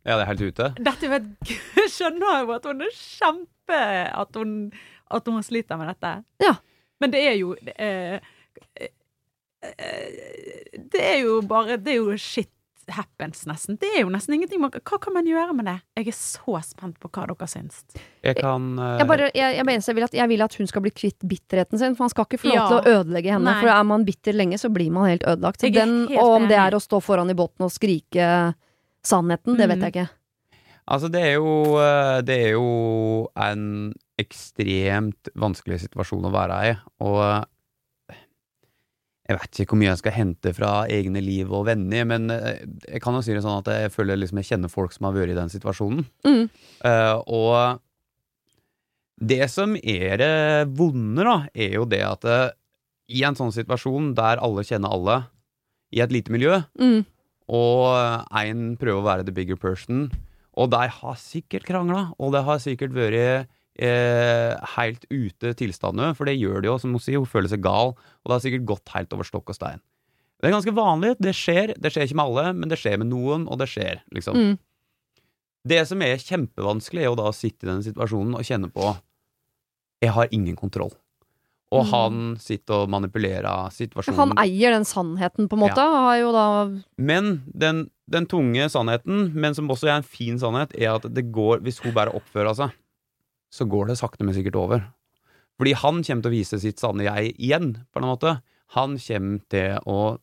[0.00, 0.66] Ja, det er helt ute.
[0.80, 3.80] Dette vet Jeg skjønner jo at hun er kjempe
[4.16, 4.54] At hun,
[5.12, 6.12] at hun sliter med dette.
[6.40, 6.54] Ja.
[7.00, 8.20] Men det er jo eh,
[9.62, 12.50] eh, Det er jo bare Det er jo shit
[12.90, 13.76] happens, nesten.
[13.78, 15.76] Det er jo nesten ingenting man Hva kan man gjøre med det?
[16.00, 17.84] Jeg er så spent på hva dere syns.
[18.26, 18.96] Jeg kan uh...
[18.98, 21.22] Jeg, bare, jeg, jeg, mener, jeg, vil at, jeg vil at hun skal bli kvitt
[21.30, 22.64] bitterheten sin, for han skal ikke få lov Ja.
[22.66, 23.46] til å ødelegge henne.
[23.46, 23.60] Nei.
[23.62, 25.62] For er man bitter lenge, så blir man helt ødelagt.
[25.62, 28.26] Den, helt og om det er å stå foran i båten og skrike
[29.06, 29.86] sannheten, det vet Mm.
[29.86, 30.08] jeg ikke.
[30.90, 32.66] Altså, det er jo eh, Det er jo
[33.38, 36.72] en ekstremt vanskelig situasjon å være i,
[37.06, 38.18] og eh,
[39.30, 42.64] jeg vet ikke hvor mye jeg skal hente fra egne liv og venner, men eh,
[42.88, 45.14] jeg kan jo si det sånn at jeg føler liksom jeg kjenner folk som har
[45.16, 46.02] vært i den situasjonen.
[46.26, 46.50] Mm.
[46.82, 47.80] Uh, og
[49.22, 50.34] det som er det
[50.76, 52.26] vonde, da, er jo det at
[53.10, 55.20] i en sånn situasjon der alle kjenner alle,
[55.94, 57.04] i et lite miljø, Mm.
[57.50, 60.10] og én prøver å være the bigger person,
[60.60, 63.48] og de har sikkert krangla, og det har sikkert vært
[63.80, 67.62] eh, helt ute tilstander, for det gjør det jo, som hun sier, hun føler seg
[67.64, 69.80] gal, og det har sikkert gått helt over stokk og stein.
[70.40, 73.10] Det er ganske vanlig, det skjer, det skjer ikke med alle, men det skjer med
[73.12, 74.36] noen, og det skjer, liksom.
[74.36, 74.58] Mm.
[75.70, 78.94] Det som er kjempevanskelig, er jo da å sitte i den situasjonen og kjenne på
[80.00, 80.94] Jeg har ingen kontroll.
[81.70, 81.90] Og Mm.
[81.90, 84.16] han sitter og manipulerer situasjonen.
[84.18, 85.78] Han eier den sannheten, på en måte.
[85.78, 86.46] Har jo da
[86.98, 91.30] Men den, den tunge sannheten, men som også er en fin sannhet, er at det
[91.30, 92.72] går Hvis hun bare oppfører seg,
[93.52, 94.84] så går det sakte, men sikkert over.
[95.58, 98.40] Fordi han kommer til å vise sitt sanne jeg igjen, på en måte.
[98.74, 100.18] Han kommer til å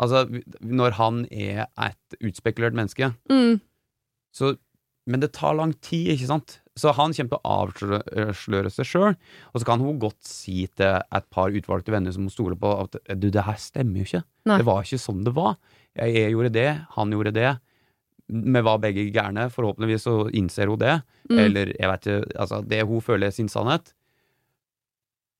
[0.00, 0.22] Altså,
[0.64, 3.60] når han er et utspekulert menneske, mm.
[4.32, 4.54] så
[5.08, 6.58] Men det tar lang tid, ikke sant?
[6.78, 7.54] Så han kommer til å
[8.30, 9.16] avsløre seg sjøl,
[9.50, 12.70] og så kan hun godt si til et par utvalgte venner som hun stoler på,
[12.84, 14.22] at du, det her stemmer jo ikke.
[14.48, 14.60] Nei.
[14.60, 15.58] Det var ikke sånn det var.
[15.98, 17.50] Jeg, jeg gjorde det, han gjorde det.
[18.30, 19.48] Vi var begge gærne.
[19.50, 21.00] Forhåpentligvis så innser hun det.
[21.30, 21.38] Mm.
[21.42, 23.92] Eller jeg vet ikke, altså det hun føler er sin sannhet.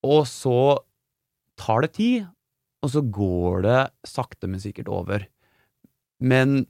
[0.06, 0.80] Og så
[1.60, 2.26] tar det tid,
[2.80, 5.26] og så går det sakte, men sikkert over.
[6.20, 6.64] Men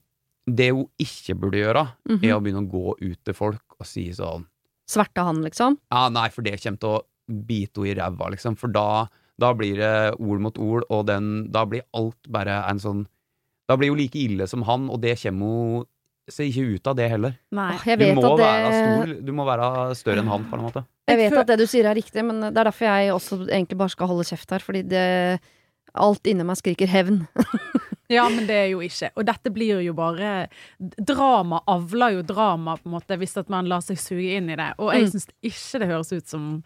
[0.57, 2.25] det hun ikke burde gjøre, Mhm.
[2.25, 4.47] er å begynne å gå ut til folk og si sånn
[4.91, 5.77] Sverte han, liksom?
[5.93, 7.03] Ja, nei, for det kommer til å
[7.47, 8.57] bite henne i ræva, liksom.
[8.59, 9.07] For da,
[9.39, 13.07] da blir det ord mot ord, og den, da blir alt bare en sånn
[13.69, 15.85] Da blir hun like ille som han, og det kommer hun
[16.29, 17.37] seg ikke ut av det heller.
[17.53, 17.77] Nei.
[17.87, 20.55] jeg vet Du må, at det være stor, du må være større enn han, på
[20.59, 20.85] en måte.
[21.09, 23.79] Jeg vet at det du sier er riktig, men det er derfor jeg også egentlig
[23.79, 24.59] bare skal holde kjeft her.
[24.59, 25.41] Fordi det
[25.95, 27.27] Alt inni meg skriker hevn.
[28.11, 29.11] Ja, men det er jo ikke.
[29.17, 30.49] Og dette blir jo bare
[30.99, 34.57] Drama avler jo drama, på en måte, hvis at man lar seg suge inn i
[34.59, 34.73] det.
[34.79, 35.11] Og jeg Mm.
[35.13, 36.63] syns ikke det høres ut som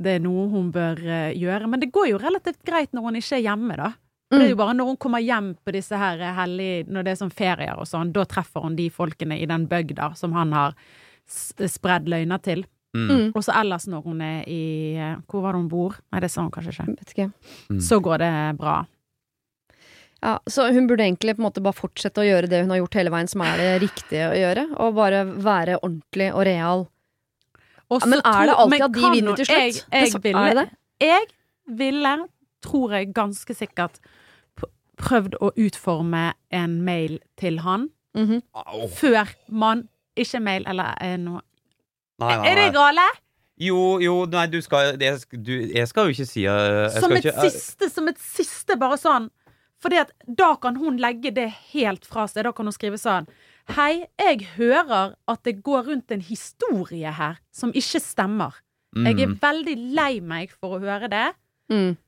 [0.00, 1.68] det er noe hun bør eh, gjøre.
[1.68, 3.92] Men det går jo relativt greit når hun ikke er hjemme, da.
[4.30, 7.16] Det er jo bare når hun kommer hjem på disse her hellige Når det er
[7.16, 10.74] sånn ferier og sånn, da treffer hun de folkene i den bygda som han har
[11.26, 12.64] s- spredd løgner til.
[12.94, 13.08] Mm.
[13.08, 13.32] Mm.
[13.34, 15.96] Og så ellers når hun er i eh, Hvor var det hun bor?
[16.12, 16.86] Nei, det sa hun kanskje ikke.
[16.98, 17.32] Vet ikke.
[17.70, 17.80] Mm.
[17.80, 18.84] Så går det bra.
[20.22, 22.80] Ja, så hun burde egentlig på en måte bare fortsette å gjøre det hun har
[22.80, 24.64] gjort hele veien, som er det riktige å gjøre.
[24.82, 26.86] Og bare være ordentlig og real.
[27.88, 29.84] Og Ja, men er det alltid at de vinner til slutt?
[29.92, 30.64] Jeg, jeg, ville,
[31.00, 31.28] det jeg
[31.78, 32.16] ville,
[32.66, 34.00] tror jeg ganske sikkert,
[34.98, 38.40] prøvd å utforme en mail til han Mhm.
[38.56, 38.88] Au.
[38.88, 41.40] før man Ikke mail eller eh, noe
[42.18, 42.72] Nei, nei, Er det nei.
[42.74, 43.04] gale?
[43.60, 47.02] Jo, jo, nei, du skal Jeg, du, Jeg skal jo ikke si eh, jeg Som
[47.12, 49.28] skal et ikke, eh, siste, som et siste, bare sånn.
[49.82, 52.46] Fordi at da kan hun legge det helt fra seg.
[52.48, 53.28] Da kan hun skrive sånn
[53.76, 58.56] Hei, jeg hører at det går rundt en historie her som ikke stemmer.
[58.96, 59.40] Jeg er mm.
[59.42, 61.26] veldig lei meg for å høre det.
[61.68, 61.98] Mm.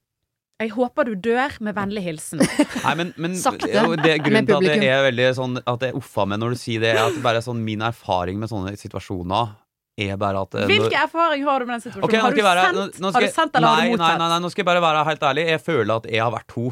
[0.60, 2.40] Jeg håper du dør, med vennlig hilsen.
[2.84, 6.26] Nei, men, men Sakte, det, grunnen til at det er veldig sånn At jeg uffa
[6.28, 9.54] meg når du sier det, er at bare sånn min erfaring med sånne situasjoner
[10.00, 12.08] er bare at Hvilken Hvilke erfaring har du med den situasjonen?
[12.08, 13.90] Okay, har, du være- sendt, nå- nå skal har du sendt eller har nei, du
[13.90, 14.20] Nei, mottatt?
[14.20, 15.46] nei, nei, nå skal jeg bare være helt ærlig.
[15.54, 16.66] Jeg føler at jeg har vært to.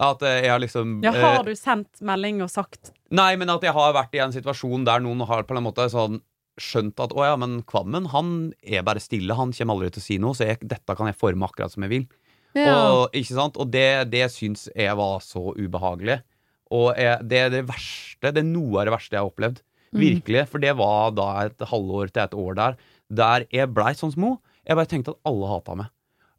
[0.00, 3.52] At eh, jeg har liksom Ja, eh, har du sendt melding og sagt Nei, men
[3.52, 6.22] at jeg har vært i en situasjon der noen har på en måte sånn
[6.60, 10.04] skjønt at å ja, men Kvammen han er bare stille, han kommer aldri til å
[10.04, 12.04] si noe, så jeg, dette kan jeg forme akkurat som jeg vil.
[12.58, 12.74] Ja.
[12.74, 13.56] Og, ikke sant?
[13.60, 16.18] og det, det syns jeg var så ubehagelig.
[16.74, 19.62] Og jeg, det er det verste, det er noe av det verste jeg har opplevd.
[19.90, 20.02] Mm.
[20.02, 20.44] Virkelig.
[20.50, 22.76] For det var da et halvår til et år der,
[23.22, 24.42] der jeg blei sånn som henne.
[24.68, 25.90] Jeg bare tenkte at alle hata meg.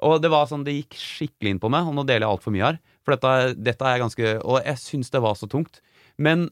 [0.06, 2.54] Og det var sånn, det gikk skikkelig inn på meg, og nå deler jeg altfor
[2.56, 2.80] mye her.
[3.06, 5.80] For dette, dette er ganske Og jeg syns det var så tungt.
[6.22, 6.50] Men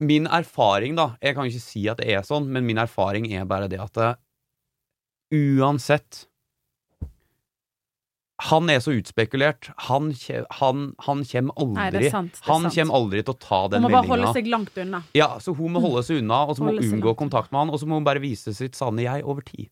[0.00, 3.44] min erfaring, da Jeg kan ikke si at det er sånn, men min erfaring er
[3.48, 4.10] bare det at det,
[5.34, 6.26] uansett
[8.38, 9.66] Han er så utspekulert.
[9.88, 10.12] Han,
[10.60, 12.38] han, han kommer aldri sant.
[12.46, 15.00] Han kommer aldri til å ta Hun må bare holde seg langt unna.
[15.18, 17.72] Ja, så hun må holde seg unna, og så må hun unngå kontakt med han,
[17.74, 19.66] og så må hun bare vise sitt sanne jeg over tid.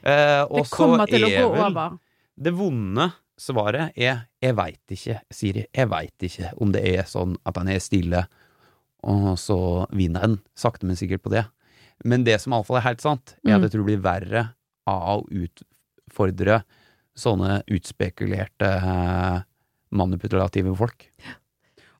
[0.00, 1.98] Eh, Det kommer til å gå over.
[2.36, 5.66] Det vonde svaret er jeg veit ikke, Siri.
[5.74, 8.24] Jeg veit ikke om det er sånn at han er stille,
[9.06, 9.58] og så
[9.94, 11.44] vinner en, sakte, men sikkert på det.
[12.04, 13.62] Men det som iallfall er helt sant, er at Mm.
[13.62, 14.42] jeg tror det blir verre
[14.86, 16.62] av å utfordre
[17.16, 19.40] sånne utspekulerte, eh,
[19.90, 21.06] manipulative folk.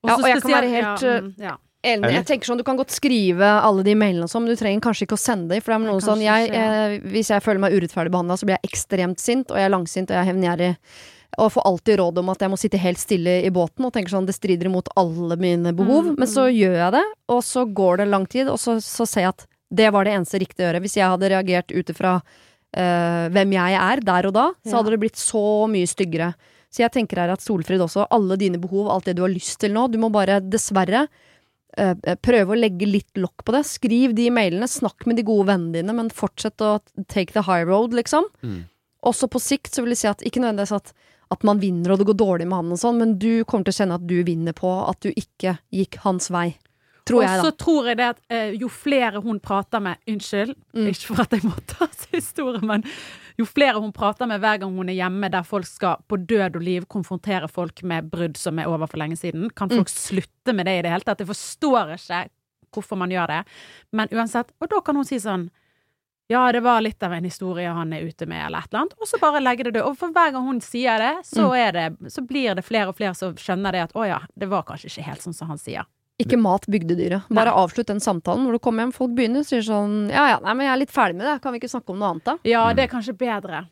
[0.05, 1.57] Ja, og jeg kan være helt, ja, mm, ja.
[1.87, 2.11] Enig.
[2.13, 5.07] Jeg tenker sånn, Du kan godt skrive alle de mailene sånn, men du trenger kanskje
[5.07, 5.61] ikke å sende dem.
[5.63, 8.45] For det er noe sånn, jeg, jeg, eh, Hvis jeg føler meg urettferdig behandla, så
[8.49, 10.77] blir jeg ekstremt sint, og jeg er langsint og jeg er hevngjerrig.
[11.39, 14.15] Og får alltid råd om at jeg må sitte helt stille i båten og tenker
[14.15, 16.07] sånn, det strider imot alle mine behov.
[16.13, 19.05] Mm, Men så gjør jeg det, og så går det lang tid, og så, så
[19.05, 19.47] ser jeg at
[19.77, 20.81] det var det eneste riktige å gjøre.
[20.87, 22.15] Hvis jeg hadde reagert ut ifra
[22.77, 24.77] eh, hvem jeg er der og da, så Ja.
[24.81, 26.35] hadde det blitt så mye styggere.
[26.73, 29.59] Så jeg tenker her at Solfrid også, alle dine behov, alt det du har lyst
[29.61, 31.07] til nå, du må bare dessverre
[31.77, 33.65] eh, prøve å legge litt lokk på det.
[33.69, 36.79] Skriv de mailene, snakk med de gode vennene dine, men fortsett å
[37.13, 38.25] take the high road, liksom.
[38.43, 38.65] Mm.
[39.07, 40.93] Også på sikt så vil jeg si at ikke nødvendigvis at,
[41.31, 43.75] at man vinner og det går dårlig med han og sånn, men du kommer til
[43.75, 46.55] å kjenne at du vinner på at du ikke gikk hans vei.
[47.07, 50.57] Tror jeg, Og så tror jeg det at eh, jo flere hun prater med Unnskyld,
[50.75, 50.89] Mm.
[50.91, 52.83] ikke for at jeg må ta historie, men
[53.39, 56.57] jo flere hun prater med hver gang hun er hjemme der folk skal på død
[56.57, 59.77] og liv konfrontere folk med brudd som er over for lenge siden, kan Mm.
[59.79, 61.19] folk slutte med det i det hele tatt?
[61.23, 62.29] Jeg forstår ikke
[62.75, 63.45] hvorfor man gjør det,
[63.93, 65.51] men uansett Og da kan hun si sånn
[66.29, 68.95] ja, det var litt av en historie han er ute med, eller et eller annet.
[69.01, 69.85] Og så bare legge det død.
[69.87, 71.57] Og for hver gang hun sier det, så, Mm.
[71.59, 74.49] er det, så blir det flere og flere som skjønner det at å ja, det
[74.51, 75.85] var kanskje ikke helt sånn som han sier.
[76.19, 77.29] Ikke mat bygdedyret.
[77.29, 78.93] Bare avslutt den samtalen når du kommer hjem.
[78.97, 81.43] Folk begynner og sier sånn Ja ja, nei, men jeg er litt ferdig med det.
[81.43, 82.39] Kan vi ikke snakke om noe annet, da?
[82.43, 82.77] Ja, Mm.
[82.77, 83.67] det er kanskje bedre.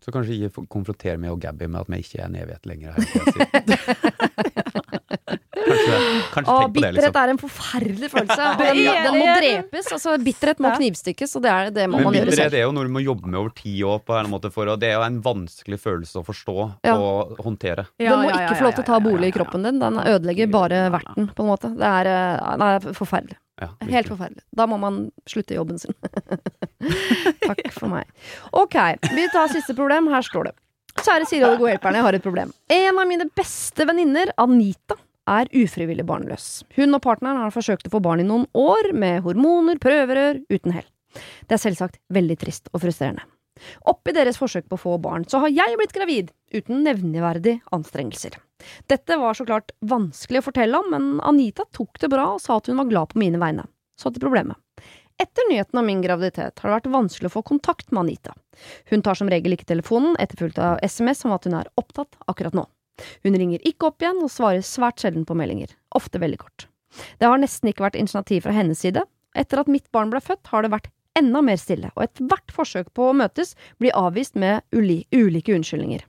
[0.00, 2.66] Så kanskje ikke konfronterer konfrontere meg og Gabby med at vi ikke er en evighet
[2.70, 2.92] lenger.
[2.94, 3.02] Her,
[3.66, 4.47] jeg.
[6.38, 7.22] Kanskje kanskje bitterhet det, liksom.
[7.22, 8.46] er en forferdelig følelse.
[8.58, 9.90] Den, den må drepes.
[9.96, 12.58] Altså, bitterhet må knivstykkes, og det, er, det må Men man gjøre bitterhet selv.
[12.60, 14.78] er jo noe du må jobbe med over tid år, på en måte, for, og
[14.82, 16.56] det er jo en vanskelig følelse å forstå
[16.88, 16.94] Ja.
[16.96, 17.88] og håndtere.
[17.98, 19.78] Den må ikke få lov til å ta bolig i kroppen din.
[19.82, 21.72] Den ødelegger bare verten, på en måte.
[21.78, 23.38] Det er, eh, nei, det er forferdelig.
[23.58, 24.44] Ja, Helt forferdelig.
[24.54, 25.90] Da må man slutte jobben sin.
[27.48, 28.06] Takk for meg.
[28.54, 28.76] Ok,
[29.14, 30.06] vi tar siste problem.
[30.12, 30.54] Her står det.
[30.98, 32.52] Kjære Siri og de gode hjelperne, jeg har et problem.
[32.74, 34.96] En av mine beste venninner, Anita,
[35.28, 36.48] er ufrivillig barnløs.
[36.76, 40.76] Hun og partneren har forsøkt å få barn i noen år, med hormoner, prøverør, uten
[40.76, 40.86] hell.
[41.48, 43.24] Det er selvsagt veldig trist og frustrerende.
[43.90, 48.38] Oppi deres forsøk på å få barn, så har jeg blitt gravid, uten nevneverdige anstrengelser.
[48.90, 52.58] Dette var så klart vanskelig å fortelle om, men Anita tok det bra og sa
[52.58, 53.66] at hun var glad på mine vegne.
[53.98, 54.58] Så til problemet.
[55.18, 58.36] Etter nyheten om min graviditet har det vært vanskelig å få kontakt med Anita.
[58.92, 62.54] Hun tar som regel ikke telefonen, etterfulgt av SMS om at hun er opptatt akkurat
[62.54, 62.68] nå.
[63.24, 66.68] Hun ringer ikke opp igjen og svarer svært sjelden på meldinger, ofte veldig kort.
[67.20, 69.04] Det har nesten ikke vært initiativ fra hennes side.
[69.38, 72.92] Etter at mitt barn ble født, har det vært enda mer stille, og ethvert forsøk
[72.96, 76.04] på å møtes blir avvist med uli ulike unnskyldninger.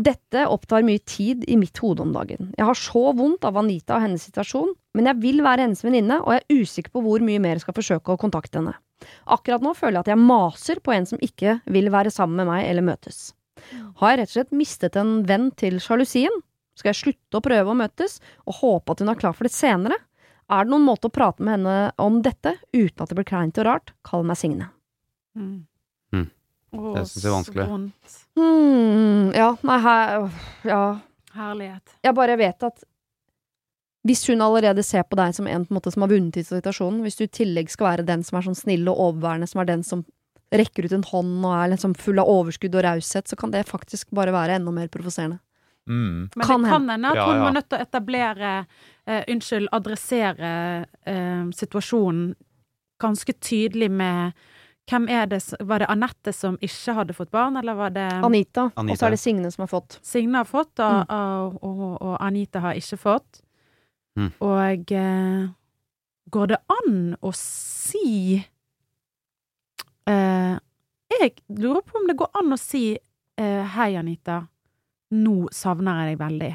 [0.00, 2.52] Dette opptar mye tid i mitt hode om dagen.
[2.56, 6.20] Jeg har så vondt av Anita og hennes situasjon, men jeg vil være hennes venninne,
[6.22, 8.76] og jeg er usikker på hvor mye mer jeg skal forsøke å kontakte henne.
[9.32, 12.50] Akkurat nå føler jeg at jeg maser på en som ikke vil være sammen med
[12.52, 13.30] meg eller møtes.
[14.00, 16.42] Har jeg rett og slett mistet en venn til sjalusien?
[16.78, 18.18] Skal jeg slutte å prøve å møtes,
[18.48, 19.98] og håpe at hun er klar for det senere?
[20.50, 23.58] Er det noen måte å prate med henne om dette uten at det blir kleint
[23.60, 23.92] og rart?
[24.06, 24.70] Kall meg Signe.
[25.38, 25.66] Mm.
[26.14, 26.26] Mm.
[26.70, 27.68] Det synes jeg er vanskelig.
[28.38, 30.28] Hmm, ja, nei, her
[30.66, 30.82] Ja.
[31.30, 31.92] Herlighet.
[32.02, 32.82] Jeg bare vet at
[34.06, 36.44] hvis hun allerede ser på deg som en, på en måte, som har vunnet i
[36.46, 39.60] situasjonen, hvis du i tillegg skal være den som er sånn snill og overværende, som
[39.60, 40.02] er den som
[40.50, 43.68] rekker ut en hånd og er liksom full av overskudd og raushet, så kan det
[43.68, 45.38] faktisk bare være enda mer provoserende.
[45.88, 46.28] Mm.
[46.36, 47.42] Men Kan det kan hende at hun ja.
[47.44, 48.50] var nødt til å etablere
[49.06, 50.50] eh, Unnskyld, adressere
[51.08, 52.34] eh, situasjonen
[53.00, 54.32] ganske tydelig med
[54.90, 58.68] hvem er det, Var det Anette som ikke hadde fått barn, eller var det Anita,
[58.76, 59.98] og så er det Signe som har fått.
[60.02, 61.16] Signe har fått, og, Mm.
[61.16, 63.40] og, og, og Anita har ikke fått.
[64.18, 64.30] Mm.
[64.42, 65.48] Og eh,
[66.30, 68.42] går det an å si
[70.10, 70.56] eh,
[71.16, 74.42] Jeg lurer på om det går an å si eh, Hei, Anita.
[75.16, 76.52] Nå savner jeg deg veldig.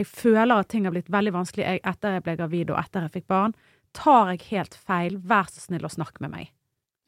[0.00, 3.04] Jeg føler at ting har blitt veldig vanskelig jeg, etter jeg ble gravid og etter
[3.04, 3.54] jeg fikk barn.
[3.92, 6.52] Tar jeg helt feil, vær så snill å snakke med meg.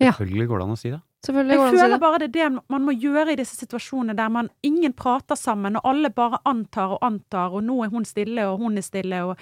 [0.02, 0.12] Ja.
[0.12, 1.01] Selvfølgelig går det an å si det.
[1.24, 4.93] Jeg føler bare det er det man må gjøre i disse situasjonene der man ingen
[4.93, 8.77] prater sammen, og alle bare antar og antar, og nå er hun stille, og hun
[8.77, 9.40] er stille, og,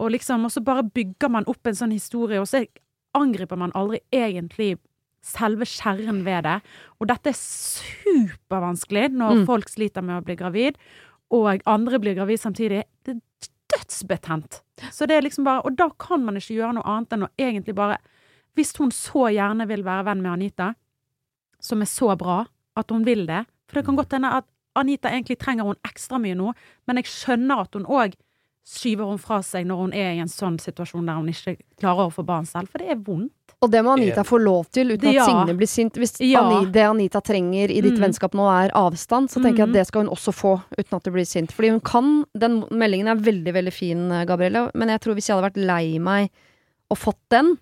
[0.00, 2.64] og liksom, og så bare bygger man opp en sånn historie, og så
[3.18, 4.78] angriper man aldri egentlig
[5.24, 6.56] selve kjernen ved det.
[7.00, 9.46] Og dette er supervanskelig når Mm.
[9.46, 10.76] folk sliter med å bli gravid,
[11.30, 12.84] og andre blir gravid samtidig.
[13.04, 13.20] Det er
[13.72, 14.60] dødsbetent.
[14.90, 17.28] Så det er liksom bare, og da kan man ikke gjøre noe annet enn å
[17.38, 17.98] egentlig bare
[18.56, 20.74] Hvis hun så gjerne vil være venn med Anita,
[21.60, 22.44] som er så bra
[22.76, 26.18] at hun vil det For det kan godt hende at Anita egentlig trenger hun ekstra
[26.18, 26.52] mye nå,
[26.86, 28.14] men jeg skjønner at hun òg
[28.66, 32.08] skyver hun fra seg når hun er i en sånn situasjon der hun ikke klarer
[32.08, 33.32] å få barn selv, for det er vondt.
[33.60, 35.24] Og det må Anita få lov til, uten at Ja.
[35.26, 35.94] Signe blir sint.
[35.98, 36.62] Hvis Ja.
[36.64, 38.04] Det Anita trenger i ditt Mm.
[38.06, 39.70] vennskap nå er avstand, så tenker jeg Mm.
[39.70, 41.50] at det skal hun også få, uten at du blir sint.
[41.50, 45.26] Fordi hun kan Den meldingen er veldig, veldig fin, eh, Gabrielle, men jeg tror hvis
[45.26, 46.30] jeg hadde vært lei meg
[46.90, 47.58] og fått den,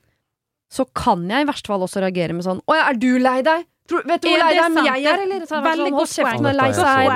[0.70, 3.40] så kan jeg i verste fall også reagere med sånn Å ja, er du lei
[3.40, 3.64] deg?
[3.86, 4.88] Tror, vet du hvor lei er sant.
[4.88, 5.44] jeg er, eller?
[5.46, 7.06] Så Veldig godt kjeft med lei seg, sånn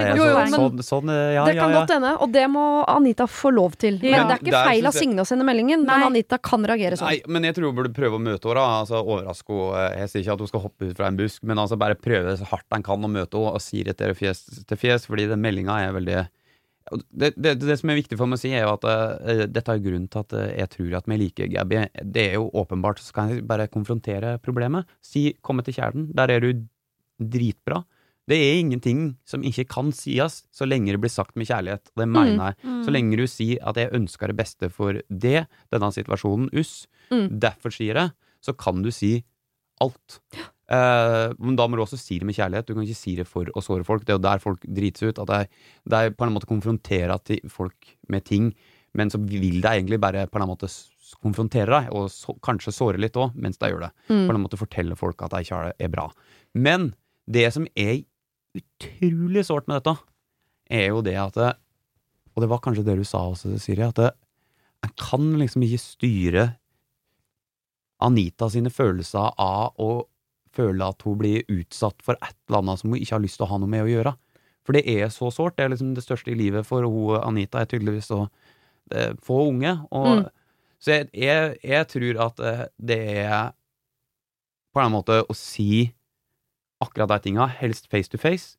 [0.00, 1.80] er sånn- eh, ja, det kan ja.
[1.80, 3.98] godt hende, og det må Anita få lov til.
[4.00, 5.98] Men Ja, det er ikke der feil av Signe å sende meldingen, Nei.
[5.98, 7.08] men Anita kan reagere sånn.
[7.12, 8.64] Nei, men jeg tror hun burde prøve å møte henne.
[8.80, 9.98] Altså, overraske henne.
[10.00, 12.38] Jeg sier ikke at hun skal hoppe ut fra en busk, men altså bare prøve
[12.38, 15.28] så hardt han kan å møte henne og si det til fjes til fjes, fordi
[15.28, 16.28] den meldinga er veldig
[16.92, 19.72] det, det, det som er viktig for meg å si, er jo at uh, dette
[19.72, 21.80] er grunnen til at uh, jeg tror at vi liker Gabby.
[22.04, 24.84] Det er jo åpenbart, så kan jeg bare konfrontere problemet.
[25.00, 26.10] Si 'komme til kjernen'.
[26.14, 26.66] Der er du
[27.20, 27.84] dritbra.
[28.28, 31.90] Det er ingenting som ikke kan sies, så lenge det blir sagt med kjærlighet.
[31.96, 32.84] Det mener jeg.
[32.86, 37.38] Så lenge du sier at jeg ønsker det beste for det, denne situasjonen, us, Mm.
[37.38, 39.24] derfor sier jeg, så kan du si
[39.80, 40.20] alt.
[40.72, 42.68] Eh, men da må du også si det med kjærlighet.
[42.68, 44.06] Du kan ikke si det for å såre folk.
[44.06, 45.20] Det er jo der folk drites ut.
[45.20, 45.52] At det er,
[45.90, 47.18] det er på en måte konfrontere
[47.52, 48.52] folk med ting,
[48.94, 50.70] men så vil det egentlig bare på en måte
[51.22, 53.92] konfrontere deg, og så, kanskje såre litt òg, mens de gjør det.
[54.08, 54.24] Mm.
[54.26, 56.08] På en måte fortelle folk at de ikke har det, er bra.
[56.54, 56.92] Men
[57.30, 58.02] det som er
[58.54, 59.96] utrolig sårt med dette,
[60.72, 61.36] er jo det at
[62.34, 66.44] Og det var kanskje det du sa også, Siri, at en kan liksom ikke styre
[68.02, 70.04] Anita sine følelser av å
[70.54, 73.46] føle at hun blir utsatt for et eller annet som hun ikke har lyst til
[73.46, 74.14] å ha noe med å gjøre.
[74.64, 75.58] For det er så sårt.
[75.58, 78.24] Det er liksom det største i livet for hun, Anita er tydeligvis å
[78.94, 79.76] eh, få unge.
[79.90, 80.32] Og, Mm.
[80.84, 83.54] Så jeg, jeg, jeg tror at eh, det er
[84.74, 85.94] på en måte å si
[86.84, 88.58] akkurat de tinga, helst face to face.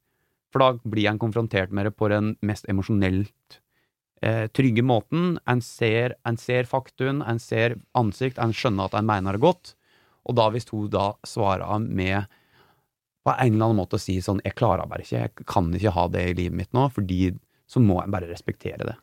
[0.50, 3.60] For da blir en konfrontert med det på den mest emosjonelt
[4.24, 5.36] eh, trygge måten.
[5.46, 9.76] En ser, en ser faktun, en ser ansikt, en skjønner at en mener det godt.
[10.26, 12.26] Og da hvis hun da svarer med
[13.26, 15.92] på en eller annen måte å si sånn 'Jeg klarer bare ikke, jeg kan ikke
[15.92, 17.34] ha det i livet mitt nå', fordi
[17.68, 18.96] så må jeg bare respektere det.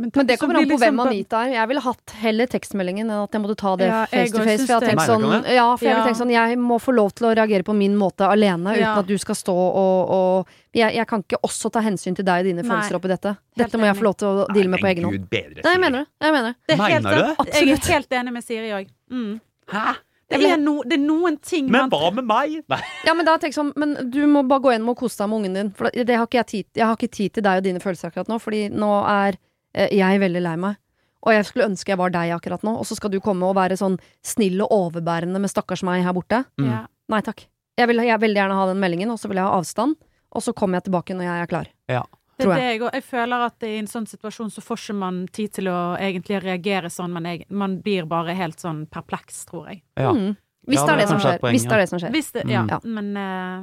[0.00, 1.52] Men det kommer an på på hvem liksom- Anita er.
[1.52, 4.66] Jeg ville hatt heller tekstmeldingen enn at jeg måtte ta det Ja, face to face.
[4.66, 6.04] For jeg har tenkt sånn, ja, for jeg Ja.
[6.06, 8.98] tenkt sånn Jeg må få lov til å reagere på min måte alene, uten Ja.
[8.98, 12.40] at du skal stå og, og jeg, jeg kan ikke også ta hensyn til deg
[12.40, 12.70] og dine Nei.
[12.70, 13.36] følelser oppi dette.
[13.56, 15.30] Dette må jeg få lov til å deale med på egen hånd.
[15.30, 16.06] Nei, jeg mener det.
[16.20, 16.56] Jeg mener det.
[16.68, 17.52] Det er helt Mener du Absolutt.
[17.52, 18.88] Jeg er helt enig med Siri òg.
[19.10, 19.40] Mm.
[19.68, 19.96] Hæ?
[20.30, 22.60] Det, er no, det er noen ting Men hva med meg?
[23.06, 25.40] Ja, men da tenk sånn Men du må bare gå hjem og kose deg med
[25.40, 25.72] ungen din.
[25.74, 28.12] For det, har ikke jeg tid Jeg har ikke tid til deg og dine følelser
[28.12, 29.40] akkurat nå, fordi nå er
[29.74, 30.78] eh, jeg veldig lei meg.
[31.26, 33.58] Og jeg skulle ønske jeg var deg akkurat nå, og så skal du komme og
[33.58, 36.44] være sånn snill og overbærende med stakkars meg her borte.
[36.62, 36.86] Mm.
[37.12, 37.44] Nei takk.
[37.80, 39.98] Jeg vil, jeg vil veldig gjerne ha den meldingen, og så vil jeg ha avstand.
[40.30, 41.70] Og så kommer jeg tilbake når jeg er klar.
[41.90, 42.04] Ja.
[42.40, 42.64] Det Tror er jeg.
[42.64, 45.52] det jeg, og jeg føler at i en sånn situasjon så får ikke man tid
[45.58, 49.82] til å egentlig reagere sånn, men jeg, man blir bare helt sånn perpleks, tror jeg.
[50.00, 50.12] Ja.
[50.16, 50.36] Mm.
[50.68, 51.38] Hvis Ja, det er det som skjer.
[51.40, 52.12] Hvis det er det som skjer.
[52.14, 52.50] Hvis det, Mm.
[52.52, 52.78] ja, Ja.
[52.84, 53.62] men uh,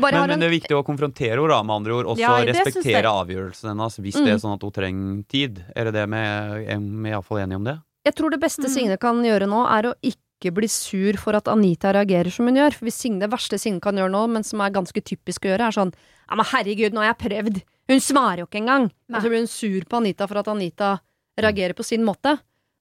[0.00, 0.28] Men, en...
[0.30, 2.06] men det er viktig å konfrontere henne, med andre ord.
[2.06, 3.04] Og så Ja, respektere jeg.
[3.04, 4.24] avgjørelsen hennes hvis Mm.
[4.24, 5.64] det er sånn at hun trenger tid.
[5.76, 7.76] Er det det vi er, er vi iallfall enige om det?
[8.06, 8.70] Jeg tror det beste Mm.
[8.74, 12.56] Signe kan gjøre nå, er å ikke bli sur for at Anita reagerer som hun
[12.56, 12.72] gjør.
[12.74, 15.54] For hvis Signe, det verste Signe kan gjøre nå, men som er ganske typisk å
[15.56, 15.92] gjøre, er sånn
[16.28, 17.62] Ja, men herregud, nå har jeg prøvd!
[17.88, 18.90] Hun svarer jo ikke engang!
[19.08, 19.16] Nei.
[19.18, 20.98] Og så blir hun sur på Anita for at Anita
[21.38, 22.38] reagerer på sin måte.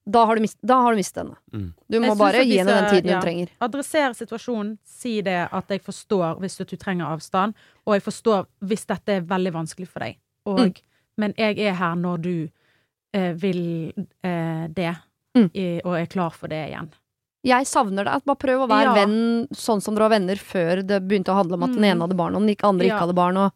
[0.08, 1.36] Da har du, mist, da har du mistet henne.
[1.54, 1.74] Mm.
[1.90, 3.50] Du må bare gi henne den tiden tiden hun trenger.
[3.66, 7.56] adressere situasjonen, si det at jeg forstår hvis du trenger avstand,
[7.88, 10.18] og jeg forstår hvis dette er veldig vanskelig for deg.
[10.46, 10.74] Og, Mm.
[11.18, 12.50] Men jeg er her når du
[13.14, 14.96] eh, vil eh, det,
[15.36, 15.50] Mm.
[15.54, 16.90] i, og er klar for det igjen.
[17.44, 18.24] Jeg savner det.
[18.26, 18.94] Bare prøv å være Ja.
[19.06, 21.92] venn sånn som dere var venner før det begynte å handle om at den Mm.
[21.92, 22.96] ene hadde barn og den ikke- andre Ja.
[22.96, 23.38] ikke hadde barn.
[23.38, 23.52] Og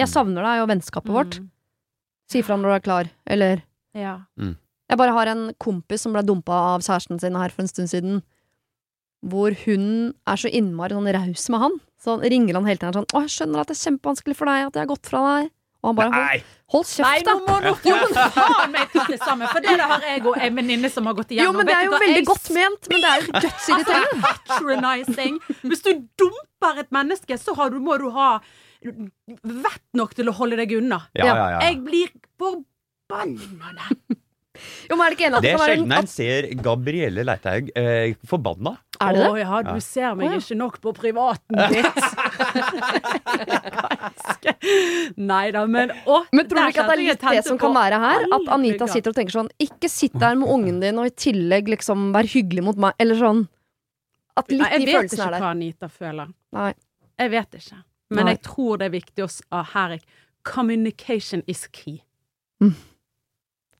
[0.00, 0.14] jeg Mm.
[0.16, 1.38] savner deg og vennskapet vårt.
[1.40, 1.48] Mm.
[2.30, 3.10] Si fra når du er klar.
[3.26, 3.62] Eller
[3.94, 4.18] Ja.
[4.38, 7.88] Jeg bare har en kompis som ble dumpa av kjæresten sin her for en stund
[7.90, 8.22] siden.
[9.26, 11.80] Hvor hun er så innmari sånn raus med han.
[12.00, 14.46] Så han ringer han hele tiden sånn 'Å, jeg skjønner at det er kjempevanskelig for
[14.46, 15.50] deg at jeg har gått fra deg'.
[15.82, 16.42] Og han bare 'Hold, Nei!
[16.72, 17.46] hold Nei, kjeft, nå da'.
[17.46, 17.74] må du
[18.30, 21.28] faen meg ta det sammen, for det har jeg og en venninne som har gått
[21.30, 21.52] igjennom.
[21.52, 21.98] Jo, men det er jo hva?
[22.00, 24.20] veldig Jeg godt ment, men det er jo dødsirriterende.
[24.48, 25.38] patronizing.
[25.64, 28.40] Hvis du dumper et menneske, så har du, må du ha
[28.84, 31.02] vett nok til å holde deg unna.
[31.16, 31.60] Ja, ja, ja.
[31.68, 32.08] Jeg blir
[32.40, 33.74] forbanna.
[34.90, 37.68] Jo, men er det ikke en at Det det er sjelden en ser Gabrielle Leithaug
[37.80, 38.72] eh, forbanna.
[39.00, 39.28] Er det det?
[39.30, 39.76] Å ja, du Ja.
[39.80, 40.40] ser meg oh, ja.
[40.42, 41.96] ikke nok på privaten ditt.
[45.20, 47.72] Nei da, men å, Men tror du ikke at det er litt det som kan
[47.76, 48.26] være her?
[48.36, 51.70] At Anita sitter og tenker sånn Ikke sitt der med ungen din og i tillegg
[51.76, 53.44] liksom vær hyggelig mot meg, eller sånn.
[54.36, 55.40] At litt Nei, Jeg de vet følelsene ikke er der.
[55.46, 56.34] hva Anita føler.
[56.56, 56.70] Nei.
[57.20, 57.80] Jeg vet ikke.
[58.10, 58.34] Men Nei.
[58.34, 60.00] jeg tror det er viktig å s- ah, Her er
[60.42, 62.00] Communication is key.
[62.62, 62.74] Mm.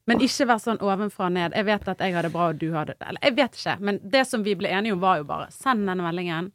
[0.06, 1.52] Men ikke vær sånn ovenfra og ned.
[1.54, 3.80] Jeg vet at jeg har det bra, og du har det Eller jeg vet ikke,
[3.80, 6.50] men det som vi ble enige om, var jo bare send denne meldingen.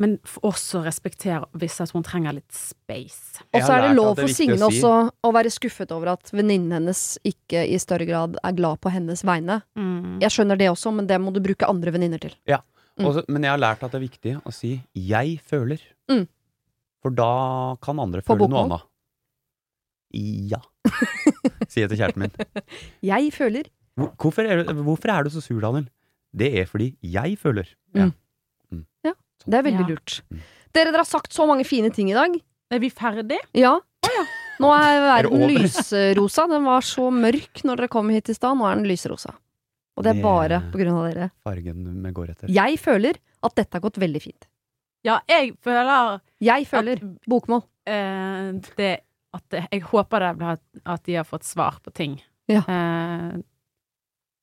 [0.00, 3.42] Men også respektere hvis at hun trenger litt space.
[3.52, 4.92] Og så er det lov for Signe også
[5.28, 9.20] å være skuffet over at venninnen hennes ikke i større grad er glad på hennes
[9.28, 9.58] vegne.
[9.76, 10.20] Mm.
[10.24, 12.32] Jeg skjønner det også, men det må du bruke andre venninner til.
[12.48, 12.62] Ja,
[13.00, 15.80] Også, men jeg har lært at det er viktig å si 'jeg føler'.
[16.10, 16.26] Mm.
[17.02, 17.30] For da
[17.80, 18.64] kan andre På føle noe bokmål?
[18.80, 18.86] annet.
[20.50, 20.60] Ja.
[21.70, 22.32] Sier jeg til kjæresten min.
[23.12, 23.68] Jeg føler.
[23.98, 25.86] Hvor- Hvorfor er, du, hvorfor er du så sur, Daniel?
[26.34, 27.66] Det er fordi jeg føler.
[27.94, 28.12] Mm.
[28.70, 28.84] Mm.
[29.04, 29.12] Ja,
[29.46, 29.88] Det er veldig Ja.
[29.94, 30.20] lurt.
[30.30, 30.40] Mm.
[30.72, 32.36] Dere, dere har sagt så mange fine ting i dag.
[32.70, 33.40] Er vi ferdige?
[33.54, 33.78] Ja.
[34.60, 34.80] Nå er
[35.18, 35.54] Er det verden over?
[35.58, 36.46] lysrosa.
[36.48, 38.56] Den var så mørk når dere kom hit i stad.
[38.58, 39.34] Nå er den lysrosa.
[39.96, 41.30] Og det er Det- bare på grunn av dere.
[41.44, 42.48] Fargen vi går etter.
[42.48, 44.46] Jeg føler at dette har gått veldig fint.
[45.06, 46.98] Ja, jeg føler Jeg føler.
[47.00, 47.62] at, Bokmål.
[47.86, 48.90] eh, det,
[49.34, 52.20] at det, Jeg håper det at de har fått svar på ting.
[52.48, 52.60] Ja.
[52.68, 53.38] Eh,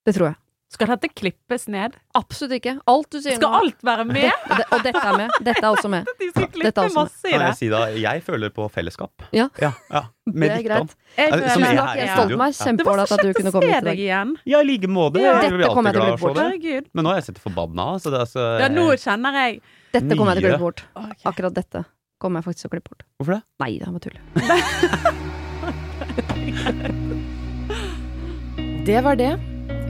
[0.08, 0.36] Det tror jeg.
[0.68, 1.94] Skal dette klippes ned?
[2.20, 2.74] Absolutt ikke.
[2.92, 4.26] Alt du sier Skal nå alt være med?
[4.28, 5.30] og, det, og dette er med.
[5.48, 6.04] Dette er også med.
[6.20, 7.08] De skal Dette klippe er også med.
[7.08, 9.16] masse i Kan jeg si da, jeg føler på fellesskap.
[9.32, 9.46] Ja.
[9.64, 10.02] ja, ja.
[10.28, 10.92] Med Det er greit.
[11.16, 12.12] Jeg Altså, som jeg, jeg er studio.
[12.18, 12.52] stolt av meg.
[12.52, 13.96] Det Kjempeålreit at du kunne komme hit i dag.
[14.04, 14.36] igjen.
[14.52, 15.24] Ja, i like måte.
[15.24, 16.36] Ja, dette kommer jeg til å bli bort.
[16.44, 16.84] Herregud.
[16.94, 17.88] Men nå er jeg sett forbanna.
[18.04, 19.64] Så det er så, Ja, nå kjenner jeg
[19.96, 20.84] Dette kommer jeg til å klippe bort.
[21.00, 21.24] Okay.
[21.32, 21.88] Akkurat dette
[22.20, 23.08] kommer jeg faktisk til å klippe bort.
[23.24, 23.44] Hvorfor det?
[23.64, 24.20] Nei, det er bare tull.
[28.88, 29.34] Det var det.